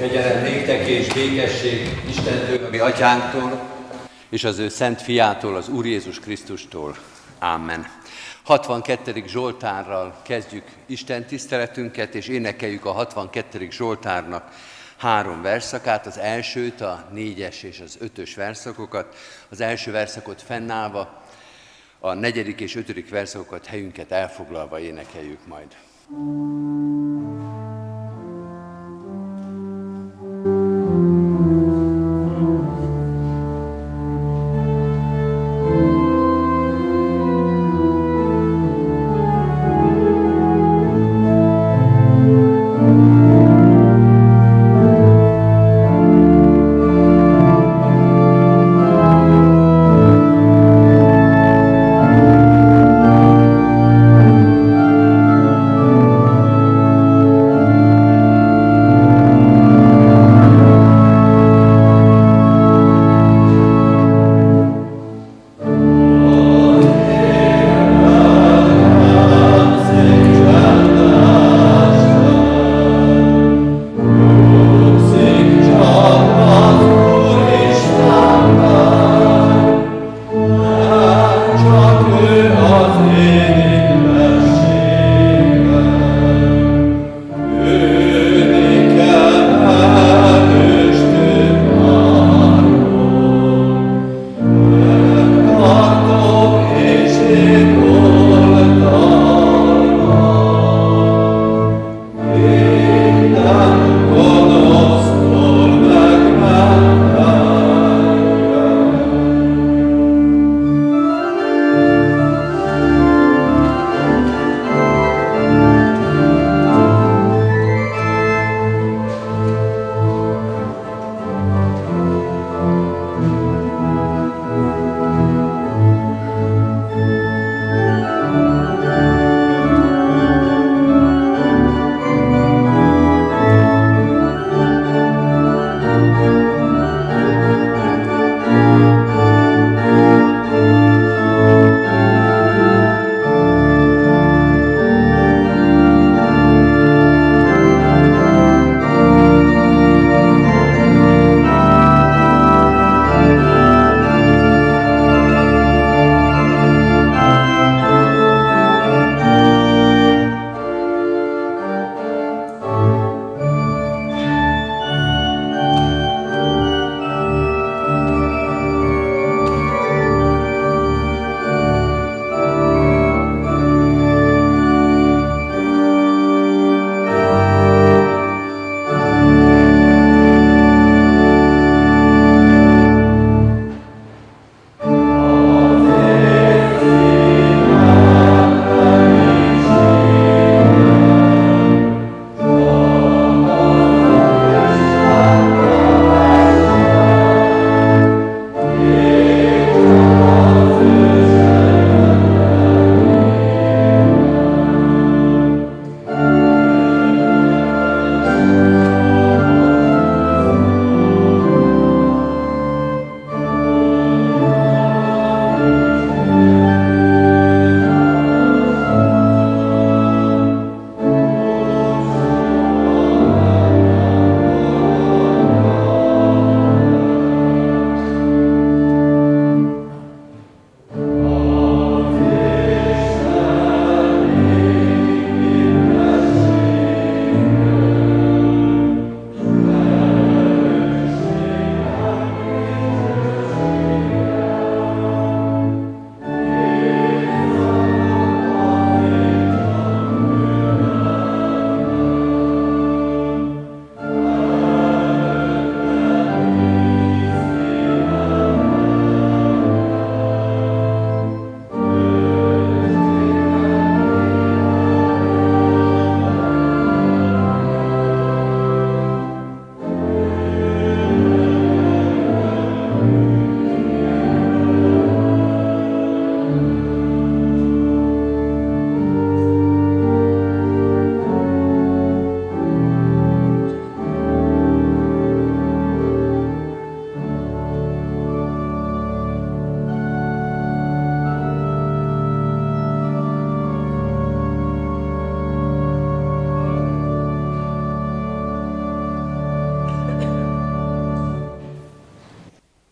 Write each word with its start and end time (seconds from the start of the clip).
Kegyelem 0.00 0.42
néktek 0.42 0.86
és 0.86 1.12
békesség 1.12 1.88
Istentől, 2.08 2.68
mi 2.68 2.78
atyánktól, 2.78 3.60
és 4.30 4.44
az 4.44 4.58
ő 4.58 4.68
szent 4.68 5.02
fiától, 5.02 5.56
az 5.56 5.68
Úr 5.68 5.86
Jézus 5.86 6.20
Krisztustól. 6.20 6.96
Amen. 7.38 7.86
62. 8.42 9.24
Zsoltárral 9.26 10.20
kezdjük 10.22 10.64
Isten 10.86 11.24
tiszteletünket, 11.24 12.14
és 12.14 12.28
énekeljük 12.28 12.84
a 12.84 12.92
62. 12.92 13.68
Zsoltárnak 13.70 14.48
három 14.96 15.42
verszakát, 15.42 16.06
az 16.06 16.18
elsőt, 16.18 16.80
a 16.80 17.08
négyes 17.12 17.62
és 17.62 17.80
az 17.80 17.96
ötös 18.00 18.34
verszakokat, 18.34 19.16
az 19.48 19.60
első 19.60 19.90
verszakot 19.90 20.42
fennállva, 20.42 21.22
a 21.98 22.14
negyedik 22.14 22.60
és 22.60 22.76
ötödik 22.76 23.10
verszakokat 23.10 23.66
helyünket 23.66 24.12
elfoglalva 24.12 24.80
énekeljük 24.80 25.46
majd. 25.46 25.76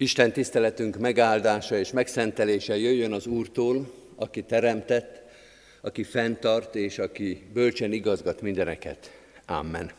Isten 0.08 0.32
tiszteletünk 0.32 0.98
megáldása 0.98 1.78
és 1.78 1.92
megszentelése 1.92 2.76
jöjjön 2.76 3.12
az 3.12 3.26
Úrtól, 3.26 3.92
aki 4.16 4.42
teremtett, 4.42 5.22
aki 5.80 6.02
fenntart 6.02 6.74
és 6.74 6.98
aki 6.98 7.42
bölcsen 7.52 7.92
igazgat 7.92 8.40
mindeneket. 8.40 9.12
Amen. 9.46 9.90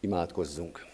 Imádkozzunk. 0.00 0.86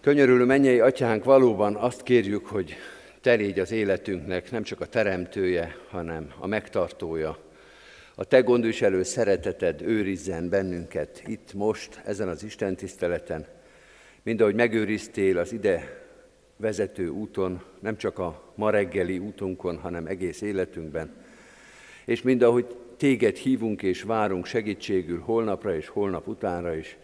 Könyörülő 0.00 0.44
mennyei 0.44 0.80
atyánk, 0.80 1.24
valóban 1.24 1.76
azt 1.76 2.02
kérjük, 2.02 2.46
hogy 2.46 2.74
te 3.20 3.32
légy 3.32 3.58
az 3.58 3.70
életünknek 3.70 4.50
nem 4.50 4.62
csak 4.62 4.80
a 4.80 4.86
teremtője, 4.86 5.76
hanem 5.88 6.32
a 6.38 6.46
megtartója. 6.46 7.38
A 8.14 8.24
te 8.24 8.40
gondviselő 8.40 9.02
szereteted 9.02 9.82
őrizzen 9.82 10.48
bennünket 10.48 11.22
itt 11.26 11.52
most, 11.54 12.00
ezen 12.04 12.28
az 12.28 12.42
Isten 12.42 12.76
tiszteleten, 12.76 13.46
mind 14.22 14.40
ahogy 14.40 14.54
megőriztél 14.54 15.38
az 15.38 15.52
ide 15.52 16.04
vezető 16.56 17.08
úton, 17.08 17.62
nem 17.80 17.96
csak 17.96 18.18
a 18.18 18.52
ma 18.54 18.70
reggeli 18.70 19.18
útunkon, 19.18 19.76
hanem 19.76 20.06
egész 20.06 20.40
életünkben. 20.40 21.14
És 22.04 22.22
mind 22.22 22.42
ahogy 22.42 22.76
téged 22.96 23.36
hívunk 23.36 23.82
és 23.82 24.02
várunk 24.02 24.46
segítségül 24.46 25.20
holnapra 25.20 25.74
és 25.74 25.88
holnap 25.88 26.28
utánra 26.28 26.74
is, 26.74 26.96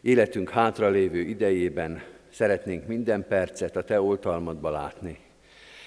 életünk 0.00 0.50
hátralévő 0.50 1.20
idejében 1.20 2.02
szeretnénk 2.32 2.86
minden 2.86 3.26
percet 3.28 3.76
a 3.76 3.84
te 3.84 4.00
oltalmadba 4.00 4.70
látni. 4.70 5.18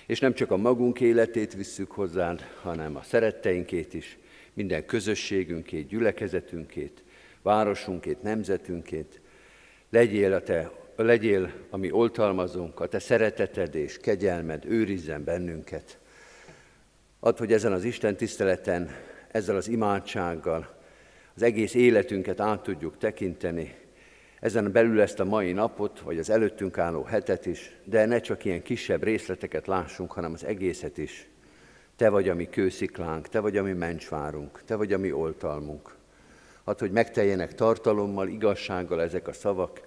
És 0.05 0.19
nem 0.19 0.33
csak 0.33 0.51
a 0.51 0.57
magunk 0.57 0.99
életét 0.99 1.53
visszük 1.53 1.91
hozzád, 1.91 2.47
hanem 2.61 2.95
a 2.95 3.01
szeretteinkét 3.03 3.93
is, 3.93 4.17
minden 4.53 4.85
közösségünkét, 4.85 5.87
gyülekezetünkét, 5.87 7.03
városunkét, 7.41 8.21
nemzetünkét, 8.21 9.20
Legyél, 9.93 10.33
a 10.33 10.41
te, 10.41 10.71
legyél, 10.95 11.51
ami 11.69 11.91
oltalmazunk, 11.91 12.79
a 12.79 12.87
te 12.87 12.99
szereteted 12.99 13.75
és 13.75 13.97
kegyelmed 13.97 14.65
őrizzen 14.65 15.23
bennünket. 15.23 15.97
Add, 17.19 17.37
hogy 17.37 17.53
ezen 17.53 17.71
az 17.71 17.83
Isten 17.83 18.15
tiszteleten, 18.15 18.89
ezzel 19.31 19.55
az 19.55 19.67
imádsággal 19.67 20.75
az 21.35 21.41
egész 21.41 21.73
életünket 21.73 22.39
át 22.39 22.63
tudjuk 22.63 22.97
tekinteni, 22.97 23.75
ezen 24.39 24.71
belül 24.71 25.01
ezt 25.01 25.19
a 25.19 25.25
mai 25.25 25.51
napot, 25.51 25.99
vagy 25.99 26.19
az 26.19 26.29
előttünk 26.29 26.77
álló 26.77 27.03
hetet 27.03 27.45
is, 27.45 27.75
de 27.83 28.05
ne 28.05 28.19
csak 28.19 28.45
ilyen 28.45 28.61
kisebb 28.61 29.03
részleteket 29.03 29.67
lássunk, 29.67 30.11
hanem 30.11 30.33
az 30.33 30.43
egészet 30.43 30.97
is. 30.97 31.27
Te 31.95 32.09
vagy 32.09 32.29
a 32.29 32.35
mi 32.35 32.49
kősziklánk, 32.49 33.27
Te 33.27 33.39
vagy 33.39 33.57
a 33.57 33.63
mi 33.63 33.73
mencsvárunk, 33.73 34.63
Te 34.65 34.75
vagy 34.75 34.93
a 34.93 34.97
mi 34.97 35.11
oltalmunk. 35.11 35.99
Hadd, 36.63 36.79
hogy 36.79 36.91
megteljenek 36.91 37.55
tartalommal, 37.55 38.27
igazsággal 38.27 39.01
ezek 39.01 39.27
a 39.27 39.33
szavak, 39.33 39.81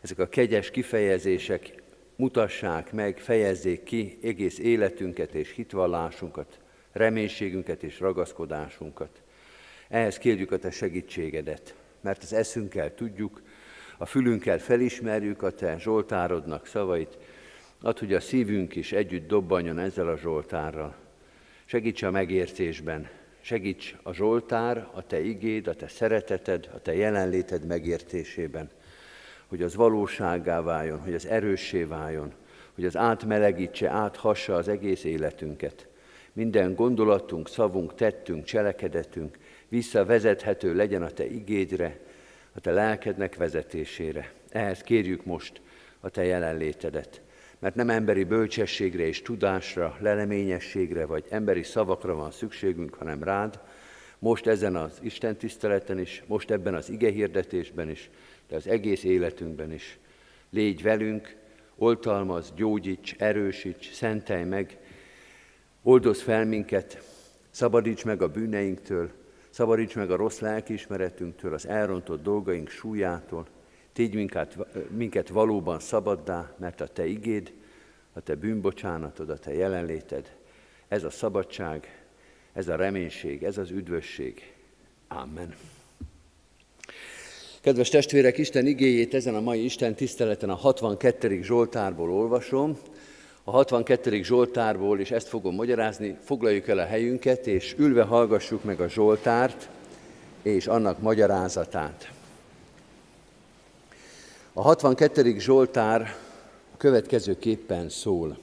ezek 0.00 0.18
a 0.18 0.28
kegyes 0.28 0.70
kifejezések 0.70 1.82
mutassák 2.16 2.92
meg, 2.92 3.18
fejezzék 3.18 3.82
ki 3.82 4.18
egész 4.22 4.58
életünket 4.58 5.34
és 5.34 5.50
hitvallásunkat, 5.50 6.58
reménységünket 6.92 7.82
és 7.82 8.00
ragaszkodásunkat. 8.00 9.22
Ehhez 9.88 10.18
kérjük 10.18 10.52
a 10.52 10.58
Te 10.58 10.70
segítségedet, 10.70 11.74
mert 12.00 12.22
az 12.22 12.32
eszünkkel 12.32 12.94
tudjuk, 12.94 13.42
a 13.98 14.06
fülünkkel 14.06 14.58
felismerjük 14.58 15.42
a 15.42 15.50
Te 15.50 15.78
Zsoltárodnak 15.78 16.66
szavait, 16.66 17.18
ad, 17.80 17.98
hogy 17.98 18.14
a 18.14 18.20
szívünk 18.20 18.76
is 18.76 18.92
együtt 18.92 19.28
dobbanjon 19.28 19.78
ezzel 19.78 20.08
a 20.08 20.16
Zsoltárral. 20.16 20.94
Segíts 21.64 22.02
a 22.02 22.10
megértésben, 22.10 23.08
Segíts 23.46 23.94
a 24.02 24.12
Zsoltár, 24.12 24.88
a 24.92 25.06
Te 25.06 25.20
igéd, 25.20 25.66
a 25.66 25.74
Te 25.74 25.88
szereteted, 25.88 26.70
a 26.74 26.80
Te 26.80 26.94
jelenléted 26.94 27.66
megértésében, 27.66 28.70
hogy 29.46 29.62
az 29.62 29.74
valóságá 29.74 30.60
váljon, 30.60 30.98
hogy 30.98 31.14
az 31.14 31.26
erőssé 31.26 31.82
váljon, 31.82 32.32
hogy 32.74 32.84
az 32.84 32.96
átmelegítse, 32.96 33.88
áthassa 33.88 34.54
az 34.54 34.68
egész 34.68 35.04
életünket. 35.04 35.86
Minden 36.32 36.74
gondolatunk, 36.74 37.48
szavunk, 37.48 37.94
tettünk, 37.94 38.44
cselekedetünk 38.44 39.38
visszavezethető 39.68 40.74
legyen 40.74 41.02
a 41.02 41.10
Te 41.10 41.26
igédre, 41.26 42.00
a 42.52 42.60
Te 42.60 42.72
lelkednek 42.72 43.36
vezetésére. 43.36 44.32
Ehhez 44.48 44.80
kérjük 44.80 45.24
most 45.24 45.60
a 46.00 46.08
Te 46.08 46.24
jelenlétedet 46.24 47.20
mert 47.58 47.74
nem 47.74 47.90
emberi 47.90 48.24
bölcsességre 48.24 49.06
és 49.06 49.22
tudásra, 49.22 49.96
leleményességre 50.00 51.06
vagy 51.06 51.24
emberi 51.28 51.62
szavakra 51.62 52.14
van 52.14 52.30
szükségünk, 52.30 52.94
hanem 52.94 53.22
rád, 53.22 53.60
most 54.18 54.46
ezen 54.46 54.76
az 54.76 54.98
Isten 55.00 55.36
tiszteleten 55.36 55.98
is, 55.98 56.22
most 56.26 56.50
ebben 56.50 56.74
az 56.74 56.90
ige 56.90 57.10
hirdetésben 57.10 57.90
is, 57.90 58.10
de 58.48 58.56
az 58.56 58.66
egész 58.66 59.04
életünkben 59.04 59.72
is. 59.72 59.98
Légy 60.50 60.82
velünk, 60.82 61.36
oltalmaz, 61.76 62.52
gyógyíts, 62.56 63.14
erősíts, 63.18 63.92
szentelj 63.92 64.44
meg, 64.44 64.78
oldoz 65.82 66.22
fel 66.22 66.44
minket, 66.44 67.02
szabadíts 67.50 68.04
meg 68.04 68.22
a 68.22 68.28
bűneinktől, 68.28 69.10
szabadíts 69.50 69.94
meg 69.94 70.10
a 70.10 70.16
rossz 70.16 70.38
lelkiismeretünktől, 70.38 71.54
az 71.54 71.66
elrontott 71.66 72.22
dolgaink 72.22 72.68
súlyától, 72.68 73.46
Tégy 73.96 74.14
minket, 74.14 74.56
minket 74.96 75.28
valóban 75.28 75.78
szabaddá, 75.80 76.54
mert 76.58 76.80
a 76.80 76.86
Te 76.86 77.06
igéd, 77.06 77.52
a 78.12 78.20
Te 78.20 78.34
bűnbocsánatod, 78.34 79.30
a 79.30 79.38
Te 79.38 79.54
jelenléted, 79.54 80.36
ez 80.88 81.04
a 81.04 81.10
szabadság, 81.10 82.04
ez 82.52 82.68
a 82.68 82.76
reménység, 82.76 83.42
ez 83.42 83.58
az 83.58 83.70
üdvösség. 83.70 84.52
Amen. 85.08 85.54
Kedves 87.60 87.88
testvérek, 87.88 88.38
Isten 88.38 88.66
igéjét 88.66 89.14
ezen 89.14 89.34
a 89.34 89.40
mai 89.40 89.64
Isten 89.64 89.94
tiszteleten 89.94 90.50
a 90.50 90.54
62. 90.54 91.42
Zsoltárból 91.42 92.10
olvasom. 92.10 92.78
A 93.44 93.50
62. 93.50 94.22
Zsoltárból, 94.22 95.00
és 95.00 95.10
ezt 95.10 95.28
fogom 95.28 95.54
magyarázni, 95.54 96.18
foglaljuk 96.24 96.68
el 96.68 96.78
a 96.78 96.86
helyünket, 96.86 97.46
és 97.46 97.74
ülve 97.78 98.02
hallgassuk 98.02 98.64
meg 98.64 98.80
a 98.80 98.88
Zsoltárt 98.88 99.68
és 100.42 100.66
annak 100.66 101.00
magyarázatát. 101.00 102.15
A 104.58 104.62
62. 104.62 105.38
Zsoltár 105.38 106.16
következőképpen 106.76 107.88
szól. 107.88 108.38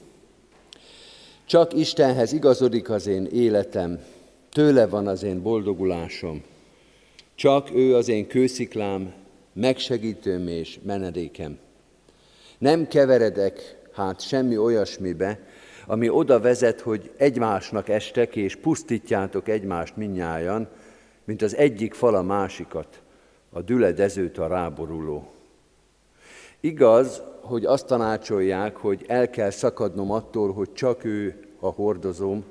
Csak 1.44 1.72
Istenhez 1.72 2.32
igazodik 2.32 2.90
az 2.90 3.06
én 3.06 3.26
életem, 3.26 3.98
tőle 4.52 4.86
van 4.86 5.06
az 5.06 5.22
én 5.22 5.42
boldogulásom. 5.42 6.42
Csak 7.34 7.70
ő 7.74 7.94
az 7.96 8.08
én 8.08 8.26
kősziklám, 8.26 9.12
megsegítőm 9.52 10.48
és 10.48 10.78
menedékem. 10.82 11.58
Nem 12.58 12.86
keveredek 12.86 13.76
hát 13.92 14.20
semmi 14.20 14.56
olyasmibe, 14.56 15.38
ami 15.86 16.08
oda 16.08 16.40
vezet, 16.40 16.80
hogy 16.80 17.10
egymásnak 17.16 17.88
estek 17.88 18.36
és 18.36 18.56
pusztítjátok 18.56 19.48
egymást 19.48 19.96
minnyájan, 19.96 20.68
mint 21.24 21.42
az 21.42 21.56
egyik 21.56 21.94
fal 21.94 22.14
a 22.14 22.22
másikat, 22.22 23.00
a 23.50 23.60
düledezőt 23.60 24.38
a 24.38 24.46
ráboruló. 24.46 25.33
Igaz, 26.64 27.22
hogy 27.40 27.64
azt 27.64 27.86
tanácsolják, 27.86 28.76
hogy 28.76 29.04
el 29.08 29.30
kell 29.30 29.50
szakadnom 29.50 30.10
attól, 30.10 30.52
hogy 30.52 30.72
csak 30.72 31.04
ő 31.04 31.34
a 31.60 31.66
hordozóm, 31.66 32.44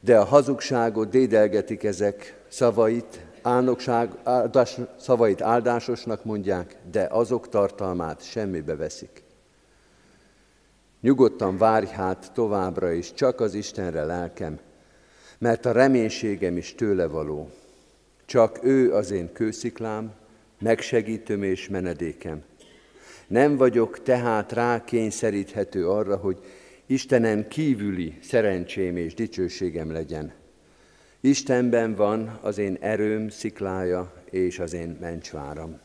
de 0.00 0.18
a 0.18 0.24
hazugságot 0.24 1.08
dédelgetik 1.08 1.84
ezek 1.84 2.44
szavait, 2.48 3.26
álnokság, 3.42 4.10
áldás, 4.22 4.78
szavait 4.96 5.42
áldásosnak 5.42 6.24
mondják, 6.24 6.76
de 6.90 7.06
azok 7.10 7.48
tartalmát 7.48 8.22
semmibe 8.22 8.76
veszik. 8.76 9.22
Nyugodtan 11.00 11.58
várj 11.58 11.86
hát 11.86 12.30
továbbra 12.34 12.92
is 12.92 13.12
csak 13.12 13.40
az 13.40 13.54
Istenre 13.54 14.04
lelkem, 14.04 14.58
mert 15.38 15.66
a 15.66 15.72
reménységem 15.72 16.56
is 16.56 16.74
tőle 16.74 17.06
való. 17.06 17.50
Csak 18.24 18.58
ő 18.64 18.94
az 18.94 19.10
én 19.10 19.32
kősziklám, 19.32 20.12
megsegítőm 20.58 21.42
és 21.42 21.68
menedékem. 21.68 22.42
Nem 23.26 23.56
vagyok 23.56 24.02
tehát 24.02 24.52
rákényszeríthető 24.52 25.88
arra, 25.88 26.16
hogy 26.16 26.38
Istenem 26.86 27.48
kívüli 27.48 28.18
szerencsém 28.22 28.96
és 28.96 29.14
dicsőségem 29.14 29.92
legyen. 29.92 30.32
Istenben 31.20 31.94
van 31.94 32.38
az 32.42 32.58
én 32.58 32.76
erőm, 32.80 33.28
sziklája 33.28 34.12
és 34.30 34.58
az 34.58 34.72
én 34.72 34.96
mencsváram. 35.00 35.78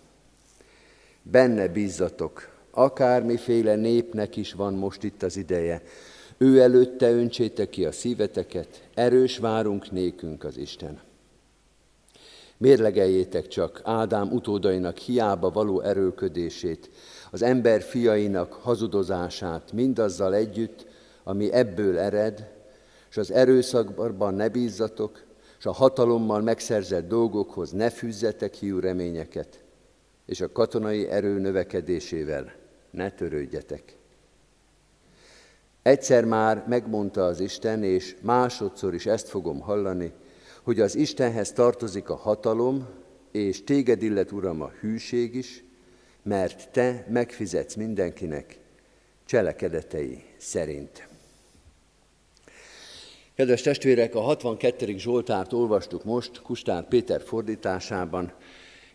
Benne 1.22 1.68
bízzatok, 1.68 2.50
akármiféle 2.72 3.76
népnek 3.76 4.36
is 4.36 4.54
van 4.54 4.74
most 4.74 5.04
itt 5.04 5.24
az 5.24 5.38
ideje, 5.38 5.82
ő 6.38 6.62
előtte 6.62 7.12
öntsétek 7.12 7.70
ki 7.70 7.86
a 7.86 7.92
szíveteket, 7.92 8.88
erős 8.94 9.38
várunk 9.38 9.92
nékünk 9.92 10.44
az 10.44 10.58
Isten. 10.58 11.00
Mérlegeljétek 12.58 13.48
csak 13.48 13.82
Ádám 13.84 14.32
utódainak 14.32 14.98
hiába 14.98 15.50
való 15.50 15.82
erőködését, 15.82 16.90
az 17.32 17.42
ember 17.42 17.82
fiainak 17.82 18.54
hazudozását 18.54 19.72
mindazzal 19.72 20.34
együtt, 20.34 20.86
ami 21.24 21.52
ebből 21.52 22.00
ered, 22.00 22.50
és 23.10 23.18
az 23.18 23.32
erőszakban 23.32 24.34
ne 24.34 24.50
bízzatok, 24.50 25.24
és 25.60 25.66
a 25.66 25.72
hatalommal 25.72 26.42
megszerzett 26.42 27.08
dolgokhoz 27.08 27.72
ne 27.72 27.90
fűzzetek 27.90 28.54
hiú 28.54 28.80
reményeket, 28.80 29.64
és 30.26 30.42
a 30.42 30.52
katonai 30.52 31.08
erő 31.08 31.40
növekedésével 31.40 32.54
ne 32.90 33.12
törődjetek. 33.12 33.96
Egyszer 35.82 36.26
már 36.26 36.66
megmondta 36.68 37.26
az 37.26 37.40
Isten, 37.40 37.84
és 37.84 38.16
másodszor 38.22 38.94
is 38.94 39.06
ezt 39.06 39.28
fogom 39.28 39.60
hallani, 39.60 40.12
hogy 40.64 40.80
az 40.80 40.96
Istenhez 40.96 41.52
tartozik 41.52 42.10
a 42.10 42.16
hatalom, 42.16 42.88
és 43.32 43.64
téged 43.64 44.02
illet, 44.02 44.32
Uram, 44.32 44.62
a 44.62 44.72
hűség 44.80 45.36
is, 45.36 45.64
mert 46.24 46.70
te 46.72 47.06
megfizetsz 47.10 47.76
mindenkinek 47.76 48.58
cselekedetei 49.26 50.24
szerint. 50.38 51.08
Kedves 53.36 53.62
testvérek, 53.62 54.16
a 54.16 54.20
62. 54.20 54.98
Zsoltárt 54.98 55.54
olvastuk 55.54 56.04
most 56.04 56.42
Kustár 56.42 56.88
Péter 56.88 57.22
fordításában, 57.22 58.34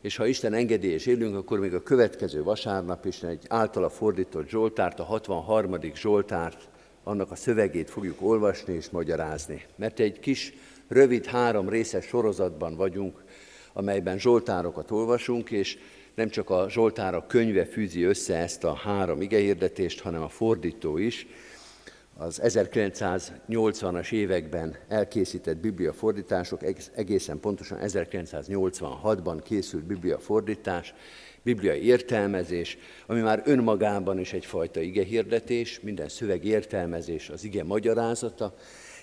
és 0.01 0.17
ha 0.17 0.27
Isten 0.27 0.55
engedi 0.55 0.89
és 0.89 1.07
élünk, 1.07 1.37
akkor 1.37 1.59
még 1.59 1.75
a 1.75 1.83
következő 1.83 2.43
vasárnap 2.43 3.05
is 3.05 3.23
egy 3.23 3.45
általa 3.49 3.91
fordított 3.91 4.49
Zsoltárt, 4.49 5.01
a 5.01 5.03
63. 5.03 5.79
Zsoltárt, 5.95 6.69
annak 7.05 7.31
a 7.31 7.35
szövegét 7.35 7.91
fogjuk 7.91 8.23
olvasni 8.23 8.75
és 8.75 8.91
magyarázni. 8.91 9.65
Mert 9.77 10.01
egy 10.01 10.21
kis, 10.21 10.53
rövid, 10.89 11.27
három 11.27 11.69
részes 11.69 12.05
sorozatban 12.05 12.77
vagyunk, 12.77 13.25
amelyben 13.73 14.19
Zsoltárokat 14.19 14.91
olvasunk, 14.91 15.51
és 15.51 15.79
nem 16.17 16.29
csak 16.29 16.51
a 16.51 16.67
Zsoltárok 16.71 17.29
könyve 17.29 17.65
fűzi 17.65 18.03
össze 18.03 18.37
ezt 18.37 18.65
a 18.65 18.75
három 18.75 19.21
igehirdetést, 19.21 20.01
hanem 20.01 20.23
a 20.23 20.29
fordító 20.29 20.99
is, 20.99 21.27
az 22.19 22.41
1980-as 22.45 24.13
években 24.13 24.77
elkészített 24.89 25.57
bibliafordítások, 25.57 26.61
egészen 26.95 27.41
pontosan 27.41 27.79
1986-ban 27.83 29.41
készült 29.45 29.85
bibliafordítás, 29.85 30.95
bibliai 31.43 31.85
értelmezés, 31.85 32.79
ami 33.07 33.21
már 33.21 33.43
önmagában 33.45 34.19
is 34.19 34.33
egyfajta 34.33 34.81
igehirdetés, 34.81 35.81
minden 35.81 36.09
szöveg 36.09 36.45
értelmezés, 36.45 37.29
az 37.29 37.45
ige 37.45 37.65
magyarázata, 37.65 38.55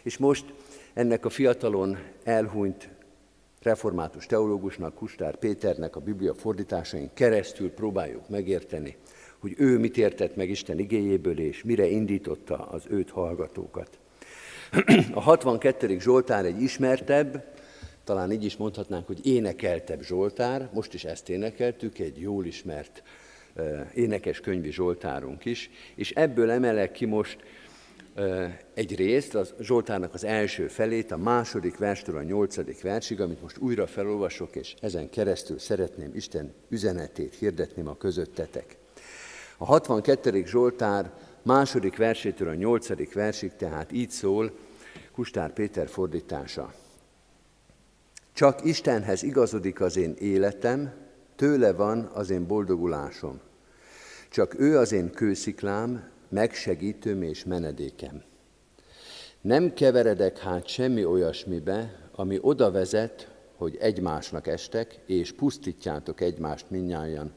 és 0.03 0.17
most 0.17 0.45
ennek 0.93 1.25
a 1.25 1.29
fiatalon 1.29 1.97
elhunyt 2.23 2.89
református 3.63 4.25
teológusnak, 4.25 4.95
Kustár 4.95 5.35
Péternek 5.35 5.95
a 5.95 5.99
biblia 5.99 6.33
fordításain 6.33 7.09
keresztül 7.13 7.71
próbáljuk 7.71 8.29
megérteni, 8.29 8.95
hogy 9.39 9.53
ő 9.57 9.79
mit 9.79 9.97
értett 9.97 10.35
meg 10.35 10.49
Isten 10.49 10.79
igéjéből, 10.79 11.39
és 11.39 11.63
mire 11.63 11.87
indította 11.87 12.57
az 12.57 12.83
őt 12.89 13.09
hallgatókat. 13.09 13.99
A 15.13 15.21
62. 15.21 15.99
Zsoltár 15.99 16.45
egy 16.45 16.61
ismertebb, 16.61 17.53
talán 18.03 18.31
így 18.31 18.43
is 18.43 18.57
mondhatnánk, 18.57 19.07
hogy 19.07 19.25
énekeltebb 19.25 20.01
Zsoltár, 20.01 20.69
most 20.73 20.93
is 20.93 21.03
ezt 21.03 21.29
énekeltük, 21.29 21.99
egy 21.99 22.19
jól 22.19 22.45
ismert 22.45 23.03
énekes 23.93 24.39
könyvi 24.39 24.71
Zsoltárunk 24.71 25.45
is, 25.45 25.69
és 25.95 26.11
ebből 26.11 26.49
emelek 26.49 26.91
ki 26.91 27.05
most 27.05 27.37
egy 28.73 28.95
részt, 28.95 29.35
az 29.35 29.53
Zsoltárnak 29.59 30.13
az 30.13 30.23
első 30.23 30.67
felét, 30.67 31.11
a 31.11 31.17
második 31.17 31.77
verstől 31.77 32.17
a 32.17 32.23
nyolcadik 32.23 32.81
versig, 32.81 33.21
amit 33.21 33.41
most 33.41 33.57
újra 33.57 33.87
felolvasok, 33.87 34.55
és 34.55 34.75
ezen 34.81 35.09
keresztül 35.09 35.59
szeretném 35.59 36.11
Isten 36.15 36.53
üzenetét 36.69 37.35
hirdetni 37.35 37.83
a 37.85 37.97
közöttetek. 37.97 38.77
A 39.57 39.65
62. 39.65 40.45
Zsoltár 40.45 41.11
második 41.41 41.97
versétől 41.97 42.47
a 42.47 42.53
nyolcadik 42.53 43.13
versig 43.13 43.55
tehát 43.55 43.91
így 43.91 44.09
szól 44.09 44.51
Kustár 45.11 45.53
Péter 45.53 45.87
fordítása. 45.87 46.73
Csak 48.33 48.65
Istenhez 48.65 49.23
igazodik 49.23 49.81
az 49.81 49.97
én 49.97 50.15
életem, 50.19 50.93
tőle 51.35 51.73
van 51.73 52.09
az 52.13 52.29
én 52.29 52.47
boldogulásom. 52.47 53.39
Csak 54.29 54.59
ő 54.59 54.77
az 54.77 54.91
én 54.91 55.11
kősziklám, 55.11 56.11
megsegítőm 56.33 57.21
és 57.21 57.43
menedékem. 57.43 58.23
Nem 59.41 59.73
keveredek 59.73 60.37
hát 60.37 60.67
semmi 60.67 61.05
olyasmibe, 61.05 62.09
ami 62.11 62.37
oda 62.41 62.71
vezet, 62.71 63.31
hogy 63.55 63.75
egymásnak 63.75 64.47
estek, 64.47 64.99
és 65.05 65.31
pusztítjátok 65.31 66.21
egymást 66.21 66.69
minnyáján, 66.69 67.33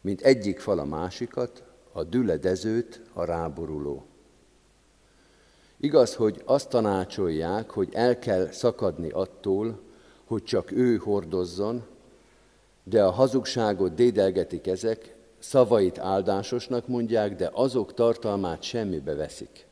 mint 0.00 0.20
egyik 0.20 0.58
fal 0.58 0.78
a 0.78 0.84
másikat, 0.84 1.62
a 1.92 2.04
düledezőt 2.04 3.00
a 3.12 3.24
ráboruló. 3.24 4.04
Igaz, 5.80 6.14
hogy 6.14 6.42
azt 6.44 6.68
tanácsolják, 6.68 7.70
hogy 7.70 7.88
el 7.92 8.18
kell 8.18 8.50
szakadni 8.50 9.10
attól, 9.10 9.80
hogy 10.24 10.42
csak 10.42 10.70
ő 10.70 10.96
hordozzon, 10.96 11.86
de 12.84 13.04
a 13.04 13.10
hazugságot 13.10 13.94
dédelgetik 13.94 14.66
ezek, 14.66 15.15
szavait 15.48 15.98
áldásosnak 15.98 16.88
mondják, 16.88 17.36
de 17.36 17.50
azok 17.52 17.94
tartalmát 17.94 18.62
semmibe 18.62 19.14
veszik. 19.14 19.66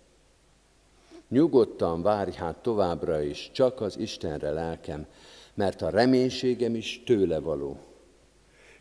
Nyugodtan 1.28 2.02
várj 2.02 2.32
hát 2.32 2.56
továbbra 2.56 3.22
is, 3.22 3.50
csak 3.52 3.80
az 3.80 3.98
Istenre 3.98 4.50
lelkem, 4.50 5.06
mert 5.54 5.82
a 5.82 5.90
reménységem 5.90 6.74
is 6.74 7.02
tőle 7.06 7.38
való. 7.38 7.78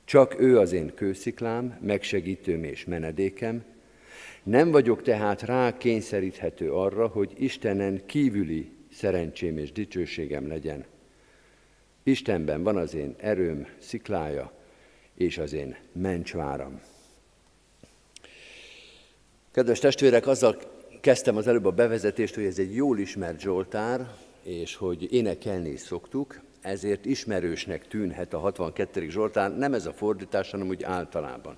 Csak 0.06 0.40
ő 0.40 0.60
az 0.60 0.72
én 0.72 0.94
kősziklám, 0.94 1.78
megsegítőm 1.82 2.64
és 2.64 2.86
menedékem, 2.86 3.64
nem 4.44 4.72
vagyok 4.72 5.02
tehát 5.02 5.42
rá 5.42 5.78
kényszeríthető 5.78 6.74
arra, 6.74 7.08
hogy 7.08 7.34
Istenen 7.38 8.06
kívüli 8.06 8.72
szerencsém 8.92 9.58
és 9.58 9.72
dicsőségem 9.72 10.48
legyen. 10.48 10.86
Istenben 12.04 12.64
van 12.64 12.78
az 12.78 12.94
én 12.94 13.16
erőm, 13.18 13.68
sziklája, 13.80 14.52
és 15.18 15.38
az 15.38 15.54
én 15.54 15.76
mencsváram. 15.92 16.82
Kedves 19.52 19.80
testvérek, 19.80 20.28
azzal 20.28 20.58
kezdtem 21.02 21.38
az 21.38 21.48
előbb 21.48 21.66
a 21.66 21.72
bevezetést, 21.72 22.36
hogy 22.36 22.44
ez 22.44 22.60
egy 22.60 22.76
jól 22.76 23.00
ismert 23.00 23.40
Zsoltár, 23.40 24.12
és 24.44 24.76
hogy 24.76 25.14
énekelni 25.14 25.76
szoktuk, 25.76 26.42
ezért 26.62 27.06
ismerősnek 27.06 27.88
tűnhet 27.88 28.34
a 28.34 28.40
62. 28.40 29.10
Zsoltár, 29.10 29.58
nem 29.58 29.74
ez 29.74 29.86
a 29.86 29.94
fordítás, 29.94 30.52
hanem 30.52 30.68
úgy 30.68 30.84
általában. 30.84 31.58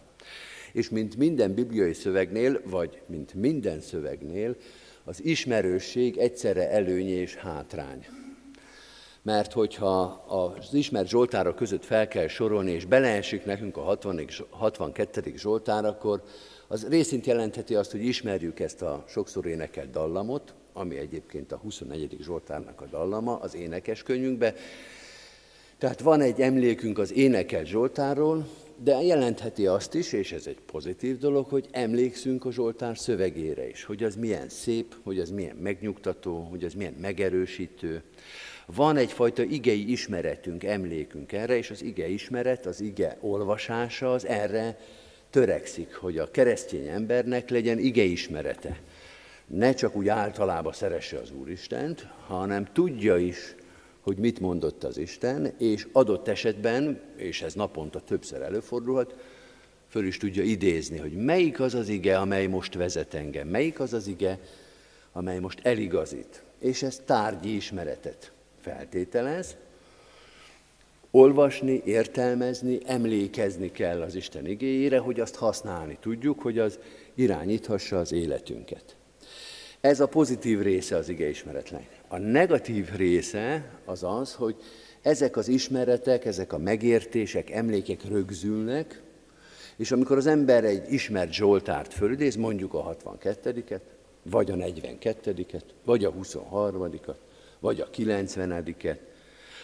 És 0.72 0.90
mint 0.90 1.18
minden 1.18 1.54
bibliai 1.54 1.94
szövegnél, 1.94 2.62
vagy 2.64 3.02
mint 3.06 3.34
minden 3.34 3.82
szövegnél, 3.82 4.56
az 5.04 5.26
ismerősség 5.26 6.18
egyszerre 6.18 6.70
előny 6.70 7.10
és 7.10 7.36
hátrány 7.36 8.06
mert 9.26 9.54
hogyha 9.54 10.02
az 10.28 10.74
ismert 10.74 11.08
Zsoltára 11.08 11.54
között 11.54 11.86
fel 11.86 12.08
kell 12.08 12.28
sorolni, 12.28 12.72
és 12.72 12.86
beleesik 12.86 13.46
nekünk 13.46 13.78
a 13.78 13.82
60, 13.82 14.26
62. 14.50 15.34
Zsoltár, 15.36 15.86
akkor 15.86 16.24
az 16.68 16.88
részint 16.88 17.26
jelentheti 17.26 17.76
azt, 17.76 17.92
hogy 17.92 18.06
ismerjük 18.06 18.60
ezt 18.60 18.82
a 18.82 19.04
sokszor 19.08 19.46
énekelt 19.46 19.90
dallamot, 19.90 20.54
ami 20.74 20.98
egyébként 20.98 21.52
a 21.52 21.58
24. 21.58 22.18
Zsoltárnak 22.22 22.82
a 22.82 22.86
dallama 22.86 23.40
az 23.40 23.56
énekes 23.56 24.04
könyvünkbe. 24.04 24.54
Tehát 25.78 26.02
van 26.02 26.22
egy 26.22 26.42
emlékünk 26.42 26.98
az 26.98 27.14
énekelt 27.14 27.66
Zsoltárról, 27.66 28.48
de 28.84 29.02
jelentheti 29.02 29.68
azt 29.68 29.94
is, 29.94 30.14
és 30.14 30.32
ez 30.32 30.48
egy 30.48 30.60
pozitív 30.66 31.18
dolog, 31.18 31.48
hogy 31.48 31.68
emlékszünk 31.72 32.46
a 32.46 32.52
Zsoltár 32.52 32.98
szövegére 32.98 33.70
is, 33.70 33.84
hogy 33.84 34.04
az 34.04 34.16
milyen 34.16 34.50
szép, 34.50 34.96
hogy 35.04 35.20
az 35.20 35.30
milyen 35.30 35.56
megnyugtató, 35.56 36.48
hogy 36.50 36.64
az 36.64 36.74
milyen 36.74 36.96
megerősítő, 37.02 38.04
van 38.66 38.98
egyfajta 38.98 39.44
igei 39.44 39.92
ismeretünk, 39.92 40.64
emlékünk 40.64 41.32
erre, 41.32 41.58
és 41.58 41.70
az 41.70 41.84
ige 41.84 42.08
ismeret, 42.08 42.66
az 42.66 42.82
ige 42.82 43.18
olvasása 43.22 44.14
az 44.14 44.26
erre 44.26 44.78
törekszik, 45.30 45.96
hogy 45.96 46.18
a 46.18 46.32
keresztény 46.32 46.88
embernek 46.88 47.50
legyen 47.50 47.80
ige 47.80 48.04
ismerete. 48.04 48.80
Ne 49.48 49.74
csak 49.74 49.96
úgy 49.96 50.08
általában 50.08 50.74
szeresse 50.74 51.18
az 51.18 51.32
Úristent, 51.32 52.08
hanem 52.28 52.68
tudja 52.74 53.18
is, 53.18 53.56
hogy 54.06 54.18
mit 54.18 54.40
mondott 54.40 54.84
az 54.84 54.98
Isten, 54.98 55.54
és 55.58 55.88
adott 55.92 56.28
esetben, 56.28 57.00
és 57.16 57.42
ez 57.42 57.54
naponta 57.54 58.00
többször 58.00 58.42
előfordulhat, 58.42 59.16
föl 59.90 60.06
is 60.06 60.18
tudja 60.18 60.44
idézni, 60.44 60.98
hogy 60.98 61.12
melyik 61.12 61.60
az 61.60 61.74
az 61.74 61.90
ige, 61.90 62.18
amely 62.18 62.48
most 62.48 62.74
vezet 62.74 63.14
engem, 63.14 63.48
melyik 63.48 63.80
az 63.80 63.94
az 63.94 64.08
ige, 64.08 64.40
amely 65.12 65.40
most 65.40 65.60
eligazít. 65.64 66.44
És 66.60 66.84
ez 66.84 67.02
tárgyi 67.06 67.56
ismeretet 67.56 68.32
feltételez, 68.62 69.56
olvasni, 71.12 71.82
értelmezni, 71.86 72.80
emlékezni 72.86 73.72
kell 73.72 74.02
az 74.02 74.16
Isten 74.16 74.46
igényére, 74.46 74.98
hogy 74.98 75.20
azt 75.20 75.36
használni 75.36 75.98
tudjuk, 76.02 76.42
hogy 76.42 76.60
az 76.60 76.80
irányíthassa 77.14 78.00
az 78.00 78.12
életünket. 78.12 78.96
Ez 79.82 80.00
a 80.00 80.08
pozitív 80.08 80.62
része 80.62 80.96
az 80.96 81.10
ige 81.10 81.30
ismeretlen. 81.30 81.95
A 82.08 82.18
negatív 82.18 82.90
része 82.96 83.70
az 83.86 84.04
az, 84.04 84.34
hogy 84.34 84.56
ezek 85.02 85.38
az 85.38 85.48
ismeretek, 85.48 86.26
ezek 86.26 86.54
a 86.54 86.58
megértések, 86.58 87.50
emlékek 87.50 88.04
rögzülnek, 88.08 89.02
és 89.76 89.92
amikor 89.92 90.18
az 90.18 90.26
ember 90.26 90.64
egy 90.64 90.94
ismert 90.94 91.34
Zsoltárt 91.34 91.94
fölidéz, 91.94 92.36
mondjuk 92.36 92.74
a 92.74 92.96
62-et, 93.04 93.82
vagy 94.24 94.52
a 94.52 94.56
42-et, 94.56 95.62
vagy 95.86 96.06
a 96.06 96.14
23-at, 96.14 97.16
vagy 97.60 97.80
a 97.80 97.90
90-et, 97.90 98.98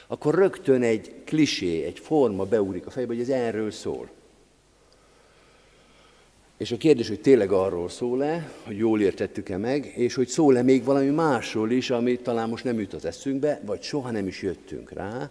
akkor 0.07 0.35
rögtön 0.35 0.81
egy 0.83 1.13
klisé, 1.25 1.83
egy 1.83 1.99
forma 1.99 2.45
beúrik 2.45 2.85
a 2.85 2.89
fejbe, 2.89 3.13
hogy 3.13 3.21
ez 3.21 3.29
erről 3.29 3.71
szól. 3.71 4.09
És 6.61 6.71
a 6.71 6.77
kérdés, 6.77 7.07
hogy 7.07 7.21
tényleg 7.21 7.51
arról 7.51 7.89
szól-e, 7.89 8.51
hogy 8.65 8.77
jól 8.77 9.01
értettük-e 9.01 9.57
meg, 9.57 9.93
és 9.95 10.13
hogy 10.13 10.27
szól-e 10.27 10.61
még 10.61 10.83
valami 10.83 11.09
másról 11.09 11.71
is, 11.71 11.89
ami 11.89 12.15
talán 12.15 12.49
most 12.49 12.63
nem 12.63 12.79
jut 12.79 12.93
az 12.93 13.05
eszünkbe, 13.05 13.61
vagy 13.65 13.81
soha 13.81 14.11
nem 14.11 14.27
is 14.27 14.41
jöttünk 14.41 14.91
rá, 14.91 15.29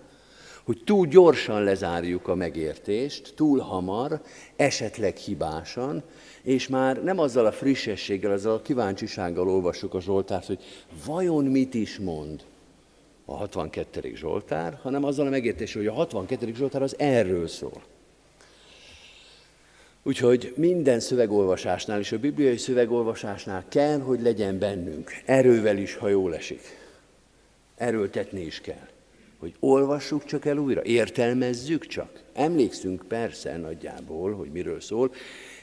hogy 0.64 0.82
túl 0.84 1.06
gyorsan 1.06 1.62
lezárjuk 1.62 2.28
a 2.28 2.34
megértést, 2.34 3.32
túl 3.36 3.58
hamar, 3.58 4.20
esetleg 4.56 5.16
hibásan, 5.16 6.02
és 6.42 6.68
már 6.68 7.02
nem 7.02 7.18
azzal 7.18 7.46
a 7.46 7.52
frissességgel, 7.52 8.32
azzal 8.32 8.54
a 8.54 8.62
kíváncsisággal 8.62 9.48
olvassuk 9.48 9.94
a 9.94 10.00
Zsoltárt, 10.00 10.46
hogy 10.46 10.62
vajon 11.06 11.44
mit 11.44 11.74
is 11.74 11.98
mond 11.98 12.44
a 13.24 13.36
62. 13.36 14.14
Zsoltár, 14.14 14.78
hanem 14.82 15.04
azzal 15.04 15.26
a 15.26 15.30
megértéssel, 15.30 15.82
hogy 15.82 15.90
a 15.90 15.94
62. 15.94 16.54
Zsoltár 16.54 16.82
az 16.82 16.94
erről 16.98 17.48
szól. 17.48 17.82
Úgyhogy 20.02 20.52
minden 20.56 21.00
szövegolvasásnál 21.00 21.98
és 21.98 22.12
a 22.12 22.18
bibliai 22.18 22.56
szövegolvasásnál 22.56 23.64
kell, 23.68 23.98
hogy 23.98 24.20
legyen 24.20 24.58
bennünk. 24.58 25.10
Erővel 25.24 25.76
is, 25.76 25.94
ha 25.94 26.08
jól 26.08 26.34
esik. 26.34 26.60
Erőltetni 27.76 28.40
is 28.40 28.60
kell. 28.60 28.88
Hogy 29.38 29.54
olvassuk 29.58 30.24
csak 30.24 30.44
el 30.44 30.56
újra, 30.56 30.84
értelmezzük 30.84 31.86
csak. 31.86 32.22
Emlékszünk 32.32 33.02
persze 33.08 33.56
nagyjából, 33.56 34.34
hogy 34.34 34.50
miről 34.52 34.80
szól, 34.80 35.14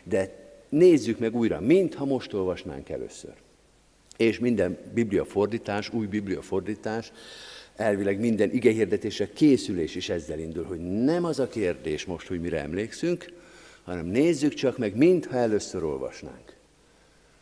de 0.03 0.45
nézzük 0.69 1.19
meg 1.19 1.35
újra, 1.35 1.59
mintha 1.59 2.05
most 2.05 2.33
olvasnánk 2.33 2.89
először. 2.89 3.33
És 4.17 4.39
minden 4.39 4.77
biblia 4.93 5.25
fordítás, 5.25 5.93
új 5.93 6.05
biblia 6.05 6.41
fordítás, 6.41 7.11
elvileg 7.75 8.19
minden 8.19 8.51
igehirdetésre 8.51 9.29
készülés 9.33 9.95
is 9.95 10.09
ezzel 10.09 10.39
indul, 10.39 10.63
hogy 10.63 10.79
nem 10.79 11.25
az 11.25 11.39
a 11.39 11.47
kérdés 11.47 12.05
most, 12.05 12.27
hogy 12.27 12.41
mire 12.41 12.61
emlékszünk, 12.61 13.25
hanem 13.87 14.05
nézzük 14.05 14.53
csak 14.53 14.77
meg, 14.77 14.95
mintha 14.95 15.37
először 15.37 15.83
olvasnánk. 15.83 16.55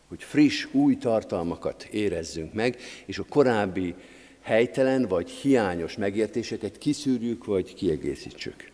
Hogy 0.07 0.23
friss, 0.23 0.67
új 0.71 0.97
tartalmakat 0.97 1.83
érezzünk 1.83 2.53
meg, 2.53 2.77
és 3.05 3.17
a 3.17 3.25
korábbi 3.29 3.95
helytelen 4.41 5.07
vagy 5.07 5.29
hiányos 5.29 5.97
megértéseket 5.97 6.77
kiszűrjük 6.77 7.45
vagy 7.45 7.73
kiegészítsük. 7.73 8.71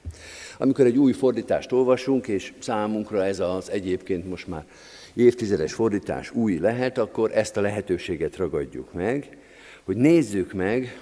Amikor 0.57 0.85
egy 0.85 0.97
új 0.97 1.11
fordítást 1.11 1.71
olvasunk, 1.71 2.27
és 2.27 2.53
számunkra 2.59 3.25
ez 3.25 3.39
az 3.39 3.69
egyébként 3.69 4.29
most 4.29 4.47
már 4.47 4.65
évtizedes 5.13 5.73
fordítás 5.73 6.31
új 6.31 6.57
lehet, 6.57 6.97
akkor 6.97 7.31
ezt 7.33 7.57
a 7.57 7.61
lehetőséget 7.61 8.35
ragadjuk 8.35 8.93
meg, 8.93 9.37
hogy 9.83 9.95
nézzük 9.95 10.53
meg, 10.53 10.99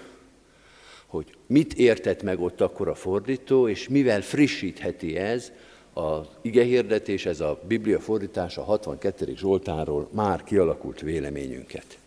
hogy 1.06 1.26
mit 1.48 1.74
értett 1.74 2.24
meg 2.24 2.40
ott 2.40 2.62
akkor 2.62 2.88
a 2.88 2.96
fordító, 2.96 3.68
és 3.68 3.88
mivel 3.88 4.22
frissítheti 4.22 5.18
ez 5.18 5.52
az 6.00 6.28
igehirdetés, 6.42 7.26
ez 7.26 7.40
a 7.40 7.60
Biblia 7.68 8.00
fordítás 8.00 8.58
a 8.58 8.64
62. 8.64 9.36
Zsoltáról 9.36 10.10
már 10.12 10.44
kialakult 10.44 11.00
véleményünket. 11.00 11.98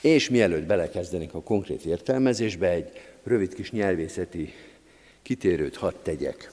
És 0.00 0.30
mielőtt 0.30 0.66
belekezdenénk 0.66 1.34
a 1.34 1.42
konkrét 1.42 1.84
értelmezésbe, 1.84 2.68
egy 2.68 2.90
rövid 3.22 3.54
kis 3.54 3.70
nyelvészeti 3.70 4.52
kitérőt 5.22 5.76
hadd 5.76 5.94
tegyek. 6.02 6.50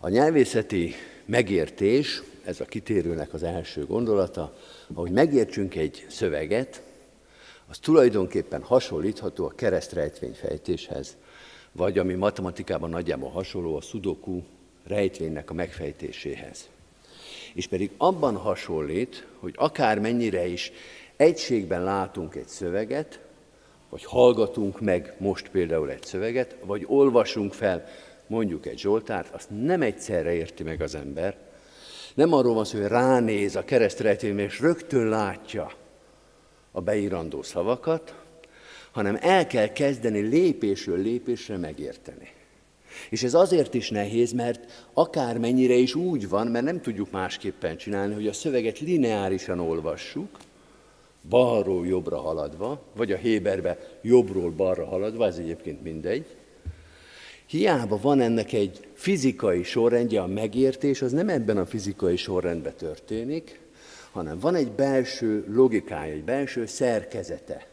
A 0.00 0.08
nyelvészeti 0.08 0.94
megértés, 1.24 2.22
ez 2.44 2.60
a 2.60 2.64
kitérőnek 2.64 3.34
az 3.34 3.42
első 3.42 3.86
gondolata, 3.86 4.56
ahogy 4.94 5.10
megértsünk 5.10 5.74
egy 5.74 6.06
szöveget, 6.08 6.82
az 7.68 7.78
tulajdonképpen 7.78 8.62
hasonlítható 8.62 9.44
a 9.44 9.54
keresztrejtvényfejtéshez, 9.56 11.16
vagy 11.72 11.98
ami 11.98 12.14
matematikában 12.14 12.90
nagyjából 12.90 13.30
hasonló 13.30 13.76
a 13.76 13.80
sudoku 13.80 14.42
rejtvénynek 14.86 15.50
a 15.50 15.54
megfejtéséhez. 15.54 16.68
És 17.54 17.66
pedig 17.66 17.90
abban 17.96 18.36
hasonlít, 18.36 19.26
hogy 19.38 19.54
akár 19.56 19.98
mennyire 19.98 20.46
is 20.46 20.72
egységben 21.16 21.84
látunk 21.84 22.34
egy 22.34 22.48
szöveget, 22.48 23.20
vagy 23.88 24.04
hallgatunk 24.04 24.80
meg 24.80 25.14
most 25.18 25.48
például 25.48 25.90
egy 25.90 26.04
szöveget, 26.04 26.56
vagy 26.64 26.84
olvasunk 26.86 27.52
fel 27.52 27.88
mondjuk 28.26 28.66
egy 28.66 28.78
Zsoltárt, 28.78 29.34
azt 29.34 29.48
nem 29.62 29.82
egyszerre 29.82 30.32
érti 30.32 30.62
meg 30.62 30.80
az 30.80 30.94
ember. 30.94 31.36
Nem 32.14 32.32
arról 32.32 32.54
van 32.54 32.64
szó, 32.64 32.78
hogy 32.78 32.88
ránéz 32.88 33.56
a 33.56 33.64
keresztrejtvény, 33.64 34.38
és 34.38 34.60
rögtön 34.60 35.08
látja 35.08 35.72
a 36.72 36.80
beírandó 36.80 37.42
szavakat, 37.42 38.14
hanem 38.90 39.18
el 39.20 39.46
kell 39.46 39.68
kezdeni 39.68 40.20
lépésről 40.20 40.98
lépésre 40.98 41.56
megérteni. 41.56 42.35
És 43.10 43.22
ez 43.22 43.34
azért 43.34 43.74
is 43.74 43.90
nehéz, 43.90 44.32
mert 44.32 44.88
akármennyire 44.92 45.74
is 45.74 45.94
úgy 45.94 46.28
van, 46.28 46.46
mert 46.46 46.64
nem 46.64 46.80
tudjuk 46.80 47.10
másképpen 47.10 47.76
csinálni, 47.76 48.14
hogy 48.14 48.26
a 48.26 48.32
szöveget 48.32 48.78
lineárisan 48.78 49.60
olvassuk, 49.60 50.28
balról 51.28 51.86
jobbra 51.86 52.20
haladva, 52.20 52.82
vagy 52.96 53.12
a 53.12 53.16
Héberbe 53.16 53.78
jobbról 54.02 54.50
balra 54.50 54.86
haladva, 54.86 55.26
ez 55.26 55.36
egyébként 55.36 55.82
mindegy. 55.82 56.26
Hiába 57.46 57.98
van 58.02 58.20
ennek 58.20 58.52
egy 58.52 58.86
fizikai 58.92 59.62
sorrendje, 59.62 60.20
a 60.20 60.26
megértés 60.26 61.02
az 61.02 61.12
nem 61.12 61.28
ebben 61.28 61.56
a 61.56 61.66
fizikai 61.66 62.16
sorrendben 62.16 62.74
történik, 62.76 63.60
hanem 64.10 64.38
van 64.38 64.54
egy 64.54 64.72
belső 64.72 65.44
logikája, 65.48 66.12
egy 66.12 66.24
belső 66.24 66.66
szerkezete 66.66 67.66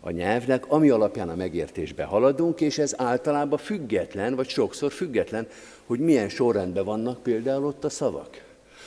a 0.00 0.10
nyelvnek, 0.10 0.64
ami 0.68 0.88
alapján 0.88 1.28
a 1.28 1.34
megértésbe 1.34 2.04
haladunk, 2.04 2.60
és 2.60 2.78
ez 2.78 2.94
általában 2.96 3.58
független, 3.58 4.34
vagy 4.34 4.48
sokszor 4.48 4.92
független, 4.92 5.46
hogy 5.86 5.98
milyen 5.98 6.28
sorrendben 6.28 6.84
vannak 6.84 7.22
például 7.22 7.64
ott 7.64 7.84
a 7.84 7.90
szavak. 7.90 8.44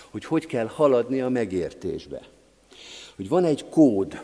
Hogy 0.09 0.25
hogy 0.25 0.45
kell 0.45 0.67
haladni 0.67 1.21
a 1.21 1.29
megértésbe. 1.29 2.21
Hogy 3.15 3.29
van 3.29 3.45
egy 3.45 3.65
kód, 3.69 4.21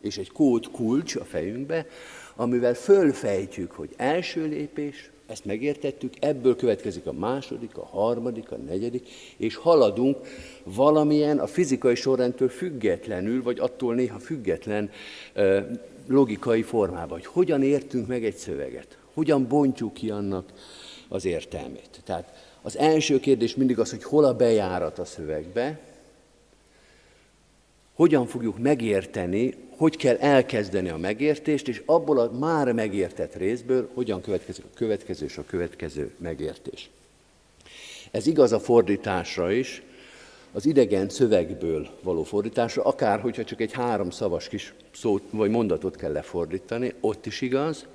és 0.00 0.18
egy 0.18 0.32
kód 0.32 0.70
kulcs 0.70 1.16
a 1.16 1.24
fejünkbe, 1.24 1.86
amivel 2.36 2.74
fölfejtjük, 2.74 3.70
hogy 3.70 3.94
első 3.96 4.46
lépés, 4.46 5.10
ezt 5.26 5.44
megértettük, 5.44 6.12
ebből 6.20 6.56
következik 6.56 7.06
a 7.06 7.12
második, 7.12 7.76
a 7.76 7.86
harmadik, 7.86 8.50
a 8.50 8.56
negyedik, 8.56 9.08
és 9.36 9.56
haladunk 9.56 10.16
valamilyen 10.62 11.38
a 11.38 11.46
fizikai 11.46 11.94
sorrendtől 11.94 12.48
függetlenül, 12.48 13.42
vagy 13.42 13.58
attól 13.58 13.94
néha 13.94 14.18
független 14.18 14.90
logikai 16.06 16.62
formában, 16.62 17.08
hogy 17.08 17.26
hogyan 17.26 17.62
értünk 17.62 18.06
meg 18.06 18.24
egy 18.24 18.36
szöveget, 18.36 18.98
hogyan 19.14 19.48
bontjuk 19.48 19.94
ki 19.94 20.10
annak 20.10 20.52
az 21.08 21.24
értelmét. 21.24 22.00
Tehát 22.04 22.52
az 22.62 22.78
első 22.78 23.20
kérdés 23.20 23.54
mindig 23.54 23.78
az, 23.78 23.90
hogy 23.90 24.04
hol 24.04 24.24
a 24.24 24.34
bejárat 24.34 24.98
a 24.98 25.04
szövegbe, 25.04 25.80
hogyan 27.94 28.26
fogjuk 28.26 28.58
megérteni, 28.58 29.54
hogy 29.76 29.96
kell 29.96 30.16
elkezdeni 30.16 30.88
a 30.88 30.96
megértést, 30.96 31.68
és 31.68 31.82
abból 31.84 32.18
a 32.18 32.30
már 32.38 32.72
megértett 32.72 33.34
részből 33.34 33.90
hogyan 33.94 34.20
következik 34.20 34.64
a 34.64 34.74
következő 34.74 35.24
és 35.24 35.36
a 35.36 35.44
következő 35.46 36.14
megértés. 36.18 36.90
Ez 38.10 38.26
igaz 38.26 38.52
a 38.52 38.60
fordításra 38.60 39.52
is, 39.52 39.82
az 40.54 40.66
idegen 40.66 41.08
szövegből 41.08 41.88
való 42.02 42.22
fordításra, 42.22 42.82
akár 42.82 43.20
hogyha 43.20 43.44
csak 43.44 43.60
egy 43.60 43.72
három 43.72 44.10
szavas 44.10 44.48
kis 44.48 44.74
szót 44.92 45.22
vagy 45.30 45.50
mondatot 45.50 45.96
kell 45.96 46.12
lefordítani, 46.12 46.94
ott 47.00 47.26
is 47.26 47.40
igaz, 47.40 47.86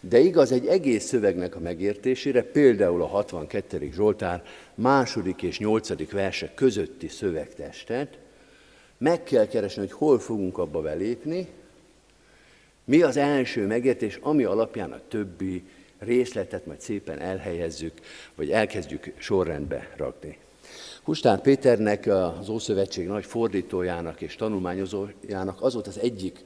de 0.00 0.18
igaz 0.18 0.52
egy 0.52 0.66
egész 0.66 1.04
szövegnek 1.04 1.56
a 1.56 1.60
megértésére, 1.60 2.42
például 2.42 3.02
a 3.02 3.06
62. 3.06 3.90
Zsoltár 3.92 4.42
második 4.74 5.42
és 5.42 5.58
nyolcadik 5.58 6.10
versek 6.10 6.54
közötti 6.54 7.08
szövegtestet, 7.08 8.18
meg 8.98 9.22
kell 9.22 9.46
keresni, 9.46 9.80
hogy 9.80 9.92
hol 9.92 10.18
fogunk 10.18 10.58
abba 10.58 10.80
belépni, 10.80 11.46
mi 12.84 13.02
az 13.02 13.16
első 13.16 13.66
megértés, 13.66 14.18
ami 14.22 14.44
alapján 14.44 14.92
a 14.92 15.00
többi 15.08 15.64
részletet 15.98 16.66
majd 16.66 16.80
szépen 16.80 17.18
elhelyezzük, 17.18 17.92
vagy 18.34 18.50
elkezdjük 18.50 19.12
sorrendbe 19.18 19.94
rakni. 19.96 20.38
Hustár 21.04 21.40
Péternek, 21.40 22.06
az 22.06 22.48
Ószövetség 22.48 23.06
nagy 23.06 23.24
fordítójának 23.24 24.20
és 24.20 24.36
tanulmányozójának 24.36 25.62
az 25.62 25.74
volt 25.74 25.86
az 25.86 25.98
egyik 25.98 26.44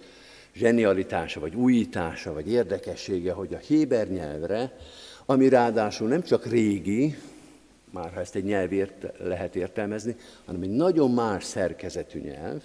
zsenialitása, 0.54 1.40
vagy 1.40 1.54
újítása, 1.54 2.32
vagy 2.32 2.50
érdekessége, 2.50 3.32
hogy 3.32 3.54
a 3.54 3.58
héber 3.58 4.08
nyelvre, 4.08 4.76
ami 5.26 5.48
ráadásul 5.48 6.08
nem 6.08 6.22
csak 6.22 6.46
régi, 6.46 7.16
már 7.90 8.12
ha 8.12 8.20
ezt 8.20 8.34
egy 8.34 8.44
nyelv 8.44 8.72
ért, 8.72 9.06
lehet 9.18 9.56
értelmezni, 9.56 10.16
hanem 10.44 10.62
egy 10.62 10.70
nagyon 10.70 11.10
más 11.10 11.44
szerkezetű 11.44 12.20
nyelv, 12.20 12.62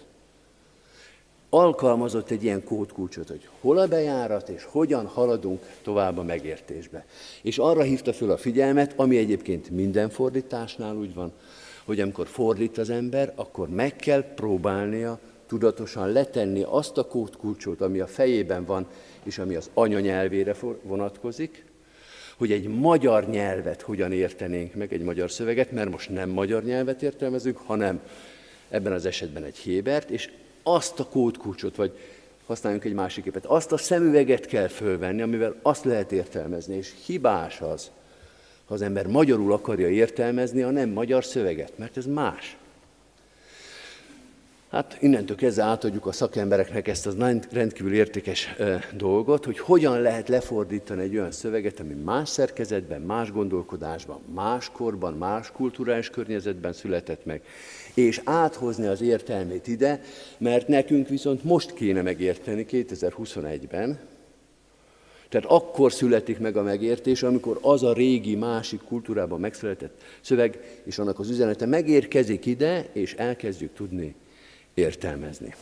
alkalmazott 1.49 2.29
egy 2.29 2.43
ilyen 2.43 2.63
kódkulcsot, 2.63 3.27
hogy 3.27 3.47
hol 3.59 3.77
a 3.77 3.87
bejárat, 3.87 4.49
és 4.49 4.63
hogyan 4.63 5.05
haladunk 5.05 5.61
tovább 5.83 6.17
a 6.17 6.23
megértésbe. 6.23 7.05
És 7.41 7.57
arra 7.57 7.81
hívta 7.81 8.13
föl 8.13 8.31
a 8.31 8.37
figyelmet, 8.37 8.93
ami 8.95 9.17
egyébként 9.17 9.69
minden 9.69 10.09
fordításnál 10.09 10.95
úgy 10.95 11.13
van, 11.13 11.33
hogy 11.91 11.99
amikor 11.99 12.27
fordít 12.27 12.77
az 12.77 12.89
ember, 12.89 13.33
akkor 13.35 13.69
meg 13.69 13.95
kell 13.95 14.23
próbálnia 14.33 15.19
tudatosan 15.47 16.11
letenni 16.11 16.63
azt 16.63 16.97
a 16.97 17.03
kódkulcsot, 17.03 17.81
ami 17.81 17.99
a 17.99 18.07
fejében 18.07 18.65
van, 18.65 18.87
és 19.23 19.37
ami 19.37 19.55
az 19.55 19.69
anyanyelvére 19.73 20.55
vonatkozik, 20.81 21.65
hogy 22.37 22.51
egy 22.51 22.67
magyar 22.67 23.29
nyelvet 23.29 23.81
hogyan 23.81 24.11
értenénk 24.11 24.73
meg, 24.73 24.93
egy 24.93 25.01
magyar 25.01 25.31
szöveget, 25.31 25.71
mert 25.71 25.89
most 25.89 26.09
nem 26.09 26.29
magyar 26.29 26.63
nyelvet 26.63 27.01
értelmezünk, 27.01 27.57
hanem 27.57 28.01
ebben 28.69 28.93
az 28.93 29.05
esetben 29.05 29.43
egy 29.43 29.57
hébert, 29.57 30.09
és 30.09 30.31
azt 30.63 30.99
a 30.99 31.05
kódkulcsot, 31.05 31.75
vagy 31.75 31.97
használjunk 32.45 32.85
egy 32.85 32.93
másik 32.93 33.23
képet, 33.23 33.45
azt 33.45 33.71
a 33.71 33.77
szemüveget 33.77 34.45
kell 34.45 34.67
fölvenni, 34.67 35.21
amivel 35.21 35.55
azt 35.61 35.83
lehet 35.83 36.11
értelmezni, 36.11 36.75
és 36.75 36.93
hibás 37.05 37.61
az, 37.61 37.91
ha 38.71 38.77
az 38.77 38.83
ember 38.83 39.07
magyarul 39.07 39.53
akarja 39.53 39.89
értelmezni 39.89 40.61
a 40.61 40.69
nem 40.69 40.89
magyar 40.89 41.25
szöveget, 41.25 41.77
mert 41.77 41.97
ez 41.97 42.05
más. 42.05 42.57
Hát 44.69 44.97
innentől 44.99 45.35
kezdve 45.35 45.63
átadjuk 45.63 46.05
a 46.05 46.11
szakembereknek 46.11 46.87
ezt 46.87 47.07
az 47.07 47.15
rendkívül 47.51 47.93
értékes 47.93 48.55
dolgot, 48.93 49.45
hogy 49.45 49.59
hogyan 49.59 50.01
lehet 50.01 50.27
lefordítani 50.27 51.01
egy 51.01 51.17
olyan 51.17 51.31
szöveget, 51.31 51.79
ami 51.79 51.93
más 51.93 52.29
szerkezetben, 52.29 53.01
más 53.01 53.31
gondolkodásban, 53.31 54.19
más 54.33 54.69
korban, 54.69 55.13
más 55.13 55.51
kulturális 55.51 56.09
környezetben 56.09 56.73
született 56.73 57.25
meg, 57.25 57.41
és 57.93 58.21
áthozni 58.23 58.85
az 58.85 59.01
értelmét 59.01 59.67
ide, 59.67 60.01
mert 60.37 60.67
nekünk 60.67 61.07
viszont 61.07 61.43
most 61.43 61.73
kéne 61.73 62.01
megérteni 62.01 62.65
2021-ben, 62.69 63.99
tehát 65.31 65.47
akkor 65.49 65.91
születik 65.91 66.39
meg 66.39 66.57
a 66.57 66.63
megértés, 66.63 67.23
amikor 67.23 67.57
az 67.61 67.83
a 67.83 67.93
régi, 67.93 68.35
másik 68.35 68.81
kultúrában 68.81 69.39
megszületett 69.39 70.01
szöveg 70.21 70.81
és 70.83 70.99
annak 70.99 71.19
az 71.19 71.29
üzenete 71.29 71.65
megérkezik 71.65 72.45
ide, 72.45 72.85
és 72.91 73.13
elkezdjük 73.13 73.73
tudni 73.73 74.15
értelmezni. 74.73 75.55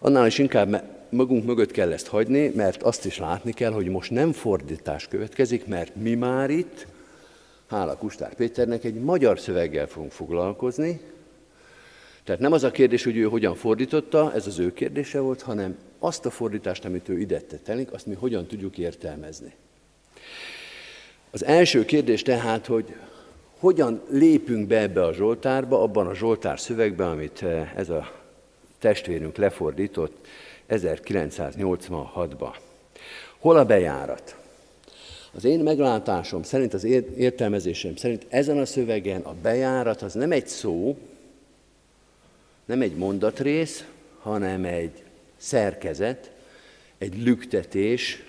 Annál 0.00 0.26
is 0.26 0.38
inkább 0.38 0.84
magunk 1.08 1.44
mögött 1.44 1.70
kell 1.70 1.92
ezt 1.92 2.06
hagyni, 2.06 2.52
mert 2.54 2.82
azt 2.82 3.04
is 3.04 3.18
látni 3.18 3.52
kell, 3.52 3.72
hogy 3.72 3.86
most 3.86 4.10
nem 4.10 4.32
fordítás 4.32 5.08
következik, 5.08 5.66
mert 5.66 5.96
mi 5.96 6.14
már 6.14 6.50
itt, 6.50 6.86
hála 7.68 7.96
Kustár 7.96 8.34
Péternek, 8.34 8.84
egy 8.84 8.94
magyar 8.94 9.38
szöveggel 9.38 9.86
fogunk 9.86 10.12
foglalkozni. 10.12 11.00
Tehát 12.24 12.40
nem 12.40 12.52
az 12.52 12.64
a 12.64 12.70
kérdés, 12.70 13.04
hogy 13.04 13.16
ő 13.16 13.22
hogyan 13.22 13.54
fordította, 13.54 14.32
ez 14.34 14.46
az 14.46 14.58
ő 14.58 14.72
kérdése 14.72 15.20
volt, 15.20 15.42
hanem 15.42 15.76
azt 15.98 16.26
a 16.26 16.30
fordítást, 16.30 16.84
amit 16.84 17.08
ő 17.08 17.18
ide 17.18 17.40
tett 17.40 17.90
azt 17.92 18.06
mi 18.06 18.14
hogyan 18.14 18.46
tudjuk 18.46 18.78
értelmezni. 18.78 19.52
Az 21.30 21.44
első 21.44 21.84
kérdés 21.84 22.22
tehát, 22.22 22.66
hogy 22.66 22.94
hogyan 23.58 24.02
lépünk 24.10 24.66
be 24.66 24.78
ebbe 24.78 25.04
a 25.04 25.12
Zsoltárba, 25.12 25.82
abban 25.82 26.06
a 26.06 26.14
Zsoltár 26.14 26.60
szövegben, 26.60 27.08
amit 27.08 27.42
eh, 27.42 27.72
ez 27.76 27.88
a 27.88 28.12
testvérünk 28.78 29.36
lefordított 29.36 30.26
1986-ba. 30.68 32.54
Hol 33.38 33.56
a 33.56 33.64
bejárat? 33.64 34.36
Az 35.34 35.44
én 35.44 35.60
meglátásom 35.60 36.42
szerint, 36.42 36.74
az 36.74 36.84
értelmezésem 37.16 37.96
szerint 37.96 38.26
ezen 38.28 38.58
a 38.58 38.66
szövegen 38.66 39.20
a 39.20 39.34
bejárat 39.42 40.02
az 40.02 40.14
nem 40.14 40.32
egy 40.32 40.46
szó, 40.46 40.96
nem 42.64 42.80
egy 42.80 42.96
mondatrész, 42.96 43.84
hanem 44.20 44.64
egy 44.64 45.02
szerkezet, 45.36 46.30
egy 46.98 47.22
lüktetés, 47.22 48.22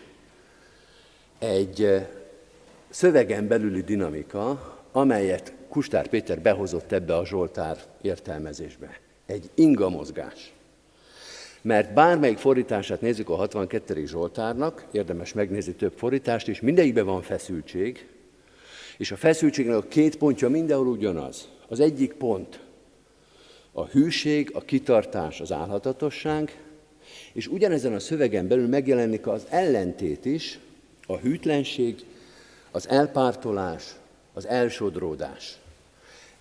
egy 1.40 2.08
szövegen 2.90 3.48
belüli 3.48 3.82
dinamika, 3.82 4.78
amelyet 4.92 5.54
Kustár 5.70 6.08
Péter 6.08 6.42
behozott 6.42 6.92
ebbe 6.92 7.16
a 7.18 7.26
Zsoltár 7.26 7.78
értelmezésbe. 8.02 9.00
Egy 9.26 9.50
inga 9.54 9.90
mozgás. 9.90 10.54
Mert 11.62 11.94
bármelyik 11.94 12.38
fordítását 12.38 13.02
nézzük 13.02 13.30
a 13.30 13.36
62. 13.36 14.06
Zsoltárnak, 14.06 14.86
érdemes 14.92 15.34
megnézni 15.34 15.74
több 15.74 15.94
fordítást 15.96 16.48
is, 16.48 16.62
mindegyikben 16.62 17.06
van 17.06 17.22
feszültség, 17.22 18.08
és 18.98 19.12
a 19.12 19.16
feszültségnek 19.16 19.76
a 19.76 19.88
két 19.88 20.18
pontja 20.18 20.50
mindenhol 20.50 20.88
ugyanaz. 20.88 21.48
Az 21.68 21.80
egyik 21.80 22.14
pont 22.14 22.60
a 23.74 23.86
hűség, 23.86 24.50
a 24.54 24.62
kitartás, 24.62 25.42
az 25.42 25.52
állhatatosság, 25.52 26.58
és 27.34 27.48
ugyanezen 27.48 27.94
a 27.94 28.00
szövegen 28.00 28.48
belül 28.48 28.68
megjelenik 28.68 29.28
az 29.28 29.46
ellentét 29.50 30.26
is, 30.26 30.60
a 31.08 31.18
hűtlenség, 31.18 32.06
az 32.72 32.90
elpártolás, 32.90 33.84
az 34.34 34.46
elsodródás. 34.48 35.58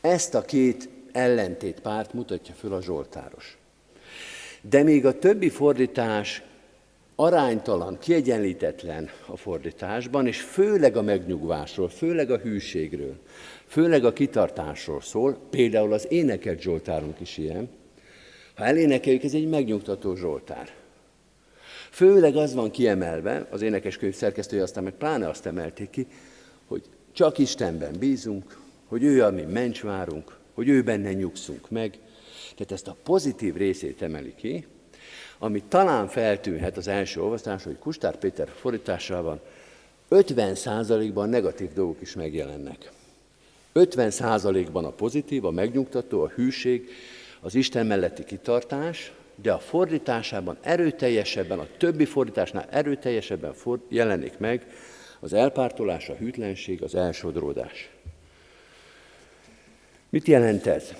Ezt 0.01 0.35
a 0.35 0.42
két 0.42 0.88
ellentét 1.12 1.81
párt 1.81 2.12
mutatja 2.12 2.55
föl 2.55 2.73
a 2.73 2.83
Zsoltáros. 2.83 3.59
De 4.61 4.83
még 4.83 5.07
a 5.07 5.18
többi 5.18 5.49
fordítás 5.49 6.42
aránytalan, 7.14 7.99
kiegyenlítetlen 7.99 9.11
a 9.27 9.37
fordításban, 9.37 10.27
és 10.27 10.40
főleg 10.40 10.97
a 10.97 11.03
megnyugvásról, 11.03 11.88
főleg 11.88 12.31
a 12.31 12.38
hűségről, 12.38 13.18
főleg 13.73 14.05
a 14.05 14.13
kitartásról 14.13 15.01
szól, 15.01 15.39
például 15.51 15.93
az 15.93 16.07
énekelt 16.11 16.61
Zsoltárunk 16.61 17.21
is 17.21 17.39
ilyen. 17.39 17.69
Ha 18.55 18.65
elénekeljük, 18.65 19.23
ez 19.23 19.35
egy 19.35 19.49
megnyugtató 19.49 20.15
Zsoltár. 20.15 20.73
Főleg 21.91 22.37
az 22.37 22.55
van 22.55 22.71
kiemelve, 22.71 23.47
az 23.51 23.63
énekeskönyv 23.63 24.15
szerkesztője 24.15 24.63
aztán 24.63 24.85
meg 24.85 24.93
pláne 24.93 25.29
azt 25.29 25.47
emelték 25.47 25.91
ki, 25.91 26.07
hogy 26.67 26.83
csak 27.13 27.39
Istenben 27.39 27.99
bízunk, 27.99 28.59
hogy 28.87 29.03
ő 29.03 29.25
a 29.25 29.31
mi 29.31 29.43
mencsvárunk, 29.43 30.37
hogy 30.55 30.69
ő 30.69 30.83
benne 30.83 31.13
nyugszunk 31.13 31.71
meg. 31.71 31.99
Tehát 32.55 32.73
ezt 32.73 32.89
a 32.89 32.97
pozitív 33.03 33.55
részét 33.57 34.03
emeli 34.03 34.35
ki, 34.35 34.67
ami 35.39 35.63
talán 35.69 36.09
feltűnhet 36.09 36.77
az 36.77 36.89
első 36.89 37.21
olvasás, 37.21 37.65
hogy 37.65 37.79
Kustár 37.79 38.17
Péter 38.17 38.49
fordításában 38.49 39.41
50%-ban 40.11 41.29
negatív 41.29 41.73
dolgok 41.73 42.01
is 42.01 42.15
megjelennek. 42.15 42.93
50%-ban 43.75 44.85
a 44.85 44.91
pozitív, 44.91 45.45
a 45.45 45.51
megnyugtató, 45.51 46.23
a 46.23 46.29
hűség, 46.29 46.89
az 47.41 47.55
Isten 47.55 47.87
melletti 47.87 48.25
kitartás, 48.25 49.13
de 49.35 49.53
a 49.53 49.59
fordításában 49.59 50.57
erőteljesebben, 50.61 51.59
a 51.59 51.67
többi 51.79 52.05
fordításnál 52.05 52.67
erőteljesebben 52.71 53.55
jelenik 53.89 54.39
meg 54.39 54.67
az 55.21 55.33
elpártolás, 55.33 56.09
a 56.09 56.15
hűtlenség, 56.15 56.83
az 56.83 56.95
elsodródás. 56.95 57.91
Mit 60.09 60.27
jelent 60.27 60.67
ez? 60.67 60.93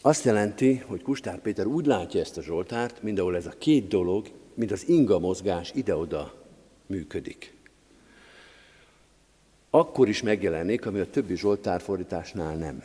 Azt 0.00 0.24
jelenti, 0.24 0.82
hogy 0.86 1.02
Kustár 1.02 1.40
Péter 1.40 1.66
úgy 1.66 1.86
látja 1.86 2.20
ezt 2.20 2.36
a 2.36 2.42
Zsoltárt, 2.42 3.02
mint 3.02 3.18
ahol 3.18 3.36
ez 3.36 3.46
a 3.46 3.54
két 3.58 3.88
dolog, 3.88 4.30
mint 4.54 4.70
az 4.70 4.88
inga 4.88 5.18
mozgás 5.18 5.72
ide-oda 5.74 6.34
működik. 6.86 7.59
Akkor 9.70 10.08
is 10.08 10.22
megjelenik, 10.22 10.86
ami 10.86 11.00
a 11.00 11.10
többi 11.10 11.36
Zsoltár 11.36 11.80
fordításnál 11.80 12.54
nem. 12.54 12.82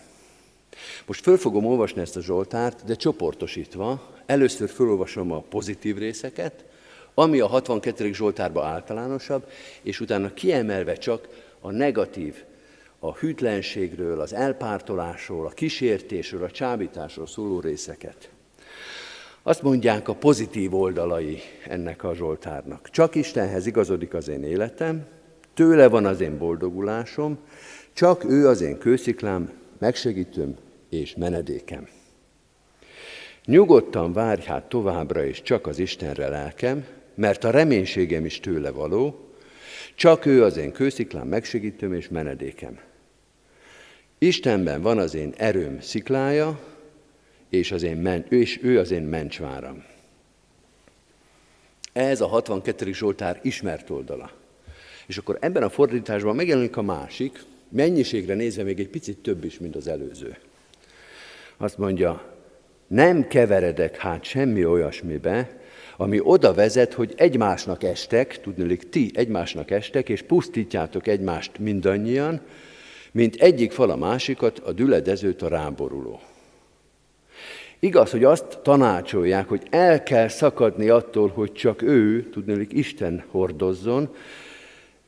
Most 1.06 1.22
föl 1.22 1.38
fogom 1.38 1.66
olvasni 1.66 2.02
ezt 2.02 2.16
a 2.16 2.22
Zsoltárt, 2.22 2.84
de 2.86 2.96
csoportosítva. 2.96 4.14
Először 4.26 4.70
fölolvasom 4.70 5.32
a 5.32 5.40
pozitív 5.40 5.98
részeket, 5.98 6.66
ami 7.14 7.40
a 7.40 7.48
62. 7.48 8.14
Zsoltárban 8.14 8.66
általánosabb, 8.66 9.50
és 9.82 10.00
utána 10.00 10.34
kiemelve 10.34 10.94
csak 10.94 11.28
a 11.60 11.72
negatív, 11.72 12.44
a 13.00 13.14
hűtlenségről, 13.14 14.20
az 14.20 14.34
elpártolásról, 14.34 15.46
a 15.46 15.50
kísértésről, 15.50 16.44
a 16.44 16.52
csábításról 16.52 17.28
szóló 17.28 17.60
részeket. 17.60 18.30
Azt 19.44 19.62
mondják 19.62 20.08
a 20.08 20.16
pozitív 20.16 20.76
oldalai 20.76 21.40
ennek 21.68 22.04
a 22.04 22.16
Zsoltárnak. 22.16 22.90
Csak 22.90 23.16
Istenhez 23.16 23.66
igazodik 23.66 24.14
az 24.14 24.28
én 24.28 24.44
életem, 24.44 25.06
tőle 25.56 25.88
van 25.88 26.06
az 26.06 26.22
én 26.22 26.38
boldogulásom, 26.38 27.38
csak 27.94 28.24
ő 28.24 28.48
az 28.48 28.62
én 28.62 28.78
kősziklám, 28.78 29.52
megsegítőm 29.78 30.56
és 30.90 31.16
menedékem. 31.16 31.88
Nyugodtan 33.46 34.14
várj 34.14 34.42
hát 34.42 34.70
továbbra 34.70 35.24
is 35.24 35.42
csak 35.42 35.68
az 35.68 35.80
Istenre 35.80 36.28
lelkem, 36.28 36.86
mert 37.16 37.44
a 37.44 37.50
reménységem 37.50 38.26
is 38.26 38.40
tőle 38.40 38.70
való, 38.70 39.30
csak 39.96 40.26
ő 40.26 40.44
az 40.44 40.58
én 40.58 40.72
kősziklám 40.72 41.28
megsegítőm 41.28 41.94
és 41.94 42.08
menedékem. 42.10 42.80
Istenben 44.18 44.82
van 44.82 44.98
az 44.98 45.14
én 45.14 45.34
erőm 45.38 45.82
sziklája, 45.82 46.60
és, 47.50 47.72
az 47.72 47.84
én 47.84 47.98
men- 47.98 48.32
és 48.32 48.60
ő 48.64 48.80
az 48.80 48.92
én 48.92 49.04
mencsváram. 49.04 49.84
Ez 51.94 52.22
a 52.22 52.28
62. 52.28 52.94
Zsoltár 52.94 53.40
ismert 53.44 53.90
oldala. 53.90 54.32
És 55.08 55.18
akkor 55.18 55.38
ebben 55.40 55.64
a 55.64 55.70
fordításban 55.70 56.36
megjelenik 56.36 56.78
a 56.78 56.82
másik, 56.82 57.44
mennyiségre 57.70 58.34
nézve 58.34 58.64
még 58.64 58.80
egy 58.80 58.90
picit 58.90 59.18
több 59.18 59.44
is, 59.44 59.60
mint 59.60 59.76
az 59.76 59.88
előző. 59.88 60.38
Azt 61.58 61.78
mondja, 61.78 62.34
nem 62.88 63.28
keveredek 63.28 63.98
hát 63.98 64.24
semmi 64.24 64.66
olyasmibe, 64.66 65.60
ami 65.98 66.20
oda 66.24 66.54
vezet, 66.54 66.94
hogy 66.94 67.14
egymásnak 67.18 67.84
estek, 67.84 68.42
tudnilik 68.42 68.90
ti 68.90 69.12
egymásnak 69.14 69.72
estek, 69.72 70.10
és 70.10 70.22
pusztítjátok 70.22 71.08
egymást 71.08 71.60
mindannyian, 71.60 72.42
mint 73.12 73.36
egyik 73.36 73.72
fal 73.72 73.90
a 73.90 73.96
másikat, 73.96 74.60
a 74.60 74.72
düledezőt 74.72 75.42
a 75.42 75.48
ráboruló. 75.48 76.20
Igaz, 77.80 78.12
hogy 78.12 78.24
azt 78.24 78.60
tanácsolják, 78.64 79.48
hogy 79.48 79.64
el 79.70 80.04
kell 80.04 80.28
szakadni 80.28 80.90
attól, 80.90 81.28
hogy 81.28 81.52
csak 81.52 81.82
ő, 81.82 82.30
tudnilik 82.30 82.74
Isten 82.74 83.24
hordozzon, 83.32 84.16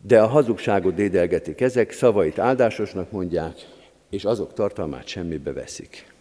de 0.02 0.22
a 0.22 0.28
hazugságot 0.28 0.96
dédelgetik 0.96 1.62
ezek, 1.62 1.92
szavait 1.92 2.40
áldásosnak 2.40 3.12
mondják, 3.12 3.54
és 4.10 4.26
azok 4.26 4.54
tartalmát 4.54 5.08
semmibe 5.08 5.54
veszik. 5.54 6.12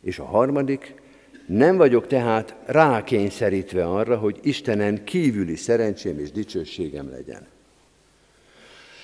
És 0.00 0.18
a 0.18 0.24
harmadik, 0.24 0.94
nem 1.46 1.76
vagyok 1.76 2.06
tehát 2.06 2.54
rákényszerítve 2.66 3.86
arra, 3.86 4.16
hogy 4.16 4.38
Istenen 4.42 5.04
kívüli 5.04 5.56
szerencsém 5.56 6.18
és 6.18 6.30
dicsőségem 6.30 7.10
legyen. 7.10 7.46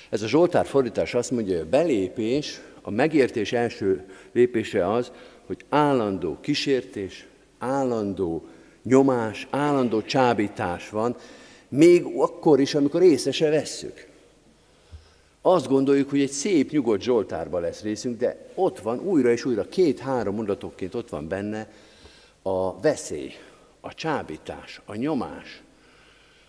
Ez 0.09 0.23
a 0.23 0.29
Zsoltár 0.29 0.67
fordítás 0.67 1.15
azt 1.15 1.31
mondja, 1.31 1.57
hogy 1.57 1.67
a 1.67 1.69
belépés, 1.69 2.61
a 2.83 2.91
megértés 2.91 3.53
első 3.53 4.05
lépése 4.33 4.93
az, 4.93 5.13
hogy 5.47 5.65
állandó 5.69 6.39
kísértés, 6.41 7.27
állandó 7.59 8.47
nyomás, 8.83 9.47
állandó 9.51 10.03
csábítás 10.03 10.91
van, 10.91 11.17
még 11.75 12.05
akkor 12.17 12.61
is, 12.61 12.75
amikor 12.75 13.03
észre 13.03 13.33
se 13.33 13.51
vesszük. 13.51 14.07
Azt 15.43 15.69
gondoljuk, 15.69 16.11
hogy 16.11 16.21
egy 16.21 16.31
szép, 16.31 16.71
nyugodt 16.71 17.03
Zsoltárban 17.03 17.61
lesz 17.61 17.83
részünk, 17.83 18.19
de 18.19 18.47
ott 18.55 18.79
van 18.79 18.99
újra 18.99 19.31
és 19.31 19.45
újra, 19.45 19.69
két-három 19.69 20.35
mondatokként 20.35 20.95
ott 20.95 21.09
van 21.09 21.29
benne 21.29 21.69
a 22.43 22.81
veszély, 22.81 23.33
a 23.81 23.95
csábítás, 23.95 24.81
a 24.85 24.95
nyomás, 24.95 25.63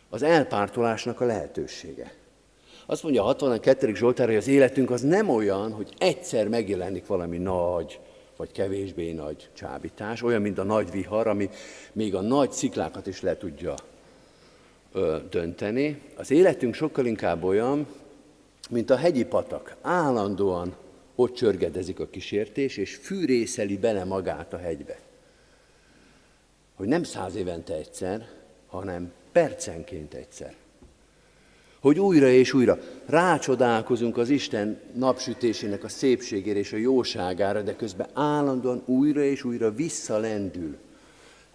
az 0.10 0.24
elpártolásnak 0.24 1.22
a 1.22 1.26
lehetősége. 1.26 2.14
Azt 2.86 3.04
mondja 3.04 3.22
a 3.22 3.26
62. 3.26 3.96
Zsoltár, 3.96 4.28
hogy 4.28 4.36
az 4.36 4.48
életünk 4.48 4.92
az 4.92 5.02
nem 5.02 5.30
olyan, 5.30 5.72
hogy 5.72 5.94
egyszer 5.98 6.48
megjelenik 6.48 7.06
valami 7.06 7.38
nagy, 7.38 8.00
vagy 8.38 8.52
kevésbé 8.52 9.12
nagy 9.12 9.50
csábítás, 9.54 10.22
olyan, 10.22 10.42
mint 10.42 10.58
a 10.58 10.64
nagy 10.64 10.92
vihar, 10.92 11.28
ami 11.28 11.50
még 11.92 12.16
a 12.16 12.22
nagy 12.22 12.52
sziklákat 12.52 13.08
is 13.08 13.22
le 13.22 13.38
tudja 13.38 13.76
dönteni. 15.30 16.02
Az 16.16 16.32
életünk 16.32 16.74
sokkal 16.74 17.06
inkább 17.06 17.44
olyan, 17.44 17.88
mint 18.70 18.90
a 18.90 18.96
hegyi 18.96 19.26
patak. 19.26 19.76
Állandóan 19.82 20.76
ott 21.16 21.34
csörgedezik 21.34 22.00
a 22.00 22.08
kísértés, 22.08 22.78
és 22.78 22.96
fűrészeli 22.96 23.78
bele 23.78 24.04
magát 24.04 24.54
a 24.54 24.58
hegybe. 24.58 25.00
Hogy 26.76 26.88
nem 26.88 27.04
száz 27.04 27.36
évente 27.36 27.74
egyszer, 27.74 28.28
hanem 28.68 29.12
percenként 29.32 30.14
egyszer. 30.14 30.56
Hogy 31.80 32.00
újra 32.00 32.28
és 32.28 32.54
újra 32.54 32.80
rácsodálkozunk 33.06 34.18
az 34.18 34.30
Isten 34.30 34.80
napsütésének 34.94 35.84
a 35.84 35.90
szépségére 35.90 36.60
és 36.60 36.74
a 36.74 36.78
jóságára, 36.78 37.62
de 37.62 37.76
közben 37.76 38.08
állandóan 38.14 38.82
újra 38.86 39.24
és 39.24 39.44
újra 39.44 39.74
visszalendül 39.74 40.78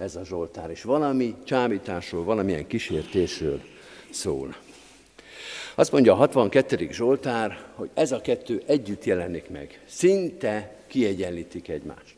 ez 0.00 0.16
a 0.16 0.24
Zsoltár, 0.24 0.70
és 0.70 0.82
valami 0.82 1.34
csábításról, 1.44 2.24
valamilyen 2.24 2.66
kísértésről 2.66 3.60
szól. 4.10 4.56
Azt 5.74 5.92
mondja 5.92 6.12
a 6.12 6.16
62. 6.16 6.88
Zsoltár, 6.90 7.58
hogy 7.74 7.90
ez 7.94 8.12
a 8.12 8.20
kettő 8.20 8.62
együtt 8.66 9.04
jelenik 9.04 9.50
meg. 9.50 9.82
Szinte 9.86 10.76
kiegyenlítik 10.86 11.68
egymást. 11.68 12.14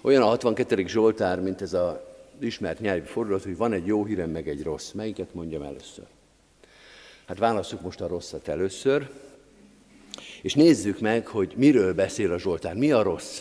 Olyan 0.00 0.22
a 0.22 0.26
62. 0.26 0.86
Zsoltár, 0.86 1.40
mint 1.40 1.62
ez 1.62 1.72
a 1.72 2.08
ismert 2.38 2.80
nyelvi 2.80 3.06
fordulat, 3.06 3.42
hogy 3.42 3.56
van 3.56 3.72
egy 3.72 3.86
jó 3.86 4.04
hírem, 4.04 4.30
meg 4.30 4.48
egy 4.48 4.62
rossz. 4.62 4.90
Melyiket 4.90 5.34
mondjam 5.34 5.62
először? 5.62 6.04
Hát 7.26 7.38
válasszuk 7.38 7.80
most 7.80 8.00
a 8.00 8.08
rosszat 8.08 8.48
először, 8.48 9.10
és 10.42 10.54
nézzük 10.54 11.00
meg, 11.00 11.26
hogy 11.26 11.52
miről 11.56 11.94
beszél 11.94 12.32
a 12.32 12.38
Zsoltár. 12.38 12.74
Mi 12.74 12.92
a 12.92 13.02
rossz? 13.02 13.40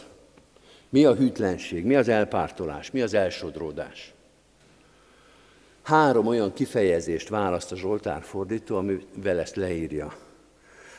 Mi 0.89 1.05
a 1.05 1.15
hűtlenség? 1.15 1.85
Mi 1.85 1.95
az 1.95 2.07
elpártolás? 2.07 2.91
Mi 2.91 3.01
az 3.01 3.13
elsodródás? 3.13 4.13
Három 5.81 6.27
olyan 6.27 6.53
kifejezést 6.53 7.29
választ 7.29 7.71
a 7.71 7.75
Zsoltár 7.75 8.23
fordító, 8.23 8.75
amivel 8.75 9.39
ezt 9.39 9.55
leírja. 9.55 10.17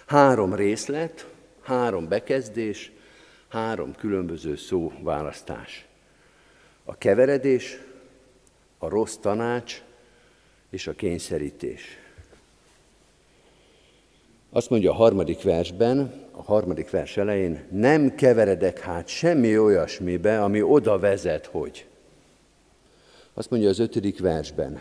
Három 0.06 0.54
részlet, 0.54 1.26
három 1.62 2.08
bekezdés, 2.08 2.92
három 3.48 3.94
különböző 3.94 4.56
szó 4.56 4.92
választás. 5.02 5.86
A 6.84 6.98
keveredés, 6.98 7.78
a 8.78 8.88
rossz 8.88 9.16
tanács 9.16 9.82
és 10.70 10.86
a 10.86 10.92
kényszerítés. 10.92 11.98
Azt 14.52 14.70
mondja 14.70 14.90
a 14.90 14.94
harmadik 14.94 15.42
versben, 15.42 16.12
a 16.30 16.42
harmadik 16.42 16.90
vers 16.90 17.16
elején, 17.16 17.64
nem 17.70 18.14
keveredek 18.14 18.78
hát 18.78 19.08
semmi 19.08 19.58
olyasmibe, 19.58 20.42
ami 20.42 20.62
oda 20.62 20.98
vezet, 20.98 21.46
hogy. 21.46 21.86
Azt 23.34 23.50
mondja 23.50 23.68
az 23.68 23.78
ötödik 23.78 24.20
versben. 24.20 24.80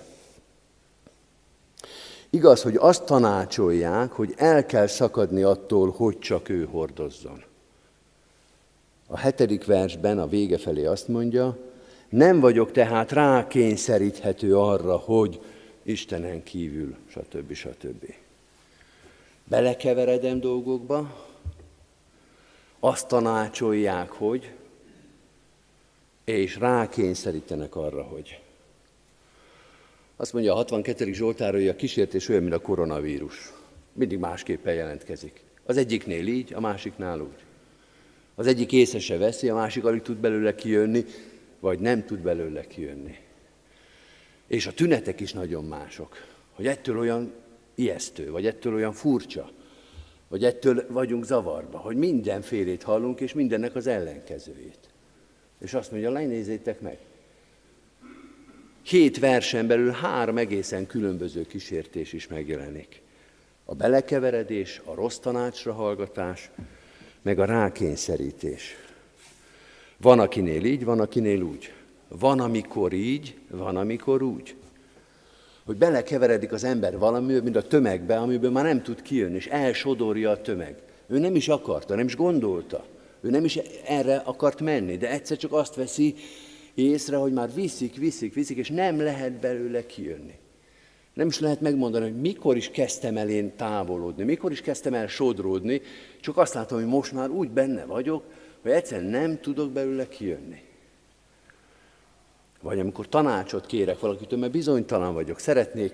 Igaz, 2.30 2.62
hogy 2.62 2.76
azt 2.76 3.04
tanácsolják, 3.04 4.12
hogy 4.12 4.34
el 4.38 4.66
kell 4.66 4.88
szakadni 4.88 5.42
attól, 5.42 5.92
hogy 5.92 6.20
csak 6.20 6.50
ő 6.50 6.66
hordozzon. 6.66 7.44
A 9.08 9.18
hetedik 9.18 9.66
versben 9.66 10.20
a 10.20 10.28
vége 10.28 10.58
felé 10.58 10.86
azt 10.86 11.08
mondja, 11.08 11.58
nem 12.10 12.40
vagyok 12.40 12.72
tehát 12.72 13.12
rákényszeríthető 13.12 14.58
arra, 14.58 14.98
hogy 14.98 15.40
Istenen 15.84 16.44
kívül, 16.44 16.96
stb. 17.08 17.54
stb. 17.54 18.14
Belekeveredem 19.50 20.40
dolgokba, 20.40 21.28
azt 22.80 23.08
tanácsolják, 23.08 24.10
hogy, 24.10 24.52
és 26.24 26.56
rákényszerítenek 26.56 27.76
arra, 27.76 28.04
hogy. 28.04 28.40
Azt 30.16 30.34
mondja 30.34 30.52
a 30.52 30.56
62. 30.56 31.14
Zsoltár, 31.14 31.54
hogy 31.54 31.68
a 31.68 31.76
kísértés 31.76 32.30
olyan, 32.30 32.42
mint 32.42 32.54
a 32.54 32.60
koronavírus. 32.60 33.54
Mindig 33.94 34.20
másképpen 34.20 34.74
jelentkezik. 34.74 35.44
Az 35.66 35.78
egyiknél 35.78 36.28
így, 36.28 36.54
a 36.54 36.60
másiknál 36.60 37.20
úgy. 37.20 37.44
Az 38.36 38.48
egyik 38.48 38.72
észre 38.72 39.00
se 39.00 39.18
veszi, 39.18 39.50
a 39.50 39.56
másik 39.56 39.86
alig 39.86 40.02
tud 40.02 40.18
belőle 40.18 40.56
kijönni, 40.56 41.06
vagy 41.60 41.80
nem 41.80 42.06
tud 42.06 42.20
belőle 42.20 42.68
kijönni. 42.68 43.18
És 44.48 44.68
a 44.68 44.74
tünetek 44.74 45.20
is 45.20 45.34
nagyon 45.34 45.66
mások. 45.66 46.26
Hogy 46.54 46.68
ettől 46.68 47.00
olyan 47.00 47.34
ijesztő, 47.80 48.32
vagy 48.32 48.46
ettől 48.46 48.74
olyan 48.74 48.94
furcsa, 48.94 49.50
vagy 50.28 50.44
ettől 50.44 50.86
vagyunk 50.90 51.26
zavarba, 51.26 51.78
hogy 51.78 51.96
mindenfélét 51.96 52.84
hallunk, 52.84 53.20
és 53.20 53.34
mindennek 53.34 53.76
az 53.76 53.88
ellenkezőjét. 53.88 54.80
És 55.60 55.74
azt 55.74 55.92
mondja, 55.92 56.12
lenézzétek 56.12 56.82
meg. 56.82 56.98
Hét 58.82 59.20
versen 59.20 59.68
belül 59.68 59.92
három 59.92 60.38
egészen 60.38 60.88
különböző 60.88 61.46
kísértés 61.46 62.14
is 62.14 62.28
megjelenik. 62.28 63.02
A 63.66 63.76
belekeveredés, 63.76 64.82
a 64.86 64.94
rossz 64.94 65.18
tanácsra 65.18 65.74
hallgatás, 65.74 66.50
meg 67.22 67.40
a 67.40 67.46
rákényszerítés. 67.46 68.76
Van, 69.98 70.20
akinél 70.20 70.64
így, 70.64 70.84
van, 70.84 71.00
akinél 71.00 71.42
úgy. 71.42 71.74
Van, 72.08 72.40
amikor 72.40 72.94
így, 72.94 73.38
van, 73.50 73.78
amikor 73.78 74.22
úgy. 74.22 74.56
Hogy 75.70 75.78
belekeveredik 75.78 76.52
az 76.52 76.64
ember 76.64 76.98
valami, 76.98 77.40
mint 77.40 77.56
a 77.56 77.68
tömegbe, 77.68 78.18
amiből 78.18 78.52
már 78.52 78.64
nem 78.64 78.82
tud 78.82 79.02
kijönni, 79.02 79.36
és 79.36 79.48
elsodorja 79.48 80.30
a 80.30 80.42
tömeg. 80.42 80.76
Ő 81.08 81.20
nem 81.20 81.36
is 81.36 81.48
akarta, 81.48 81.96
nem 81.96 82.06
is 82.06 82.16
gondolta. 82.16 82.86
Ő 83.22 83.30
nem 83.30 83.46
is 83.46 83.60
erre 83.86 84.16
akart 84.16 84.62
menni, 84.62 84.98
de 84.98 85.12
egyszer 85.12 85.38
csak 85.38 85.54
azt 85.54 85.76
veszi 85.76 86.16
észre, 86.74 87.16
hogy 87.16 87.34
már 87.34 87.54
viszik, 87.54 87.96
viszik, 87.96 88.34
viszik, 88.34 88.58
és 88.58 88.70
nem 88.70 89.02
lehet 89.02 89.32
belőle 89.32 89.86
kijönni. 89.86 90.34
Nem 91.14 91.28
is 91.28 91.40
lehet 91.40 91.62
megmondani, 91.62 92.04
hogy 92.04 92.20
mikor 92.20 92.56
is 92.56 92.70
kezdtem 92.70 93.18
el 93.18 93.30
én 93.30 93.56
távolodni, 93.56 94.24
mikor 94.24 94.52
is 94.52 94.62
kezdtem 94.62 94.94
el 94.94 95.08
sodródni, 95.08 95.82
csak 96.22 96.38
azt 96.38 96.54
látom, 96.54 96.80
hogy 96.80 96.88
most 96.88 97.12
már 97.12 97.30
úgy 97.30 97.50
benne 97.50 97.86
vagyok, 97.86 98.24
hogy 98.62 98.72
egyszerűen 98.72 99.10
nem 99.10 99.40
tudok 99.42 99.72
belőle 99.72 100.08
kijönni. 100.08 100.68
Vagy 102.62 102.80
amikor 102.80 103.10
tanácsot 103.10 103.66
kérek 103.66 104.00
valakitől, 104.00 104.40
mert 104.40 104.52
bizonytalan 104.52 105.14
vagyok, 105.14 105.40
szeretnék 105.40 105.94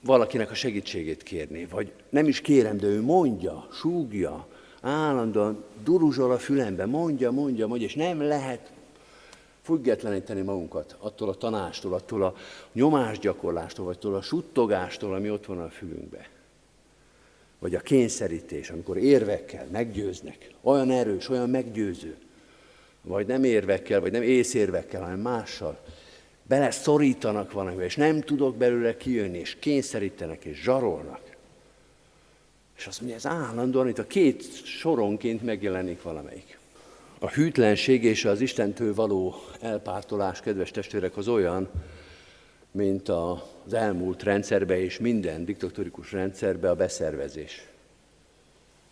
valakinek 0.00 0.50
a 0.50 0.54
segítségét 0.54 1.22
kérni, 1.22 1.66
vagy 1.70 1.92
nem 2.08 2.26
is 2.26 2.40
kérem, 2.40 2.76
de 2.76 2.86
ő 2.86 3.02
mondja, 3.02 3.68
súgja, 3.72 4.46
állandóan 4.80 5.64
duruzsol 5.84 6.32
a 6.32 6.38
fülembe, 6.38 6.86
mondja, 6.86 7.30
mondja, 7.30 7.66
mondja, 7.66 7.86
és 7.86 7.94
nem 7.94 8.22
lehet 8.22 8.72
függetleníteni 9.62 10.40
magunkat 10.40 10.96
attól 10.98 11.28
a 11.28 11.34
tanástól, 11.34 11.94
attól 11.94 12.22
a 12.22 12.34
nyomásgyakorlástól, 12.72 13.84
vagy 13.84 13.96
attól 13.96 14.14
a 14.14 14.22
suttogástól, 14.22 15.14
ami 15.14 15.30
ott 15.30 15.46
van 15.46 15.58
a 15.58 15.68
fülünkbe. 15.68 16.28
Vagy 17.58 17.74
a 17.74 17.80
kényszerítés, 17.80 18.70
amikor 18.70 18.96
érvekkel 18.96 19.66
meggyőznek, 19.72 20.50
olyan 20.62 20.90
erős, 20.90 21.28
olyan 21.28 21.50
meggyőző, 21.50 22.16
vagy 23.06 23.26
nem 23.26 23.44
érvekkel, 23.44 24.00
vagy 24.00 24.12
nem 24.12 24.22
észérvekkel, 24.22 25.02
hanem 25.02 25.18
mással, 25.18 25.78
bele 26.42 26.70
szorítanak 26.70 27.52
valamivel, 27.52 27.84
és 27.84 27.96
nem 27.96 28.20
tudok 28.20 28.56
belőle 28.56 28.96
kijönni, 28.96 29.38
és 29.38 29.56
kényszerítenek, 29.58 30.44
és 30.44 30.62
zsarolnak. 30.62 31.20
És 32.76 32.86
azt 32.86 33.00
mondja, 33.00 33.16
ez 33.16 33.26
állandóan 33.26 33.88
itt 33.88 33.98
a 33.98 34.06
két 34.06 34.64
soronként 34.64 35.42
megjelenik 35.42 36.02
valamelyik. 36.02 36.58
A 37.18 37.28
hűtlenség 37.28 38.04
és 38.04 38.24
az 38.24 38.40
Istentől 38.40 38.94
való 38.94 39.34
elpártolás, 39.60 40.40
kedves 40.40 40.70
testvérek, 40.70 41.16
az 41.16 41.28
olyan, 41.28 41.68
mint 42.70 43.08
az 43.08 43.72
elmúlt 43.72 44.22
rendszerbe 44.22 44.80
és 44.80 44.98
minden 44.98 45.44
diktatórikus 45.44 46.12
rendszerbe 46.12 46.70
a 46.70 46.74
beszervezés. 46.74 47.66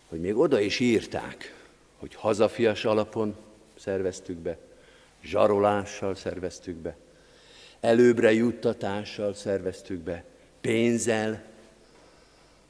Hogy 0.09 0.19
még 0.19 0.37
oda 0.37 0.59
is 0.59 0.79
írták, 0.79 1.55
hogy 1.97 2.15
hazafias 2.15 2.85
alapon 2.85 3.35
szerveztük 3.77 4.37
be, 4.37 4.57
zsarolással 5.23 6.15
szerveztük 6.15 6.75
be, 6.75 6.95
előbbre 7.79 8.33
juttatással 8.33 9.33
szerveztük 9.33 9.99
be, 9.99 10.23
pénzzel, 10.61 11.43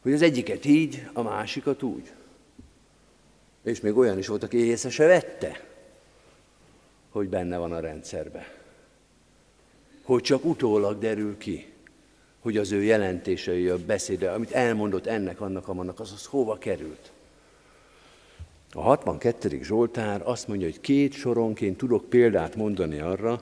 hogy 0.01 0.13
az 0.13 0.21
egyiket 0.21 0.65
így, 0.65 1.07
a 1.13 1.21
másikat 1.21 1.83
úgy. 1.83 2.11
És 3.63 3.79
még 3.79 3.97
olyan 3.97 4.17
is 4.17 4.27
volt, 4.27 4.43
aki 4.43 4.57
észre 4.57 4.89
se 4.89 5.05
vette, 5.05 5.63
hogy 7.09 7.29
benne 7.29 7.57
van 7.57 7.71
a 7.71 7.79
rendszerbe. 7.79 8.53
Hogy 10.03 10.21
csak 10.21 10.45
utólag 10.45 10.99
derül 10.99 11.37
ki, 11.37 11.73
hogy 12.39 12.57
az 12.57 12.71
ő 12.71 12.83
jelentései, 12.83 13.67
a 13.67 13.77
beszéde, 13.77 14.31
amit 14.31 14.51
elmondott 14.51 15.05
ennek, 15.05 15.41
annak, 15.41 15.67
amannak, 15.67 15.99
az 15.99 16.11
az 16.11 16.25
hova 16.25 16.57
került. 16.57 17.11
A 18.77 18.81
62. 18.81 19.59
Zsoltár 19.63 20.21
azt 20.23 20.47
mondja, 20.47 20.67
hogy 20.67 20.81
két 20.81 21.13
soronként 21.13 21.77
tudok 21.77 22.09
példát 22.09 22.55
mondani 22.55 22.99
arra, 22.99 23.41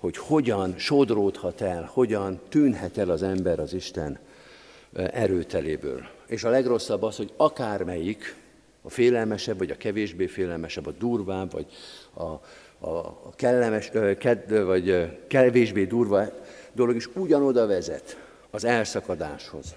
hogy 0.00 0.16
hogyan 0.16 0.74
sodródhat 0.78 1.60
el, 1.60 1.90
hogyan 1.92 2.40
tűnhet 2.48 2.98
el 2.98 3.10
az 3.10 3.22
ember 3.22 3.60
az 3.60 3.72
Isten 3.72 4.18
erőteléből. 4.92 6.06
És 6.26 6.44
a 6.44 6.50
legrosszabb 6.50 7.02
az, 7.02 7.16
hogy 7.16 7.32
akármelyik, 7.36 8.36
a 8.82 8.90
félelmesebb, 8.90 9.58
vagy 9.58 9.70
a 9.70 9.76
kevésbé 9.76 10.26
félelmesebb, 10.26 10.86
a 10.86 10.92
durvább, 10.98 11.52
vagy 11.52 11.66
a, 12.12 12.24
a, 12.86 13.30
kellemes, 13.36 13.90
ked, 14.18 14.62
vagy 14.64 15.16
kevésbé 15.26 15.84
durva 15.84 16.24
dolog 16.72 16.94
is 16.94 17.08
ugyanoda 17.14 17.66
vezet 17.66 18.18
az 18.50 18.64
elszakadáshoz. 18.64 19.74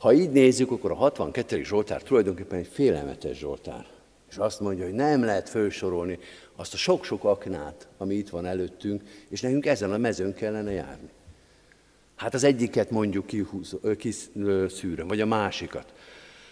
Ha 0.00 0.12
így 0.12 0.30
nézzük, 0.30 0.70
akkor 0.70 0.90
a 0.90 0.94
62. 0.94 1.62
Zsoltár 1.62 2.02
tulajdonképpen 2.02 2.58
egy 2.58 2.68
félelmetes 2.72 3.38
Zsoltár. 3.38 3.86
És 4.30 4.36
azt 4.36 4.60
mondja, 4.60 4.84
hogy 4.84 4.94
nem 4.94 5.24
lehet 5.24 5.48
felsorolni 5.48 6.18
azt 6.56 6.74
a 6.74 6.76
sok-sok 6.76 7.24
aknát, 7.24 7.88
ami 7.98 8.14
itt 8.14 8.28
van 8.28 8.46
előttünk, 8.46 9.02
és 9.28 9.40
nekünk 9.40 9.66
ezen 9.66 9.92
a 9.92 9.96
mezőn 9.96 10.34
kellene 10.34 10.70
járni. 10.70 11.08
Hát 12.16 12.34
az 12.34 12.44
egyiket 12.44 12.90
mondjuk 12.90 13.26
kiszűröm, 13.96 15.08
vagy 15.08 15.20
a 15.20 15.26
másikat, 15.26 15.92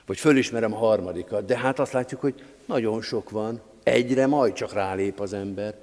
vagy 0.06 0.18
fölismerem 0.18 0.72
a 0.72 0.78
harmadikat, 0.78 1.44
de 1.44 1.58
hát 1.58 1.78
azt 1.78 1.92
látjuk, 1.92 2.20
hogy 2.20 2.42
nagyon 2.64 3.02
sok 3.02 3.30
van, 3.30 3.60
egyre 3.82 4.26
majd 4.26 4.52
csak 4.52 4.72
rálép 4.72 5.20
az 5.20 5.32
ember, 5.32 5.74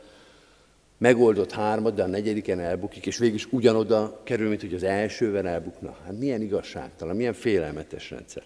megoldott 0.97 1.51
hármat, 1.51 1.93
de 1.95 2.03
a 2.03 2.07
negyediken 2.07 2.59
elbukik, 2.59 3.05
és 3.05 3.17
végig 3.17 3.35
is 3.35 3.47
ugyanoda 3.49 4.21
kerül, 4.23 4.49
mint 4.49 4.61
hogy 4.61 4.73
az 4.73 4.83
elsővel 4.83 5.47
elbukna. 5.47 5.95
Hát 6.05 6.19
milyen 6.19 6.41
igazságtalan, 6.41 7.15
milyen 7.15 7.33
félelmetes 7.33 8.11
rendszer. 8.11 8.43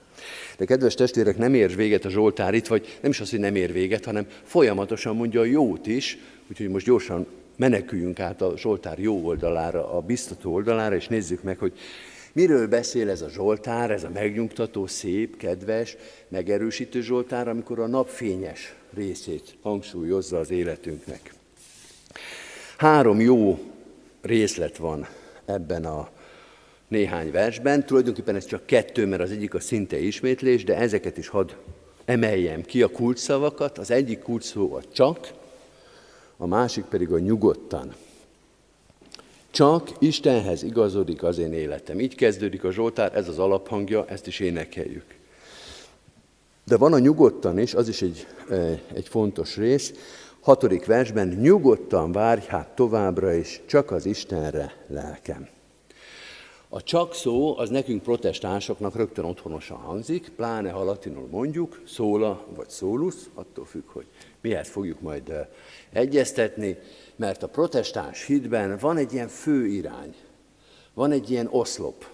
De 0.57 0.65
kedves 0.65 0.93
testvérek, 0.93 1.37
nem 1.37 1.53
ér 1.53 1.75
véget 1.75 2.05
a 2.05 2.09
Zsoltár 2.09 2.53
itt, 2.53 2.67
vagy 2.67 2.97
nem 3.01 3.11
is 3.11 3.19
az, 3.19 3.29
hogy 3.29 3.39
nem 3.39 3.55
ér 3.55 3.71
véget, 3.71 4.05
hanem 4.05 4.27
folyamatosan 4.43 5.15
mondja 5.15 5.39
a 5.39 5.45
jót 5.45 5.87
is, 5.87 6.17
úgyhogy 6.49 6.69
most 6.69 6.85
gyorsan 6.85 7.27
meneküljünk 7.55 8.19
át 8.19 8.41
a 8.41 8.57
Zsoltár 8.57 8.99
jó 8.99 9.25
oldalára, 9.25 9.93
a 9.93 10.01
biztató 10.01 10.53
oldalára, 10.53 10.95
és 10.95 11.07
nézzük 11.07 11.43
meg, 11.43 11.57
hogy 11.57 11.73
miről 12.33 12.67
beszél 12.67 13.09
ez 13.09 13.21
a 13.21 13.29
Zsoltár, 13.29 13.91
ez 13.91 14.03
a 14.03 14.09
megnyugtató, 14.13 14.87
szép, 14.87 15.37
kedves, 15.37 15.97
megerősítő 16.27 17.01
Zsoltár, 17.01 17.47
amikor 17.47 17.79
a 17.79 17.87
napfényes 17.87 18.75
részét 18.93 19.55
hangsúlyozza 19.61 20.39
az 20.39 20.51
életünknek. 20.51 21.33
Három 22.79 23.21
jó 23.21 23.59
részlet 24.21 24.77
van 24.77 25.07
ebben 25.45 25.85
a 25.85 26.09
néhány 26.87 27.31
versben. 27.31 27.85
Tulajdonképpen 27.85 28.35
ez 28.35 28.45
csak 28.45 28.65
kettő, 28.65 29.05
mert 29.05 29.21
az 29.21 29.31
egyik 29.31 29.53
a 29.53 29.59
szinte 29.59 29.99
ismétlés, 29.99 30.63
de 30.63 30.75
ezeket 30.75 31.17
is 31.17 31.27
hadd 31.27 31.51
emeljem 32.05 32.61
ki 32.61 32.81
a 32.81 32.87
kulcsszavakat. 32.87 33.77
Az 33.77 33.91
egyik 33.91 34.19
kulcsszó 34.19 34.73
a 34.73 34.81
csak, 34.91 35.31
a 36.37 36.45
másik 36.45 36.83
pedig 36.83 37.11
a 37.11 37.19
nyugodtan. 37.19 37.93
Csak 39.51 39.89
Istenhez 39.99 40.63
igazodik 40.63 41.23
az 41.23 41.37
én 41.37 41.53
életem. 41.53 41.99
Így 41.99 42.15
kezdődik 42.15 42.63
a 42.63 42.71
Zsoltár, 42.71 43.15
ez 43.15 43.27
az 43.27 43.39
alaphangja, 43.39 44.05
ezt 44.07 44.27
is 44.27 44.39
énekeljük. 44.39 45.15
De 46.63 46.77
van 46.77 46.93
a 46.93 46.99
nyugodtan 46.99 47.59
is, 47.59 47.73
az 47.73 47.87
is 47.87 48.01
egy, 48.01 48.27
eh, 48.49 48.79
egy 48.93 49.07
fontos 49.07 49.55
rész. 49.55 49.93
Hatodik 50.41 50.85
versben, 50.85 51.27
nyugodtan 51.27 52.11
várj 52.11 52.45
hát 52.47 52.67
továbbra 52.67 53.33
is, 53.33 53.61
csak 53.65 53.91
az 53.91 54.05
Istenre 54.05 54.73
lelkem. 54.87 55.47
A 56.69 56.83
csak 56.83 57.13
szó 57.13 57.57
az 57.57 57.69
nekünk 57.69 58.03
protestánsoknak 58.03 58.95
rögtön 58.95 59.25
otthonosan 59.25 59.77
hangzik, 59.77 60.29
pláne 60.35 60.69
ha 60.69 60.83
latinul 60.83 61.27
mondjuk, 61.31 61.81
szóla 61.87 62.45
vagy 62.55 62.69
szólus, 62.69 63.15
attól 63.33 63.65
függ, 63.65 63.83
hogy 63.85 64.05
mihez 64.41 64.67
fogjuk 64.67 65.01
majd 65.01 65.47
egyeztetni, 65.91 66.77
mert 67.15 67.43
a 67.43 67.47
protestáns 67.47 68.25
hitben 68.25 68.77
van 68.77 68.97
egy 68.97 69.13
ilyen 69.13 69.27
fő 69.27 69.65
irány, 69.65 70.15
van 70.93 71.11
egy 71.11 71.29
ilyen 71.29 71.47
oszlop, 71.51 72.05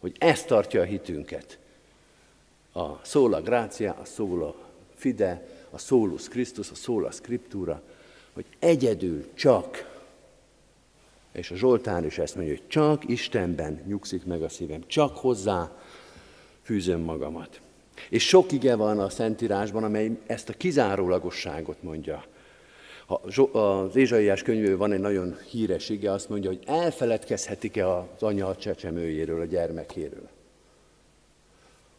hogy 0.00 0.16
ez 0.18 0.42
tartja 0.42 0.80
a 0.80 0.84
hitünket. 0.84 1.58
A 2.72 3.04
szóla 3.04 3.40
grácia, 3.40 3.96
a 4.00 4.04
szóla 4.04 4.54
fide, 4.94 5.51
a 5.72 5.78
szólus 5.78 6.28
Krisztus, 6.28 6.70
a 6.70 6.74
szóla 6.74 7.10
scriptura, 7.10 7.82
hogy 8.32 8.44
egyedül 8.58 9.26
csak, 9.34 9.90
és 11.32 11.50
a 11.50 11.54
Zsoltán 11.54 12.04
is 12.04 12.18
ezt 12.18 12.34
mondja, 12.34 12.54
hogy 12.54 12.66
csak 12.66 13.08
Istenben 13.08 13.82
nyugszik 13.86 14.24
meg 14.24 14.42
a 14.42 14.48
szívem, 14.48 14.84
csak 14.86 15.16
hozzá 15.16 15.82
fűzöm 16.62 17.00
magamat. 17.00 17.60
És 18.08 18.28
sok 18.28 18.52
ige 18.52 18.74
van 18.74 18.98
a 18.98 19.08
Szentírásban, 19.08 19.84
amely 19.84 20.18
ezt 20.26 20.48
a 20.48 20.52
kizárólagosságot 20.52 21.82
mondja. 21.82 22.24
Az 23.52 23.96
Ézsaiás 23.96 24.42
könyvében 24.42 24.76
van 24.76 24.92
egy 24.92 25.00
nagyon 25.00 25.38
híres 25.50 25.88
ige, 25.88 26.12
azt 26.12 26.28
mondja, 26.28 26.50
hogy 26.50 26.62
elfeledkezhetik-e 26.66 27.88
az 27.88 28.22
anya 28.22 28.46
a 28.48 28.56
csecsemőjéről, 28.56 29.40
a 29.40 29.44
gyermekéről. 29.44 30.28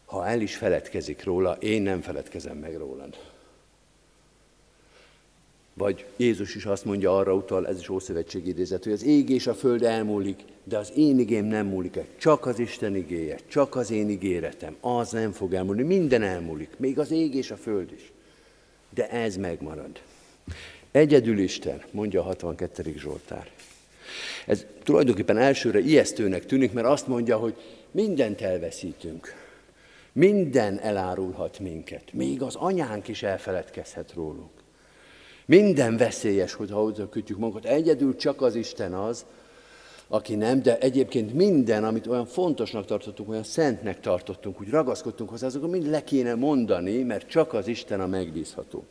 Ha 0.05 0.27
el 0.27 0.41
is 0.41 0.55
feledkezik 0.55 1.23
róla, 1.23 1.53
én 1.53 1.81
nem 1.81 2.01
feledkezem 2.01 2.57
meg 2.57 2.77
rólad. 2.77 3.32
Vagy 5.73 6.05
Jézus 6.17 6.55
is 6.55 6.65
azt 6.65 6.85
mondja, 6.85 7.17
arra 7.17 7.33
utal, 7.33 7.67
ez 7.67 7.79
is 7.79 7.89
Ószövetség 7.89 8.47
idézet, 8.47 8.83
hogy 8.83 8.93
az 8.93 9.03
ég 9.03 9.29
és 9.29 9.47
a 9.47 9.53
föld 9.53 9.83
elmúlik, 9.83 10.39
de 10.63 10.77
az 10.77 10.91
én 10.95 11.19
igém 11.19 11.45
nem 11.45 11.65
múlik 11.65 11.95
el. 11.95 12.05
Csak 12.17 12.45
az 12.45 12.59
Isten 12.59 12.95
igéje, 12.95 13.37
csak 13.47 13.75
az 13.75 13.91
én 13.91 14.09
ígéretem, 14.09 14.75
az 14.81 15.11
nem 15.11 15.31
fog 15.31 15.53
elmúlni. 15.53 15.83
Minden 15.83 16.21
elmúlik, 16.21 16.69
még 16.77 16.99
az 16.99 17.11
ég 17.11 17.35
és 17.35 17.51
a 17.51 17.57
föld 17.57 17.91
is. 17.91 18.11
De 18.89 19.09
ez 19.09 19.35
megmarad. 19.35 20.01
Egyedül 20.91 21.39
Isten, 21.39 21.81
mondja 21.91 22.19
a 22.19 22.23
62. 22.23 22.93
Zsoltár. 22.97 23.51
Ez 24.45 24.65
tulajdonképpen 24.83 25.37
elsőre 25.37 25.79
ijesztőnek 25.79 26.45
tűnik, 26.45 26.73
mert 26.73 26.87
azt 26.87 27.07
mondja, 27.07 27.37
hogy 27.37 27.55
mindent 27.91 28.41
elveszítünk. 28.41 29.33
Minden 30.11 30.79
elárulhat 30.79 31.59
minket. 31.59 32.13
Még 32.13 32.41
az 32.41 32.55
anyánk 32.55 33.07
is 33.07 33.23
elfeledkezhet 33.23 34.13
rólunk. 34.13 34.62
Minden 35.45 35.97
veszélyes, 35.97 36.53
hogyha 36.53 36.79
hozzá 36.79 37.09
kötjük 37.09 37.37
magunkat. 37.37 37.65
Egyedül 37.65 38.15
csak 38.15 38.41
az 38.41 38.55
Isten 38.55 38.93
az, 38.93 39.25
aki 40.07 40.35
nem, 40.35 40.61
de 40.61 40.77
egyébként 40.77 41.33
minden, 41.33 41.83
amit 41.83 42.07
olyan 42.07 42.25
fontosnak 42.25 42.85
tartottunk, 42.85 43.29
olyan 43.29 43.43
szentnek 43.43 43.99
tartottunk, 43.99 44.61
úgy 44.61 44.69
ragaszkodtunk 44.69 45.29
hozzá, 45.29 45.45
azokat 45.45 45.69
mind 45.69 45.89
le 45.89 46.03
kéne 46.03 46.35
mondani, 46.35 47.03
mert 47.03 47.27
csak 47.27 47.53
az 47.53 47.67
Isten 47.67 48.01
a 48.01 48.07
megbízható. 48.07 48.83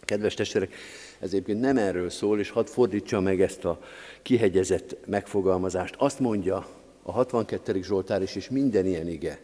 Kedves 0.00 0.34
testvérek, 0.34 0.74
ez 1.18 1.28
egyébként 1.28 1.60
nem 1.60 1.76
erről 1.76 2.10
szól, 2.10 2.38
és 2.38 2.50
hadd 2.50 2.66
fordítsa 2.66 3.20
meg 3.20 3.40
ezt 3.40 3.64
a 3.64 3.80
kihegyezett 4.22 4.96
megfogalmazást. 5.06 5.94
Azt 5.98 6.20
mondja 6.20 6.66
a 7.02 7.12
62. 7.12 7.82
Zsoltár 7.82 8.22
is, 8.22 8.34
és 8.34 8.48
minden 8.48 8.86
ilyen 8.86 9.08
ige, 9.08 9.40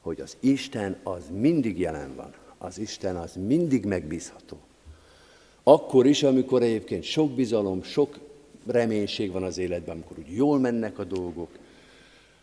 hogy 0.00 0.20
az 0.20 0.36
Isten 0.40 0.96
az 1.02 1.22
mindig 1.32 1.78
jelen 1.78 2.14
van. 2.16 2.34
Az 2.58 2.78
Isten 2.78 3.16
az 3.16 3.34
mindig 3.34 3.84
megbízható. 3.84 4.67
Akkor 5.68 6.06
is, 6.06 6.22
amikor 6.22 6.62
egyébként 6.62 7.02
sok 7.02 7.30
bizalom, 7.30 7.82
sok 7.82 8.18
reménység 8.66 9.32
van 9.32 9.42
az 9.42 9.58
életben, 9.58 9.94
amikor 9.94 10.18
úgy 10.18 10.36
jól 10.36 10.58
mennek 10.58 10.98
a 10.98 11.04
dolgok, 11.04 11.48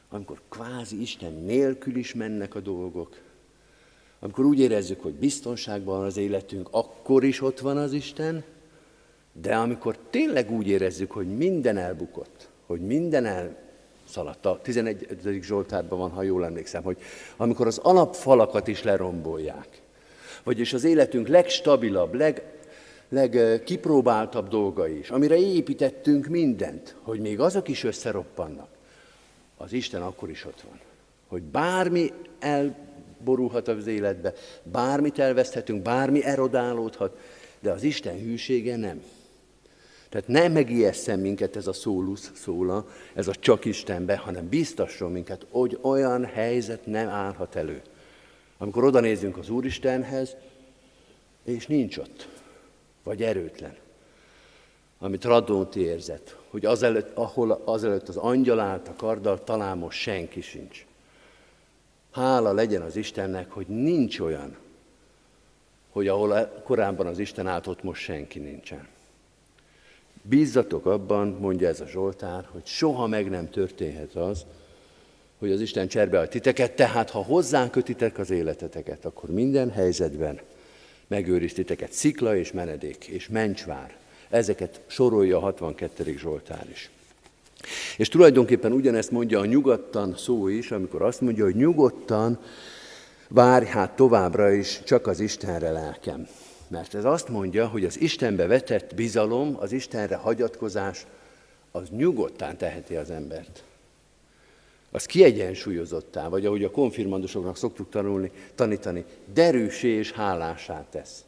amikor 0.09 0.41
kvázi 0.49 1.01
Isten 1.01 1.33
nélkül 1.33 1.95
is 1.95 2.13
mennek 2.13 2.55
a 2.55 2.59
dolgok, 2.59 3.15
amikor 4.19 4.45
úgy 4.45 4.59
érezzük, 4.59 5.01
hogy 5.01 5.13
biztonságban 5.13 5.97
van 5.97 6.05
az 6.05 6.17
életünk, 6.17 6.67
akkor 6.71 7.23
is 7.23 7.41
ott 7.41 7.59
van 7.59 7.77
az 7.77 7.93
Isten, 7.93 8.43
de 9.41 9.55
amikor 9.55 9.97
tényleg 10.09 10.51
úgy 10.51 10.67
érezzük, 10.67 11.11
hogy 11.11 11.27
minden 11.27 11.77
elbukott, 11.77 12.49
hogy 12.65 12.81
minden 12.81 13.25
elszaladt, 13.25 14.45
a 14.45 14.59
11. 14.61 15.17
Zsoltárban 15.41 15.99
van, 15.99 16.09
ha 16.09 16.21
jól 16.21 16.45
emlékszem, 16.45 16.83
hogy 16.83 16.97
amikor 17.37 17.67
az 17.67 17.77
alapfalakat 17.77 18.67
is 18.67 18.83
lerombolják, 18.83 19.81
vagyis 20.43 20.73
az 20.73 20.83
életünk 20.83 21.27
legstabilabb, 21.27 22.13
leg 22.13 22.54
legkipróbáltabb 23.09 24.47
dolga 24.47 24.87
is, 24.87 25.09
amire 25.09 25.37
építettünk 25.37 26.25
mindent, 26.27 26.95
hogy 27.01 27.19
még 27.19 27.39
azok 27.39 27.67
is 27.67 27.83
összeroppannak, 27.83 28.67
az 29.57 29.73
Isten 29.73 30.01
akkor 30.01 30.29
is 30.29 30.45
ott 30.45 30.61
van. 30.61 30.79
Hogy 31.27 31.41
bármi 31.41 32.11
elborulhat 32.39 33.67
az 33.67 33.87
életbe, 33.87 34.33
bármit 34.63 35.19
elveszthetünk, 35.19 35.81
bármi 35.81 36.23
erodálódhat, 36.23 37.17
de 37.59 37.71
az 37.71 37.83
Isten 37.83 38.19
hűsége 38.19 38.75
nem. 38.75 39.03
Tehát 40.09 40.27
nem 40.27 40.51
megijesszen 40.51 41.19
minket 41.19 41.55
ez 41.55 41.67
a 41.67 41.73
szólusz 41.73 42.31
szóla, 42.35 42.87
ez 43.13 43.27
a 43.27 43.35
csak 43.35 43.65
Istenbe, 43.65 44.17
hanem 44.17 44.49
biztasson 44.49 45.11
minket, 45.11 45.45
hogy 45.49 45.77
olyan 45.81 46.25
helyzet 46.25 46.85
nem 46.85 47.07
állhat 47.07 47.55
elő. 47.55 47.81
Amikor 48.57 48.83
oda 48.83 48.99
nézünk 48.99 49.37
az 49.37 49.49
Úristenhez, 49.49 50.35
és 51.43 51.67
nincs 51.67 51.97
ott, 51.97 52.27
vagy 53.05 53.23
erőtlen, 53.23 53.75
amit 54.99 55.23
Radónti 55.23 55.79
érzett, 55.79 56.37
hogy 56.49 56.65
azelőtt, 56.65 57.17
ahol 57.17 57.51
azelőtt 57.51 58.07
az 58.07 58.17
angyal 58.17 58.59
állt 58.59 58.87
a 58.87 58.93
karddal, 58.97 59.43
talán 59.43 59.77
most 59.77 59.99
senki 59.99 60.41
sincs. 60.41 60.85
Hála 62.11 62.53
legyen 62.53 62.81
az 62.81 62.95
Istennek, 62.95 63.51
hogy 63.51 63.67
nincs 63.67 64.19
olyan, 64.19 64.57
hogy 65.91 66.07
ahol 66.07 66.61
korábban 66.63 67.05
az 67.07 67.19
Isten 67.19 67.47
állt, 67.47 67.67
ott 67.67 67.83
most 67.83 68.01
senki 68.01 68.39
nincsen. 68.39 68.87
Bízzatok 70.21 70.85
abban, 70.85 71.27
mondja 71.27 71.67
ez 71.67 71.81
a 71.81 71.87
Zsoltár, 71.87 72.47
hogy 72.51 72.65
soha 72.65 73.07
meg 73.07 73.29
nem 73.29 73.49
történhet 73.49 74.15
az, 74.15 74.45
hogy 75.39 75.51
az 75.51 75.61
Isten 75.61 75.87
cserbe 75.87 76.27
titeket, 76.27 76.75
tehát 76.75 77.09
ha 77.09 77.23
hozzánk 77.23 77.71
kötitek 77.71 78.17
az 78.17 78.29
életeteket, 78.29 79.05
akkor 79.05 79.29
minden 79.29 79.71
helyzetben 79.71 80.39
megőriz 81.07 81.53
titeket 81.53 81.91
szikla 81.91 82.37
és 82.37 82.51
menedék 82.51 83.07
és 83.07 83.27
mencsvár. 83.27 83.95
Ezeket 84.29 84.81
sorolja 84.87 85.37
a 85.37 85.39
62. 85.39 86.17
Zsoltár 86.17 86.67
is. 86.71 86.89
És 87.97 88.07
tulajdonképpen 88.07 88.71
ugyanezt 88.71 89.11
mondja 89.11 89.39
a 89.39 89.45
nyugodtan 89.45 90.15
szó 90.17 90.47
is, 90.47 90.71
amikor 90.71 91.01
azt 91.01 91.21
mondja, 91.21 91.43
hogy 91.43 91.55
nyugodtan 91.55 92.39
várj 93.27 93.65
hát 93.65 93.95
továbbra 93.95 94.51
is 94.51 94.81
csak 94.83 95.07
az 95.07 95.19
Istenre 95.19 95.71
lelkem. 95.71 96.27
Mert 96.67 96.95
ez 96.95 97.05
azt 97.05 97.29
mondja, 97.29 97.67
hogy 97.67 97.85
az 97.85 98.01
Istenbe 98.01 98.47
vetett 98.47 98.95
bizalom, 98.95 99.55
az 99.59 99.71
Istenre 99.71 100.15
hagyatkozás, 100.15 101.05
az 101.71 101.89
nyugodtan 101.89 102.57
teheti 102.57 102.95
az 102.95 103.09
embert. 103.09 103.63
Az 104.95 105.05
kiegyensúlyozottá, 105.05 106.27
vagy 106.27 106.45
ahogy 106.45 106.63
a 106.63 106.71
konfirmandusoknak 106.71 107.57
szoktuk 107.57 107.89
tanulni, 107.89 108.31
tanítani, 108.55 109.05
derűsé 109.33 109.87
és 109.87 110.11
hálásá 110.11 110.85
tesz. 110.89 111.25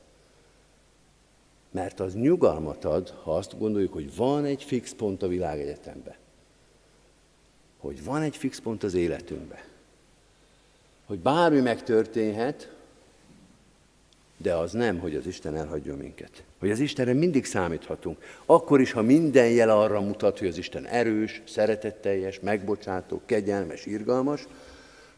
Mert 1.72 1.99
az 1.99 2.13
nyugalmat 2.13 2.86
ad, 2.86 3.09
ha 3.24 3.36
azt 3.36 3.59
gondoljuk, 3.59 3.93
hogy 3.93 4.15
van 4.15 4.45
egy 4.45 4.63
fix 4.63 4.93
pont 4.93 5.24
a 5.24 5.28
világegyetemben. 5.28 6.15
Hogy 7.78 8.03
van 8.03 8.22
egy 8.22 8.38
fix 8.38 8.59
pont 8.59 8.84
az 8.84 8.93
életünkben. 8.93 9.63
Hogy 11.05 11.20
bármi 11.20 11.59
megtörténhet, 11.59 12.76
de 14.38 14.55
az 14.55 14.71
nem, 14.71 14.99
hogy 14.99 15.15
az 15.15 15.27
Isten 15.27 15.55
elhagyjon 15.55 15.97
minket. 15.97 16.43
Hogy 16.59 16.71
az 16.71 16.79
Istenre 16.79 17.13
mindig 17.13 17.45
számíthatunk. 17.45 18.17
Akkor 18.45 18.81
is, 18.81 18.91
ha 18.91 19.01
minden 19.01 19.49
jel 19.49 19.69
arra 19.69 20.01
mutat, 20.01 20.39
hogy 20.39 20.47
az 20.47 20.57
Isten 20.57 20.85
erős, 20.85 21.41
szeretetteljes, 21.47 22.39
megbocsátó, 22.39 23.21
kegyelmes, 23.25 23.85
irgalmas, 23.85 24.47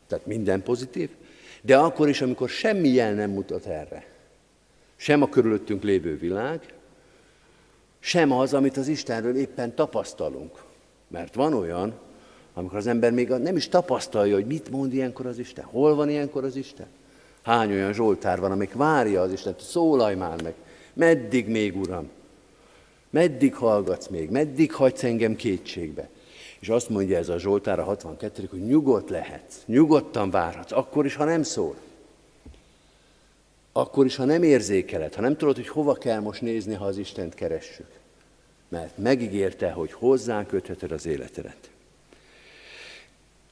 tehát 0.08 0.26
minden 0.26 0.64
pozitív, 0.64 1.10
de 1.62 1.78
akkor 1.78 2.10
is, 2.10 2.22
amikor 2.22 2.50
semmi 2.50 2.90
jel 2.90 3.14
nem 3.14 3.30
mutat 3.30 3.66
erre. 3.66 4.06
Sem 4.96 5.22
a 5.22 5.30
körülöttünk 5.30 5.84
lévő 5.84 6.18
világ, 6.18 6.74
sem 8.00 8.32
az, 8.32 8.54
amit 8.54 8.78
az 8.78 8.88
Istenről 8.88 9.36
éppen 9.36 9.76
tapasztalunk. 9.76 10.64
Mert 11.08 11.36
van 11.36 11.54
olyan, 11.54 11.94
amikor 12.54 12.78
az 12.78 12.88
ember 12.88 13.12
még 13.12 13.28
nem 13.28 13.56
is 13.56 13.70
tapasztalja, 13.70 14.36
hogy 14.36 14.46
mit 14.46 14.70
mond 14.70 14.94
ilyenkor 14.94 15.26
az 15.26 15.38
Isten, 15.40 15.64
hol 15.64 15.96
van 15.96 16.10
ilyenkor 16.10 16.44
az 16.44 16.56
Isten. 16.56 16.88
Hány 17.50 17.72
olyan 17.72 17.94
Zsoltár 17.94 18.40
van, 18.40 18.52
amik 18.52 18.74
várja 18.74 19.22
az 19.22 19.32
Isten, 19.32 19.56
szólalj 19.60 20.16
már 20.16 20.42
meg, 20.42 20.54
meddig 20.94 21.48
még, 21.48 21.78
Uram? 21.78 22.10
Meddig 23.10 23.56
hallgatsz 23.56 24.08
még? 24.08 24.30
Meddig 24.30 24.74
hagysz 24.74 25.04
engem 25.04 25.36
kétségbe? 25.36 26.10
És 26.60 26.70
azt 26.70 26.90
mondja 26.90 27.18
ez 27.18 27.30
a 27.30 27.40
Zsoltár 27.40 27.80
a 27.80 27.84
62 27.84 28.48
hogy 28.50 28.66
nyugodt 28.66 29.10
lehetsz, 29.10 29.56
nyugodtan 29.66 30.30
várhatsz, 30.30 30.72
akkor 30.72 31.06
is, 31.06 31.16
ha 31.16 31.24
nem 31.24 31.44
szól. 31.44 31.76
Akkor 33.72 34.06
is, 34.06 34.16
ha 34.16 34.26
nem 34.26 34.44
érzékeled, 34.44 35.16
ha 35.16 35.22
nem 35.22 35.38
tudod, 35.38 35.56
hogy 35.56 35.68
hova 35.68 35.94
kell 35.94 36.20
most 36.20 36.42
nézni, 36.42 36.74
ha 36.74 36.86
az 36.86 36.98
Istent 36.98 37.34
keressük. 37.34 37.90
Mert 38.68 38.98
megígérte, 38.98 39.72
hogy 39.72 39.92
hozzá 39.92 40.46
kötheted 40.46 40.92
az 40.92 41.06
életedet. 41.06 41.70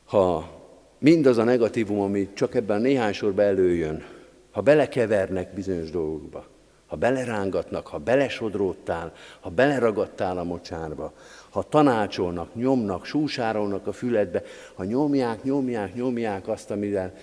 Ha 0.05 0.56
mindaz 0.99 1.37
a 1.37 1.43
negatívum, 1.43 1.99
ami 1.99 2.29
csak 2.33 2.55
ebben 2.55 2.81
néhány 2.81 3.13
sorban 3.13 3.45
előjön, 3.45 4.03
ha 4.51 4.61
belekevernek 4.61 5.53
bizonyos 5.53 5.89
dolgokba, 5.91 6.47
ha 6.87 6.95
belerángatnak, 6.95 7.87
ha 7.87 7.97
belesodródtál, 7.97 9.13
ha 9.39 9.49
beleragadtál 9.49 10.37
a 10.37 10.43
mocsárba, 10.43 11.13
ha 11.49 11.63
tanácsolnak, 11.63 12.55
nyomnak, 12.55 13.05
súsárolnak 13.05 13.87
a 13.87 13.91
füledbe, 13.91 14.43
ha 14.73 14.83
nyomják, 14.83 15.43
nyomják, 15.43 15.93
nyomják 15.93 16.47
azt, 16.47 16.71
amivel 16.71 17.13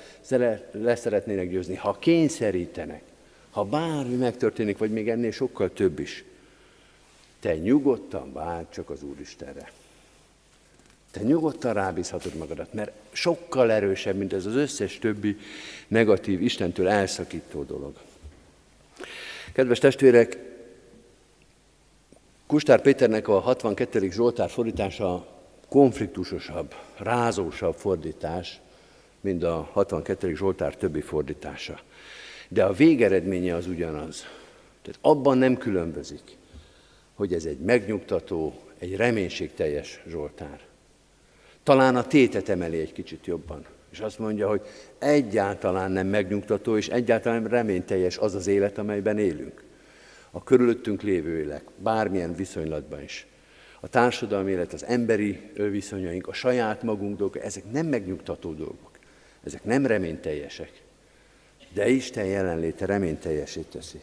leszeretnének 0.73 1.51
győzni, 1.51 1.75
ha 1.75 1.97
kényszerítenek, 1.99 3.03
ha 3.51 3.65
bármi 3.65 4.15
megtörténik, 4.15 4.79
vagy 4.79 4.91
még 4.91 5.09
ennél 5.09 5.31
sokkal 5.31 5.73
több 5.73 5.99
is, 5.99 6.25
te 7.41 7.57
nyugodtan 7.57 8.33
várj 8.33 8.67
csak 8.71 8.91
az 8.91 9.03
Úristenre. 9.03 9.71
Te 11.15 11.23
nyugodtan 11.23 11.73
rábízhatod 11.73 12.35
magadat, 12.35 12.73
mert 12.73 12.93
sokkal 13.13 13.73
erősebb, 13.73 14.17
mint 14.17 14.33
ez 14.33 14.47
az 14.47 14.55
összes 14.55 14.99
többi 14.99 15.37
negatív, 15.89 16.43
Istentől 16.43 16.89
elszakító 16.89 17.63
dolog. 17.63 17.97
Kedves 19.53 19.79
testvérek, 19.79 20.39
Kustár 22.47 22.81
Péternek 22.81 23.29
a 23.29 23.39
62. 23.39 24.11
Zsoltár 24.11 24.51
fordítása 24.51 25.27
konfliktusosabb, 25.69 26.75
rázósabb 26.97 27.75
fordítás, 27.75 28.61
mint 29.21 29.43
a 29.43 29.69
62. 29.73 30.35
Zsoltár 30.35 30.77
többi 30.77 31.01
fordítása. 31.01 31.81
De 32.49 32.65
a 32.65 32.73
végeredménye 32.73 33.55
az 33.55 33.67
ugyanaz. 33.67 34.27
Tehát 34.83 34.99
abban 35.03 35.39
nem 35.39 35.57
különbözik, 35.57 36.37
hogy 37.15 37.33
ez 37.33 37.45
egy 37.45 37.59
megnyugtató, 37.59 38.55
egy 38.79 38.97
reménységteljes 38.97 40.03
Zsoltár. 40.09 40.73
Talán 41.65 41.97
a 41.97 42.07
tétet 42.07 42.49
emeli 42.49 42.79
egy 42.79 42.93
kicsit 42.93 43.27
jobban. 43.27 43.65
És 43.91 44.01
azt 44.01 44.19
mondja, 44.19 44.49
hogy 44.49 44.61
egyáltalán 44.99 45.91
nem 45.91 46.07
megnyugtató, 46.07 46.77
és 46.77 46.89
egyáltalán 46.89 47.43
nem 47.43 47.51
reményteljes 47.51 48.19
az 48.19 48.35
az 48.35 48.47
élet, 48.47 48.79
amelyben 48.79 49.19
élünk. 49.19 49.63
A 50.31 50.43
körülöttünk 50.43 51.03
lévő 51.03 51.39
élet, 51.39 51.65
bármilyen 51.77 52.35
viszonylatban 52.35 53.03
is. 53.03 53.27
A 53.81 53.89
társadalmi 53.89 54.51
élet, 54.51 54.73
az 54.73 54.85
emberi 54.85 55.51
viszonyaink, 55.55 56.27
a 56.27 56.33
saját 56.33 56.83
magunk 56.83 57.17
dolgok, 57.19 57.45
ezek 57.45 57.71
nem 57.73 57.87
megnyugtató 57.87 58.53
dolgok. 58.53 58.91
Ezek 59.45 59.65
nem 59.65 59.87
reményteljesek. 59.87 60.83
De 61.73 61.89
Isten 61.89 62.25
jelenléte 62.25 62.87
reményteljesét 62.87 63.67
teszi. 63.67 64.01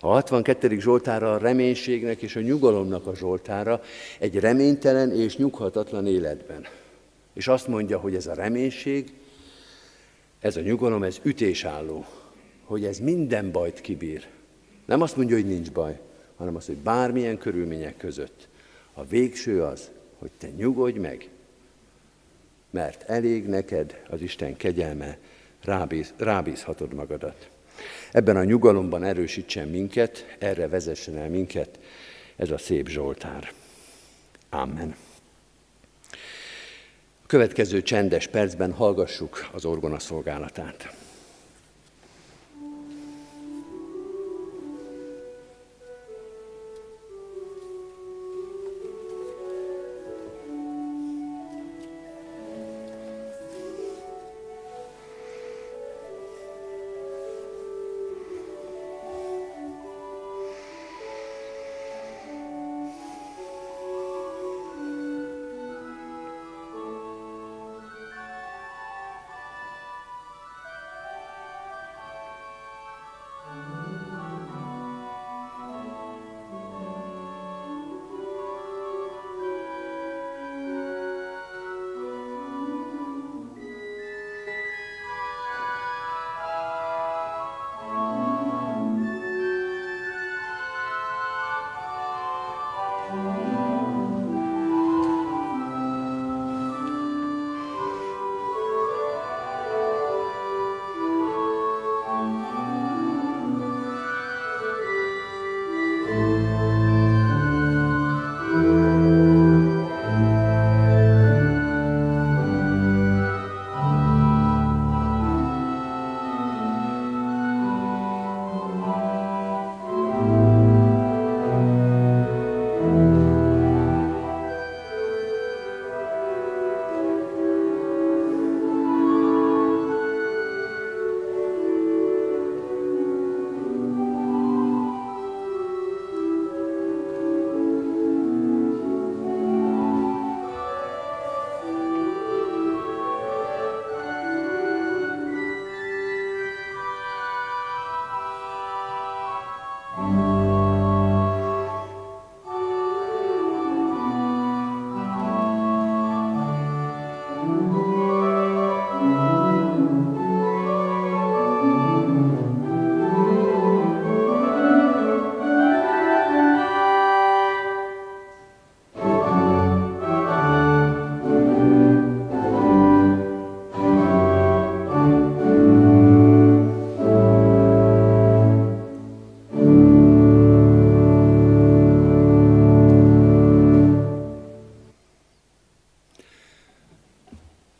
A 0.00 0.06
62. 0.06 0.80
Zsoltára 0.80 1.32
a 1.32 1.38
reménységnek 1.38 2.22
és 2.22 2.36
a 2.36 2.40
nyugalomnak 2.40 3.06
a 3.06 3.14
Zsoltára 3.14 3.82
egy 4.18 4.38
reménytelen 4.38 5.12
és 5.12 5.36
nyughatatlan 5.36 6.06
életben. 6.06 6.66
És 7.34 7.48
azt 7.48 7.68
mondja, 7.68 7.98
hogy 7.98 8.14
ez 8.14 8.26
a 8.26 8.34
reménység, 8.34 9.12
ez 10.38 10.56
a 10.56 10.60
nyugalom, 10.60 11.02
ez 11.02 11.20
ütésálló, 11.22 12.04
hogy 12.64 12.84
ez 12.84 12.98
minden 12.98 13.50
bajt 13.50 13.80
kibír. 13.80 14.26
Nem 14.84 15.00
azt 15.00 15.16
mondja, 15.16 15.36
hogy 15.36 15.46
nincs 15.46 15.70
baj, 15.70 16.00
hanem 16.36 16.56
azt, 16.56 16.66
hogy 16.66 16.76
bármilyen 16.76 17.38
körülmények 17.38 17.96
között 17.96 18.48
a 18.92 19.04
végső 19.04 19.62
az, 19.62 19.90
hogy 20.18 20.30
te 20.38 20.48
nyugodj 20.50 20.98
meg, 20.98 21.28
mert 22.70 23.02
elég 23.02 23.46
neked 23.46 24.02
az 24.08 24.20
Isten 24.20 24.56
kegyelme, 24.56 25.18
rábíz, 25.62 26.12
rábízhatod 26.16 26.94
magadat. 26.94 27.48
Ebben 28.12 28.36
a 28.36 28.44
nyugalomban 28.44 29.04
erősítsen 29.04 29.68
minket, 29.68 30.36
erre 30.38 30.68
vezessen 30.68 31.16
el 31.16 31.28
minket 31.28 31.78
ez 32.36 32.50
a 32.50 32.58
szép 32.58 32.88
Zsoltár. 32.88 33.52
Amen. 34.50 34.96
Következő 37.26 37.82
csendes 37.82 38.26
percben 38.26 38.72
hallgassuk 38.72 39.48
az 39.52 39.64
orgona 39.64 39.98
szolgálatát. 39.98 41.03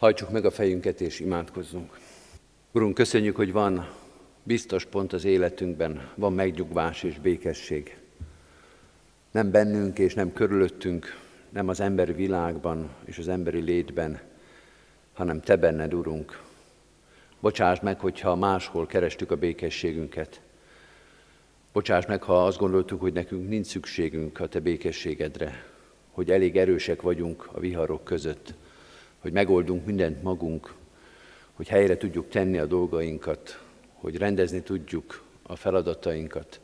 Hajtsuk 0.04 0.30
meg 0.30 0.44
a 0.44 0.50
fejünket 0.50 1.00
és 1.00 1.20
imádkozzunk. 1.20 1.98
Urunk, 2.72 2.94
köszönjük, 2.94 3.36
hogy 3.36 3.52
van 3.52 3.88
biztos 4.42 4.84
pont 4.84 5.12
az 5.12 5.24
életünkben, 5.24 6.10
van 6.14 6.32
megnyugvás 6.32 7.02
és 7.02 7.18
békesség. 7.18 7.98
Nem 9.30 9.50
bennünk 9.50 9.98
és 9.98 10.14
nem 10.14 10.32
körülöttünk, 10.32 11.20
nem 11.48 11.68
az 11.68 11.80
emberi 11.80 12.12
világban 12.12 12.90
és 13.04 13.18
az 13.18 13.28
emberi 13.28 13.60
létben, 13.60 14.20
hanem 15.12 15.40
Te 15.40 15.56
benned, 15.56 15.94
Urunk. 15.94 16.42
Bocsáss 17.40 17.80
meg, 17.80 18.00
hogyha 18.00 18.34
máshol 18.34 18.86
kerestük 18.86 19.30
a 19.30 19.36
békességünket. 19.36 20.40
Bocsáss 21.72 22.06
meg, 22.06 22.22
ha 22.22 22.46
azt 22.46 22.58
gondoltuk, 22.58 23.00
hogy 23.00 23.12
nekünk 23.12 23.48
nincs 23.48 23.66
szükségünk 23.66 24.40
a 24.40 24.48
Te 24.48 24.60
békességedre, 24.60 25.64
hogy 26.10 26.30
elég 26.30 26.56
erősek 26.56 27.02
vagyunk 27.02 27.48
a 27.52 27.60
viharok 27.60 28.04
között, 28.04 28.54
hogy 29.24 29.32
megoldunk 29.32 29.86
mindent 29.86 30.22
magunk, 30.22 30.74
hogy 31.54 31.68
helyre 31.68 31.96
tudjuk 31.96 32.28
tenni 32.28 32.58
a 32.58 32.66
dolgainkat, 32.66 33.62
hogy 33.94 34.16
rendezni 34.16 34.62
tudjuk 34.62 35.22
a 35.42 35.56
feladatainkat. 35.56 36.60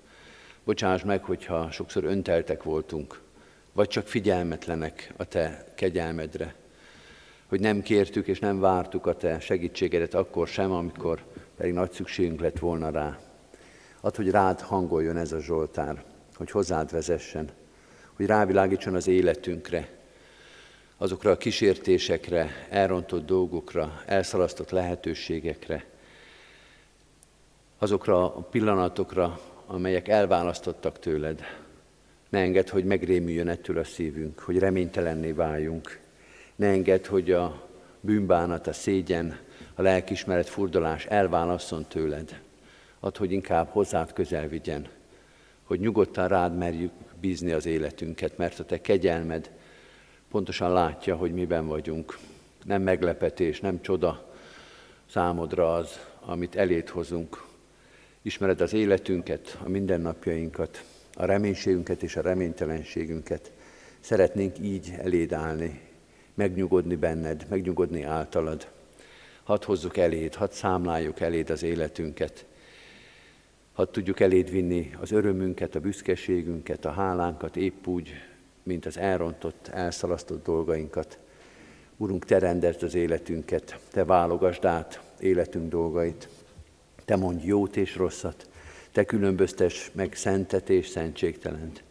Bocsáss 0.65 1.03
meg, 1.03 1.25
hogyha 1.25 1.71
sokszor 1.71 2.05
önteltek 2.05 2.63
voltunk, 2.63 3.21
vagy 3.73 3.89
csak 3.89 4.07
figyelmetlenek 4.07 5.13
a 5.17 5.25
Te 5.25 5.73
kegyelmedre, 5.75 6.55
hogy 7.47 7.61
nem 7.61 7.83
kértük 7.83 8.27
és 8.27 8.39
nem 8.39 8.61
vártuk 8.61 9.07
a 9.07 9.17
Te 9.17 9.41
segítségedet 9.41 10.15
akkor 10.15 10.49
sem, 10.49 10.73
amikor 10.73 11.25
pedig 11.57 11.73
nagy 11.73 11.93
szükségünk 11.93 12.41
lett 12.41 12.59
volna 12.59 12.91
rá. 12.91 13.19
Add, 14.01 14.17
hogy 14.17 14.31
rád 14.31 14.61
hangoljon 14.61 15.17
ez 15.17 15.33
a 15.33 15.41
Zsoltár, 15.41 16.05
hogy 16.37 16.51
hozzád 16.51 16.91
vezessen, 16.91 17.51
hogy 18.13 18.27
rávilágítson 18.27 18.95
az 18.95 19.07
életünkre, 19.07 20.00
azokra 21.01 21.31
a 21.31 21.37
kísértésekre, 21.37 22.67
elrontott 22.69 23.27
dolgokra, 23.27 24.03
elszalasztott 24.07 24.71
lehetőségekre, 24.71 25.85
azokra 27.79 28.35
a 28.35 28.41
pillanatokra, 28.41 29.41
amelyek 29.67 30.09
elválasztottak 30.09 30.99
tőled. 30.99 31.41
Ne 32.29 32.39
engedd, 32.39 32.71
hogy 32.71 32.85
megrémüljön 32.85 33.49
ettől 33.49 33.79
a 33.79 33.85
szívünk, 33.85 34.39
hogy 34.39 34.59
reménytelenné 34.59 35.31
váljunk. 35.31 36.01
Ne 36.57 36.67
engedd, 36.67 37.07
hogy 37.07 37.31
a 37.31 37.69
bűnbánat, 38.01 38.67
a 38.67 38.73
szégyen, 38.73 39.39
a 39.75 39.83
lelkismeret 39.83 40.49
furdalás 40.49 41.07
elválasszon 41.07 41.85
tőled. 41.89 42.41
Add, 43.01 43.19
hogy 43.19 43.33
inkább 43.33 43.69
hozzád 43.69 44.13
közel 44.13 44.49
vigyen, 44.49 44.89
hogy 45.63 45.81
nyugodtan 45.81 46.29
rád 46.29 46.57
merjük 46.57 46.93
bízni 47.21 47.53
az 47.53 47.67
életünket, 47.67 48.37
mert 48.37 48.59
a 48.59 48.65
te 48.65 48.81
kegyelmed 48.81 49.51
pontosan 50.31 50.73
látja, 50.73 51.17
hogy 51.17 51.33
miben 51.33 51.67
vagyunk. 51.67 52.19
Nem 52.65 52.83
meglepetés, 52.83 53.61
nem 53.61 53.81
csoda 53.81 54.33
számodra 55.07 55.75
az, 55.75 56.01
amit 56.21 56.57
elét 56.57 56.89
hozunk. 56.89 57.45
Ismered 58.23 58.61
az 58.61 58.73
életünket, 58.73 59.59
a 59.65 59.69
mindennapjainkat, 59.69 60.85
a 61.15 61.25
reménységünket 61.25 62.03
és 62.03 62.17
a 62.17 62.21
reménytelenségünket. 62.21 63.53
Szeretnénk 64.01 64.59
így 64.59 64.95
eléd 64.99 65.33
állni, 65.33 65.81
megnyugodni 66.35 66.97
benned, 66.97 67.47
megnyugodni 67.49 68.03
általad. 68.03 68.69
Hadd 69.43 69.65
hozzuk 69.65 69.97
eléd, 69.97 70.35
hadd 70.35 70.51
számláljuk 70.51 71.21
eléd 71.21 71.51
az 71.51 71.63
életünket. 71.63 72.45
Hadd 73.73 73.93
tudjuk 73.93 74.21
eléd 74.21 74.51
vinni 74.51 74.91
az 75.01 75.11
örömünket, 75.11 75.75
a 75.75 75.81
büszkeségünket, 75.81 76.85
a 76.85 76.91
hálánkat 76.91 77.57
épp 77.57 77.87
úgy, 77.87 78.13
mint 78.63 78.87
az 78.87 78.99
elrontott, 78.99 79.69
elszalasztott 79.69 80.45
dolgainkat. 80.45 81.19
Urunk, 81.97 82.25
Te 82.25 82.39
rendelt 82.39 82.83
az 82.83 82.95
életünket, 82.95 83.79
Te 83.91 84.05
válogasd 84.05 84.65
át 84.65 85.01
életünk 85.19 85.71
dolgait. 85.71 86.29
Te 87.05 87.17
mondj 87.17 87.47
jót 87.47 87.77
és 87.77 87.97
rosszat, 87.97 88.49
Te 88.93 89.05
különböztes 89.05 89.91
meg 89.95 90.15
szentet 90.15 90.71
és 90.71 90.89
szentségtelent. 90.89 91.83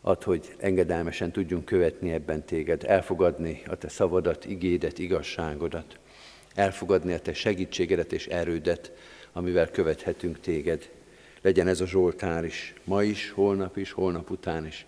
Add, 0.00 0.24
hogy 0.24 0.54
engedelmesen 0.58 1.32
tudjunk 1.32 1.64
követni 1.64 2.12
ebben 2.12 2.44
Téged, 2.44 2.84
elfogadni 2.84 3.62
a 3.66 3.76
Te 3.76 3.88
szavadat, 3.88 4.44
igédet, 4.44 4.98
igazságodat, 4.98 5.98
elfogadni 6.54 7.12
a 7.12 7.20
Te 7.20 7.32
segítségedet 7.32 8.12
és 8.12 8.26
erődet, 8.26 8.92
amivel 9.32 9.70
követhetünk 9.70 10.40
Téged. 10.40 10.90
Legyen 11.42 11.68
ez 11.68 11.80
a 11.80 11.86
Zsoltár 11.86 12.44
is, 12.44 12.74
ma 12.84 13.02
is, 13.02 13.30
holnap 13.30 13.76
is, 13.76 13.92
holnap 13.92 14.30
után 14.30 14.66
is 14.66 14.86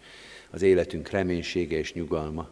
az 0.52 0.62
életünk 0.62 1.10
reménysége 1.10 1.78
és 1.78 1.92
nyugalma. 1.92 2.48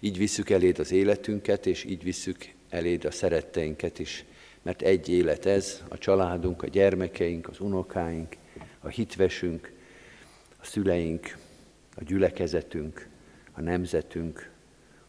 Így 0.00 0.18
visszük 0.18 0.50
eléd 0.50 0.78
az 0.78 0.92
életünket, 0.92 1.66
és 1.66 1.84
így 1.84 2.02
visszük 2.02 2.48
eléd 2.68 3.04
a 3.04 3.10
szeretteinket 3.10 3.98
is, 3.98 4.24
mert 4.62 4.82
egy 4.82 5.08
élet 5.08 5.46
ez, 5.46 5.82
a 5.88 5.98
családunk, 5.98 6.62
a 6.62 6.66
gyermekeink, 6.66 7.48
az 7.48 7.60
unokáink, 7.60 8.36
a 8.80 8.88
hitvesünk, 8.88 9.72
a 10.60 10.64
szüleink, 10.64 11.36
a 11.96 12.04
gyülekezetünk, 12.04 13.08
a 13.52 13.60
nemzetünk, 13.60 14.52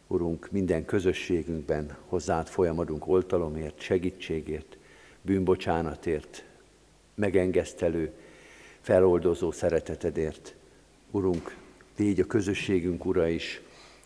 Urunk, 0.07 0.51
minden 0.51 0.85
közösségünkben 0.85 1.97
hozzád 2.07 2.47
folyamodunk 2.47 3.07
oltalomért, 3.07 3.79
segítségért, 3.79 4.77
bűnbocsánatért, 5.21 6.45
megengesztelő, 7.15 8.11
feloldozó 8.81 9.51
szeretetedért. 9.51 10.55
Urunk, 11.11 11.55
Légy 11.97 12.19
a 12.19 12.25
közösségünk 12.25 13.05
ura 13.05 13.27
is, 13.27 13.61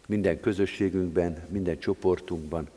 minden 0.08 0.40
közösségünkben, 0.40 1.48
minden 1.50 1.80
csoportunkban, 1.80 2.70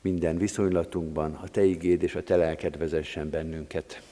minden 0.00 0.36
viszonylatunkban 0.38 1.34
a 1.34 1.48
Te 1.48 1.64
igéd 1.64 2.02
és 2.02 2.14
a 2.14 2.22
Te 2.22 2.36
lelked 2.36 2.78
vezessen 2.78 3.30
bennünket. 3.30 4.02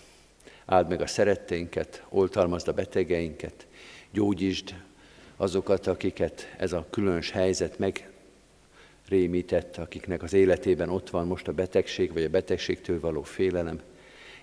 Áld 0.65 0.89
meg 0.89 1.01
a 1.01 1.07
szeretteinket, 1.07 2.05
oltalmazd 2.09 2.69
a 2.69 2.73
betegeinket, 2.73 3.67
gyógyítsd 4.11 4.75
azokat, 5.37 5.87
akiket 5.87 6.55
ez 6.59 6.73
a 6.73 6.87
különös 6.91 7.31
helyzet 7.31 7.79
megrémített, 9.09 9.77
akiknek 9.77 10.23
az 10.23 10.33
életében 10.33 10.89
ott 10.89 11.11
van 11.11 11.27
most 11.27 11.49
a 11.49 11.53
betegség, 11.53 12.13
vagy 12.13 12.23
a 12.23 12.31
betegségtől 12.31 13.01
való 13.01 13.23
félelem. 13.23 13.81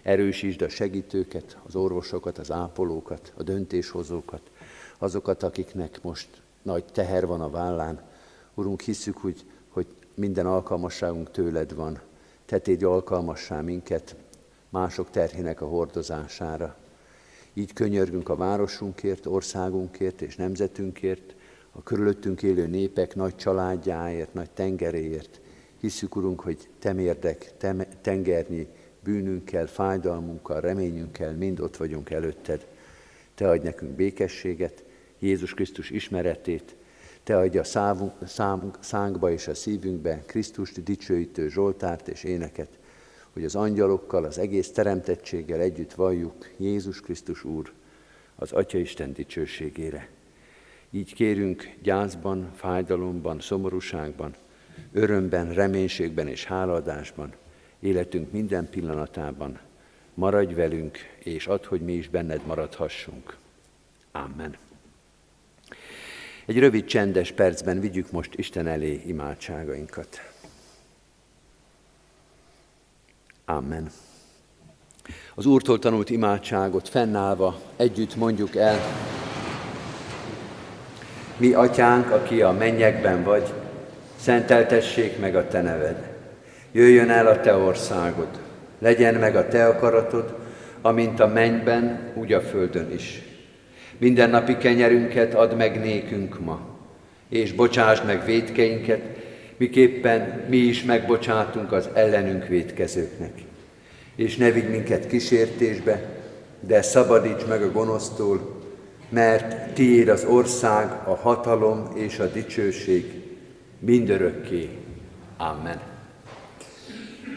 Erősítsd 0.02 0.62
a 0.62 0.70
segítőket, 0.70 1.58
az 1.68 1.76
orvosokat, 1.76 2.38
az 2.38 2.52
ápolókat, 2.52 3.34
a 3.38 3.44
döntéshozókat, 3.44 4.42
azokat, 4.98 5.44
akiknek 5.44 6.02
most 6.02 6.42
nagy 6.62 6.86
teher 6.86 7.26
van 7.26 7.42
a 7.42 7.50
vállán. 7.50 8.02
Urunk, 8.54 8.82
hiszük, 8.82 9.18
hogy, 9.18 9.46
hogy 9.70 9.88
minden 10.14 10.46
alkalmasságunk 10.46 11.32
tőled 11.32 11.76
van. 11.76 12.02
Te 12.46 12.60
tégy 12.60 12.84
alkalmassá 12.84 13.62
minket 13.62 14.16
mások 14.70 15.10
terhének 15.10 15.62
a 15.62 15.68
hordozására. 15.68 16.76
Így 17.54 17.74
könyörgünk 17.74 18.30
a 18.30 18.36
városunkért, 18.36 19.26
országunkért 19.26 20.22
és 20.22 20.36
nemzetünkért, 20.36 21.36
a 21.72 21.84
körülöttünk 21.84 22.44
élő 22.44 22.68
népek 22.68 23.16
nagy 23.16 23.36
családjáért, 23.36 24.34
nagy 24.34 24.50
tengeréért. 24.50 25.40
Hiszük, 25.80 26.16
Urunk, 26.16 26.40
hogy 26.40 26.70
te 26.80 26.94
mérdek, 26.94 27.58
te 27.58 27.88
tengernyi 28.02 28.68
bűnünkkel, 29.04 29.68
fájdalmunkkal, 29.68 30.62
reményünkkel 30.62 31.34
mind 31.34 31.60
ott 31.60 31.78
vagyunk 31.78 32.10
előtted. 32.10 32.68
Te 33.36 33.50
adj 33.50 33.64
nekünk 33.64 33.92
békességet, 33.92 34.84
Jézus 35.26 35.54
Krisztus 35.54 35.90
ismeretét, 35.90 36.76
Te 37.26 37.38
adja 37.38 37.64
szávunk, 37.64 38.14
számunk, 38.28 38.78
szánkba 38.80 39.32
és 39.32 39.48
a 39.48 39.54
szívünkbe 39.54 40.24
Krisztust 40.26 40.84
dicsőítő 40.84 41.50
Zsoltárt 41.50 42.08
és 42.08 42.24
éneket, 42.24 42.70
hogy 43.34 43.44
az 43.44 43.56
angyalokkal, 43.56 44.24
az 44.24 44.38
egész 44.38 44.72
teremtettséggel 44.72 45.60
együtt 45.60 45.94
valljuk 45.94 46.50
Jézus 46.58 47.02
Krisztus 47.02 47.44
Úr 47.44 47.72
az 48.36 48.52
Atya 48.52 48.78
Isten 48.78 49.14
dicsőségére. 49.14 50.10
Így 50.90 51.14
kérünk 51.14 51.76
gyászban, 51.84 52.52
fájdalomban, 52.56 53.40
szomorúságban, 53.40 54.36
örömben, 54.92 55.54
reménységben 55.54 56.28
és 56.28 56.46
háladásban, 56.46 57.34
életünk 57.80 58.32
minden 58.32 58.70
pillanatában. 58.70 59.60
Maradj 60.14 60.54
velünk, 60.54 60.98
és 61.20 61.48
add, 61.48 61.66
hogy 61.66 61.82
mi 61.82 61.94
is 61.94 62.10
benned 62.10 62.42
maradhassunk. 62.46 63.38
Amen. 64.12 64.65
Egy 66.46 66.60
rövid 66.60 66.86
csendes 66.86 67.32
percben 67.32 67.80
vigyük 67.80 68.12
most 68.12 68.34
Isten 68.36 68.68
elé 68.68 69.02
imádságainkat. 69.06 70.22
Amen. 73.46 73.92
Az 75.36 75.46
Úrtól 75.46 75.80
tanult 75.80 76.10
imádságot 76.10 76.90
fennállva 76.90 77.60
együtt 77.76 78.16
mondjuk 78.16 78.56
el. 78.56 78.80
Mi, 81.38 81.54
atyánk, 81.54 82.12
aki 82.12 82.42
a 82.42 82.52
mennyekben 82.52 83.24
vagy, 83.24 83.54
szenteltessék 84.16 85.20
meg 85.20 85.36
a 85.36 85.48
te 85.48 85.62
neved. 85.62 86.14
Jöjjön 86.72 87.10
el 87.10 87.28
a 87.28 87.40
te 87.40 87.56
országod, 87.56 88.40
legyen 88.80 89.16
meg 89.16 89.36
a 89.36 89.48
te 89.48 89.68
akaratod, 89.68 90.36
amint 90.82 91.20
a 91.20 91.28
mennyben, 91.28 92.12
úgy 92.16 92.34
a 92.34 92.42
földön 92.42 92.92
is. 92.92 93.22
Minden 93.98 94.30
napi 94.30 94.58
kenyerünket 94.58 95.34
add 95.34 95.56
meg 95.56 95.80
nékünk 95.80 96.40
ma, 96.40 96.60
és 97.30 97.52
bocsásd 97.52 98.06
meg 98.06 98.26
védkeinket, 98.26 99.02
miképpen 99.58 100.46
mi 100.50 100.58
is 100.58 100.84
megbocsátunk 100.84 101.72
az 101.72 101.90
ellenünk 101.94 102.48
védkezőknek. 102.48 103.42
És 104.16 104.36
ne 104.36 104.52
vigy 104.52 104.70
minket 104.70 105.08
kísértésbe, 105.08 106.02
de 106.60 106.82
szabadíts 106.82 107.46
meg 107.48 107.62
a 107.62 107.72
gonosztól, 107.72 108.62
mert 109.10 109.74
tiéd 109.74 110.08
az 110.08 110.26
ország, 110.26 110.92
a 111.06 111.16
hatalom 111.16 111.92
és 111.96 112.20
a 112.20 112.26
dicsőség 112.26 113.22
mindörökké. 113.80 114.70
Amen. 115.38 115.82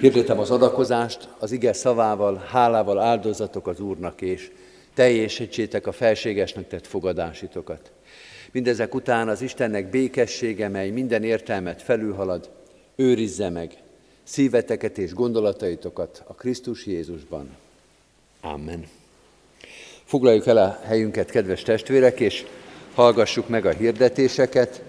Hirdetem 0.00 0.38
az 0.38 0.50
adakozást, 0.50 1.28
az 1.38 1.52
ige 1.52 1.72
szavával, 1.72 2.44
hálával 2.50 2.98
áldozatok 2.98 3.66
az 3.66 3.80
Úrnak, 3.80 4.20
és 4.20 4.50
teljesítsétek 4.98 5.86
a 5.86 5.92
felségesnek 5.92 6.68
tett 6.68 6.86
fogadásitokat. 6.86 7.90
Mindezek 8.52 8.94
után 8.94 9.28
az 9.28 9.42
Istennek 9.42 9.90
békessége, 9.90 10.68
mely 10.68 10.90
minden 10.90 11.22
értelmet 11.22 11.82
felülhalad, 11.82 12.50
őrizze 12.96 13.48
meg 13.48 13.76
szíveteket 14.22 14.98
és 14.98 15.12
gondolataitokat 15.12 16.22
a 16.26 16.34
Krisztus 16.34 16.86
Jézusban. 16.86 17.56
Amen. 18.40 18.86
Foglaljuk 20.04 20.46
el 20.46 20.56
a 20.56 20.80
helyünket, 20.84 21.30
kedves 21.30 21.62
testvérek, 21.62 22.20
és 22.20 22.44
hallgassuk 22.94 23.48
meg 23.48 23.66
a 23.66 23.70
hirdetéseket. 23.70 24.82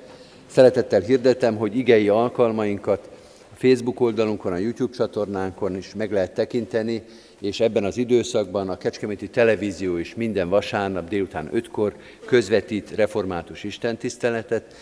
Szeretettel 0.47 1.01
hirdetem, 1.01 1.57
hogy 1.57 1.77
igei 1.77 2.09
alkalmainkat 2.09 3.09
a 3.53 3.55
Facebook 3.55 3.99
oldalunkon, 3.99 4.53
a 4.53 4.57
YouTube 4.57 4.95
csatornánkon 4.95 5.75
is 5.75 5.93
meg 5.95 6.11
lehet 6.11 6.33
tekinteni, 6.33 7.03
és 7.39 7.59
ebben 7.59 7.83
az 7.83 7.97
időszakban 7.97 8.69
a 8.69 8.77
Kecskeméti 8.77 9.29
Televízió 9.29 9.97
is 9.97 10.15
minden 10.15 10.49
vasárnap 10.49 11.09
délután 11.09 11.49
5-kor 11.53 11.95
közvetít 12.25 12.91
református 12.91 13.63
istentiszteletet. 13.63 14.75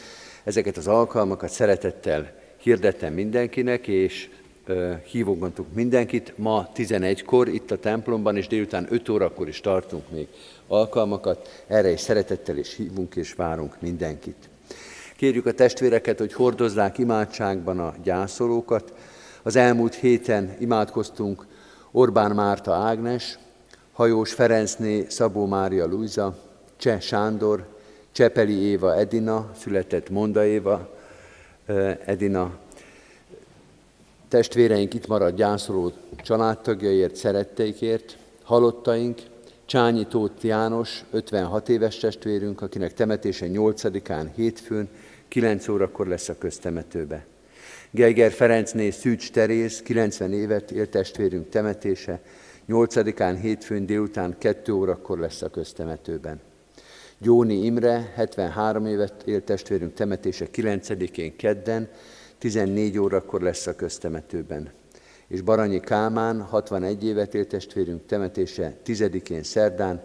Ezeket 0.44 0.78
az 0.78 0.88
alkalmakat 0.88 1.50
szeretettel 1.50 2.34
hirdetem 2.58 3.14
mindenkinek, 3.14 3.88
és 3.88 4.30
hívogatunk 5.12 5.74
mindenkit. 5.74 6.34
Ma 6.36 6.70
11-kor 6.76 7.48
itt 7.48 7.72
a 7.72 7.80
templomban, 7.80 8.38
és 8.38 8.48
délután 8.48 8.88
5 8.90 9.10
órakor 9.10 9.48
is 9.48 9.62
tartunk 9.62 10.10
még 10.12 10.28
alkalmakat. 10.68 11.64
Erre 11.68 11.92
is 11.92 12.00
szeretettel 12.00 12.58
is 12.58 12.76
hívunk 12.76 13.16
és 13.16 13.34
várunk 13.34 13.76
mindenkit. 13.80 14.50
Kérjük 15.16 15.46
a 15.46 15.52
testvéreket, 15.52 16.20
hogy 16.20 16.34
hordozzák 16.34 16.98
imádságban 16.98 17.80
a 17.80 17.94
gyászolókat. 18.04 18.94
Az 19.44 19.56
elmúlt 19.56 19.96
héten 19.96 20.56
imádkoztunk 20.60 21.46
Orbán 21.98 22.32
Márta 22.32 22.74
Ágnes, 22.74 23.40
Hajós 23.94 24.34
Ferencné 24.34 25.06
Szabó 25.10 25.46
Mária 25.46 25.86
Luisa, 25.86 26.38
Cseh 26.76 27.02
Sándor, 27.02 27.68
Csepeli 28.12 28.54
Éva 28.54 28.96
Edina, 28.96 29.52
született 29.60 30.10
Monda 30.10 30.46
Éva 30.46 30.96
Edina, 32.06 32.58
testvéreink 34.28 34.94
itt 34.94 35.08
maradt 35.08 35.36
gyászoló 35.36 35.92
családtagjaiért, 36.24 37.16
szeretteikért, 37.16 38.18
halottaink, 38.44 39.22
Csányi 39.66 40.06
Tóth 40.08 40.46
János, 40.46 41.04
56 41.12 41.70
éves 41.70 41.98
testvérünk, 41.98 42.62
akinek 42.62 42.94
temetése 42.94 43.46
8-án 43.50 44.28
hétfőn, 44.36 44.90
9 45.28 45.68
órakor 45.68 46.08
lesz 46.08 46.30
a 46.30 46.38
köztemetőbe. 46.38 47.26
Geiger 47.92 48.32
Ferencné 48.32 48.90
Szűcs 48.90 49.32
Teréz, 49.32 49.82
90 49.82 50.34
évet 50.34 50.72
élt 50.72 50.90
testvérünk 50.90 51.50
temetése, 51.50 52.22
8-án 52.70 53.38
hétfőn 53.42 53.86
délután 53.86 54.36
2 54.38 54.74
órakor 54.74 55.20
lesz 55.20 55.42
a 55.42 55.50
köztemetőben. 55.50 56.40
Gyóni 57.18 57.66
Imre, 57.66 58.12
73 58.16 58.86
évet 58.86 59.24
élt 59.26 59.44
testvérünk 59.44 59.94
temetése 59.94 60.48
9-én 60.54 61.36
kedden, 61.36 61.90
14 62.38 63.00
órakor 63.00 63.42
lesz 63.42 63.68
a 63.68 63.76
köztemetőben. 63.76 64.72
És 65.28 65.42
Baranyi 65.42 65.80
Kálmán, 65.80 66.42
61 66.42 67.06
évet 67.06 67.34
élt 67.34 67.48
testvérünk 67.48 68.06
temetése 68.06 68.78
10-én 68.86 69.44
szerdán, 69.44 70.04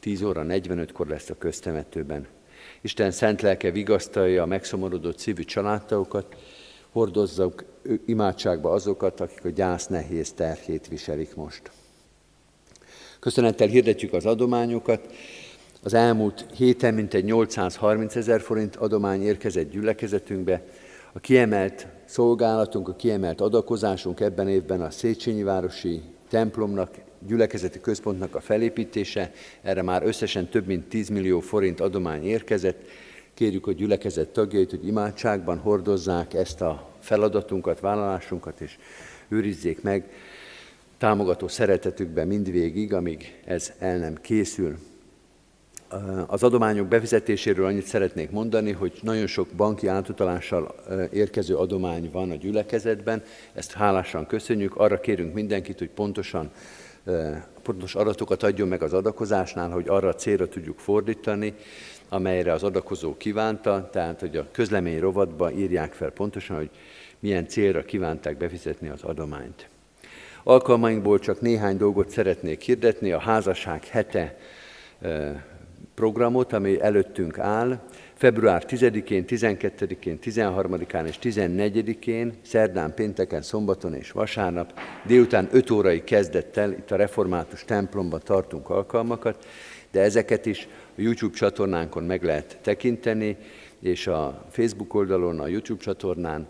10 0.00 0.22
óra 0.22 0.44
45-kor 0.48 1.06
lesz 1.06 1.30
a 1.30 1.38
köztemetőben. 1.38 2.26
Isten 2.80 3.10
szent 3.10 3.42
lelke 3.42 3.70
vigasztalja 3.70 4.42
a 4.42 4.46
megszomorodott 4.46 5.18
szívű 5.18 5.42
családtagokat, 5.42 6.36
hordozzuk 6.92 7.64
imádságba 8.06 8.70
azokat, 8.70 9.20
akik 9.20 9.44
a 9.44 9.48
gyász 9.48 9.86
nehéz 9.86 10.32
terhét 10.32 10.88
viselik 10.88 11.34
most. 11.34 11.70
Köszönettel 13.20 13.68
hirdetjük 13.68 14.12
az 14.12 14.26
adományokat. 14.26 15.12
Az 15.82 15.94
elmúlt 15.94 16.46
héten 16.54 16.94
mintegy 16.94 17.24
830 17.24 18.16
ezer 18.16 18.40
forint 18.40 18.76
adomány 18.76 19.22
érkezett 19.22 19.70
gyülekezetünkbe. 19.70 20.62
A 21.12 21.18
kiemelt 21.18 21.86
szolgálatunk, 22.04 22.88
a 22.88 22.96
kiemelt 22.96 23.40
adakozásunk 23.40 24.20
ebben 24.20 24.48
évben 24.48 24.80
a 24.80 24.90
Széchenyi 24.90 25.42
Városi 25.42 26.02
templomnak, 26.28 26.94
gyülekezeti 27.26 27.80
központnak 27.80 28.34
a 28.34 28.40
felépítése. 28.40 29.32
Erre 29.62 29.82
már 29.82 30.02
összesen 30.02 30.48
több 30.48 30.66
mint 30.66 30.88
10 30.88 31.08
millió 31.08 31.40
forint 31.40 31.80
adomány 31.80 32.24
érkezett 32.24 32.82
Kérjük 33.40 33.66
a 33.66 33.72
gyülekezet 33.72 34.28
tagjait, 34.28 34.70
hogy 34.70 34.86
imádságban 34.86 35.58
hordozzák 35.58 36.34
ezt 36.34 36.60
a 36.60 36.88
feladatunkat, 36.98 37.80
vállalásunkat, 37.80 38.60
és 38.60 38.78
őrizzék 39.28 39.82
meg 39.82 40.12
támogató 40.98 41.48
szeretetükben 41.48 42.26
mindvégig, 42.26 42.92
amíg 42.92 43.40
ez 43.44 43.72
el 43.78 43.98
nem 43.98 44.14
készül. 44.20 44.78
Az 46.26 46.42
adományok 46.42 46.86
befizetéséről 46.86 47.66
annyit 47.66 47.86
szeretnék 47.86 48.30
mondani, 48.30 48.72
hogy 48.72 48.98
nagyon 49.02 49.26
sok 49.26 49.48
banki 49.56 49.86
átutalással 49.86 50.74
érkező 51.12 51.56
adomány 51.56 52.10
van 52.12 52.30
a 52.30 52.34
gyülekezetben, 52.34 53.22
ezt 53.52 53.72
hálásan 53.72 54.26
köszönjük, 54.26 54.76
arra 54.76 55.00
kérünk 55.00 55.34
mindenkit, 55.34 55.78
hogy 55.78 55.90
pontosan 55.90 56.50
pontos 57.62 57.94
adatokat 57.94 58.42
adjon 58.42 58.68
meg 58.68 58.82
az 58.82 58.92
adakozásnál, 58.92 59.70
hogy 59.70 59.88
arra 59.88 60.08
a 60.08 60.14
célra 60.14 60.48
tudjuk 60.48 60.78
fordítani, 60.78 61.54
amelyre 62.10 62.52
az 62.52 62.62
adakozó 62.62 63.16
kívánta, 63.16 63.88
tehát 63.92 64.20
hogy 64.20 64.36
a 64.36 64.46
közlemény 64.50 65.00
rovatba 65.00 65.52
írják 65.52 65.92
fel 65.92 66.10
pontosan, 66.10 66.56
hogy 66.56 66.70
milyen 67.18 67.48
célra 67.48 67.82
kívánták 67.82 68.36
befizetni 68.36 68.88
az 68.88 69.02
adományt. 69.02 69.68
Alkalmainkból 70.42 71.18
csak 71.18 71.40
néhány 71.40 71.76
dolgot 71.76 72.08
szeretnék 72.08 72.60
hirdetni, 72.60 73.12
a 73.12 73.18
házasság 73.18 73.84
hete 73.84 74.36
programot, 75.94 76.52
ami 76.52 76.80
előttünk 76.80 77.38
áll. 77.38 77.78
Február 78.14 78.64
10-én, 78.68 79.24
12-én, 79.28 80.18
13-án 80.22 81.06
és 81.06 81.18
14-én, 81.22 82.32
szerdán, 82.42 82.94
pénteken, 82.94 83.42
szombaton 83.42 83.94
és 83.94 84.10
vasárnap 84.10 84.80
délután 85.06 85.48
5 85.52 85.70
órai 85.70 86.04
kezdettel 86.04 86.72
itt 86.72 86.90
a 86.90 86.96
református 86.96 87.64
templomban 87.64 88.20
tartunk 88.24 88.70
alkalmakat, 88.70 89.46
de 89.90 90.00
ezeket 90.00 90.46
is 90.46 90.68
YouTube 90.94 91.36
csatornánkon 91.36 92.02
meg 92.02 92.22
lehet 92.22 92.58
tekinteni, 92.62 93.36
és 93.80 94.06
a 94.06 94.46
Facebook 94.50 94.94
oldalon, 94.94 95.40
a 95.40 95.46
YouTube 95.46 95.82
csatornán, 95.82 96.48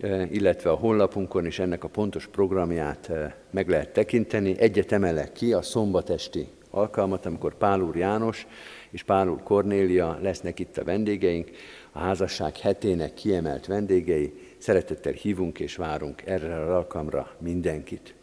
eh, 0.00 0.32
illetve 0.32 0.70
a 0.70 0.74
honlapunkon 0.74 1.46
is 1.46 1.58
ennek 1.58 1.84
a 1.84 1.88
pontos 1.88 2.26
programját 2.26 3.08
eh, 3.08 3.32
meg 3.50 3.68
lehet 3.68 3.92
tekinteni. 3.92 4.58
Egyet 4.58 4.92
emelek 4.92 5.32
ki, 5.32 5.52
a 5.52 5.62
szombatesti 5.62 6.48
alkalmat, 6.70 7.26
amikor 7.26 7.54
Pál 7.54 7.80
úr 7.80 7.96
János 7.96 8.46
és 8.90 9.02
Pál 9.02 9.28
úr 9.28 9.42
Kornélia 9.42 10.18
lesznek 10.22 10.58
itt 10.58 10.76
a 10.76 10.84
vendégeink, 10.84 11.50
a 11.92 11.98
házasság 11.98 12.56
hetének 12.56 13.14
kiemelt 13.14 13.66
vendégei. 13.66 14.32
Szeretettel 14.58 15.12
hívunk 15.12 15.60
és 15.60 15.76
várunk 15.76 16.22
erre 16.26 16.60
az 16.60 16.68
alkalomra 16.68 17.30
mindenkit. 17.38 18.14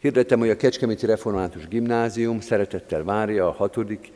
Hirdetem, 0.00 0.38
hogy 0.38 0.50
a 0.50 0.56
Kecskeméti 0.56 1.06
Református 1.06 1.68
Gimnázium 1.68 2.40
szeretettel 2.40 3.04
várja 3.04 3.48
a 3.48 3.52
hatodik 3.52 4.12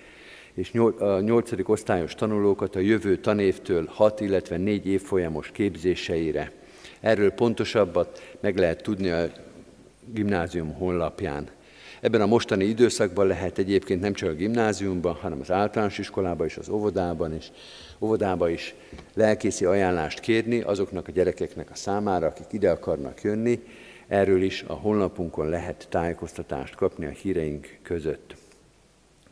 és 0.54 0.72
a 0.98 1.20
nyolcadik 1.20 1.68
osztályos 1.68 2.14
tanulókat 2.14 2.76
a 2.76 2.80
jövő 2.80 3.16
tanévtől 3.16 3.86
hat, 3.86 4.20
illetve 4.20 4.56
négy 4.56 4.86
évfolyamos 4.86 5.50
képzéseire. 5.52 6.52
Erről 7.00 7.30
pontosabbat 7.30 8.36
meg 8.40 8.56
lehet 8.56 8.82
tudni 8.82 9.10
a 9.10 9.30
gimnázium 10.12 10.74
honlapján. 10.74 11.48
Ebben 12.00 12.20
a 12.20 12.26
mostani 12.26 12.64
időszakban 12.64 13.26
lehet 13.26 13.58
egyébként 13.58 14.00
nem 14.00 14.12
csak 14.12 14.28
a 14.28 14.34
gimnáziumban, 14.34 15.14
hanem 15.14 15.40
az 15.40 15.50
általános 15.50 15.98
iskolában 15.98 16.46
és 16.46 16.56
az 16.56 16.68
óvodában 16.68 17.34
is, 17.34 17.52
óvodába 18.00 18.48
is 18.48 18.74
lelkészi 19.14 19.64
ajánlást 19.64 20.20
kérni 20.20 20.60
azoknak 20.60 21.08
a 21.08 21.12
gyerekeknek 21.12 21.70
a 21.70 21.74
számára, 21.74 22.26
akik 22.26 22.46
ide 22.50 22.70
akarnak 22.70 23.22
jönni. 23.22 23.60
Erről 24.06 24.42
is 24.42 24.64
a 24.66 24.72
honlapunkon 24.72 25.48
lehet 25.48 25.86
tájékoztatást 25.90 26.74
kapni 26.74 27.06
a 27.06 27.10
híreink 27.10 27.78
között. 27.82 28.41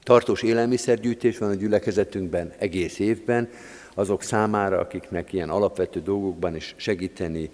Tartós 0.03 0.43
élelmiszergyűjtés 0.43 1.39
van 1.39 1.51
a 1.51 1.55
gyülekezetünkben 1.55 2.53
egész 2.59 2.99
évben, 2.99 3.49
azok 3.95 4.23
számára, 4.23 4.79
akiknek 4.79 5.33
ilyen 5.33 5.51
alapvető 5.51 6.01
dolgokban 6.03 6.57
is 6.57 6.75
segíteni 6.77 7.51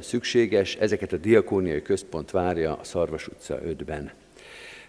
szükséges. 0.00 0.76
Ezeket 0.76 1.12
a 1.12 1.16
Diakóniai 1.16 1.82
Központ 1.82 2.30
várja 2.30 2.76
a 2.76 2.84
Szarvas 2.84 3.28
utca 3.28 3.58
5-ben. 3.66 4.10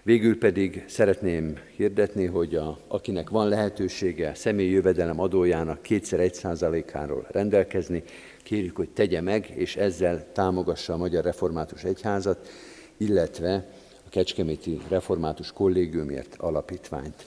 Végül 0.04 0.38
pedig 0.38 0.84
szeretném 0.88 1.60
hirdetni, 1.76 2.26
hogy 2.26 2.56
a, 2.56 2.80
akinek 2.88 3.30
van 3.30 3.48
lehetősége 3.48 4.34
személyi 4.36 4.72
jövedelem 4.72 5.20
adójának 5.20 5.82
kétszer 5.82 6.20
egy 6.20 6.34
százalékáról 6.34 7.28
rendelkezni, 7.32 8.04
kérjük, 8.44 8.76
hogy 8.76 8.90
tegye 8.90 9.22
meg, 9.22 9.52
és 9.56 9.76
ezzel 9.76 10.32
támogassa 10.32 10.94
a 10.94 10.98
Magyar 10.98 11.24
Református 11.24 11.84
Egyházat, 11.84 12.50
illetve 12.98 13.68
a 14.10 14.12
Kecskeméti 14.12 14.82
Református 14.88 15.52
Kollégiumért 15.52 16.36
alapítványt. 16.38 17.26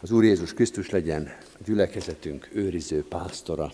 Az 0.00 0.10
Úr 0.10 0.24
Jézus 0.24 0.54
Krisztus 0.54 0.90
legyen 0.90 1.36
a 1.42 1.62
gyülekezetünk 1.64 2.48
őriző 2.52 3.04
pásztora. 3.08 3.72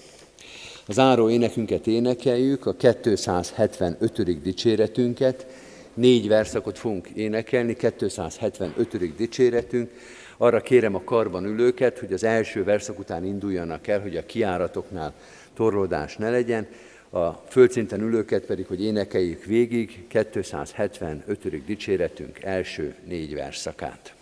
Az 0.87 0.99
áró 0.99 1.31
énekünket 1.31 1.87
énekeljük, 1.87 2.67
a 2.67 2.75
275. 2.75 4.43
dicséretünket, 4.43 5.47
négy 5.95 6.29
verszakot 6.29 6.79
fogunk 6.79 7.09
énekelni, 7.09 7.77
275. 7.77 9.17
dicséretünk. 9.17 9.91
Arra 10.37 10.61
kérem 10.61 10.95
a 10.95 11.05
karban 11.05 11.45
ülőket, 11.45 11.99
hogy 11.99 12.13
az 12.13 12.25
első 12.25 12.65
verszak 12.65 12.99
után 12.99 13.25
induljanak 13.25 13.87
el, 13.87 14.01
hogy 14.01 14.17
a 14.17 14.27
kiáratoknál 14.27 15.15
torlódás 15.55 16.17
ne 16.17 16.31
legyen, 16.31 16.67
a 17.11 17.31
földszinten 17.49 18.01
ülőket 18.01 18.45
pedig, 18.45 18.67
hogy 18.67 18.83
énekeljük 18.83 19.45
végig 19.45 20.07
275. 20.09 21.65
dicséretünk 21.65 22.43
első 22.43 22.95
négy 23.05 23.35
verszakát. 23.35 24.15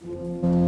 thank 0.00 0.42
you 0.42 0.67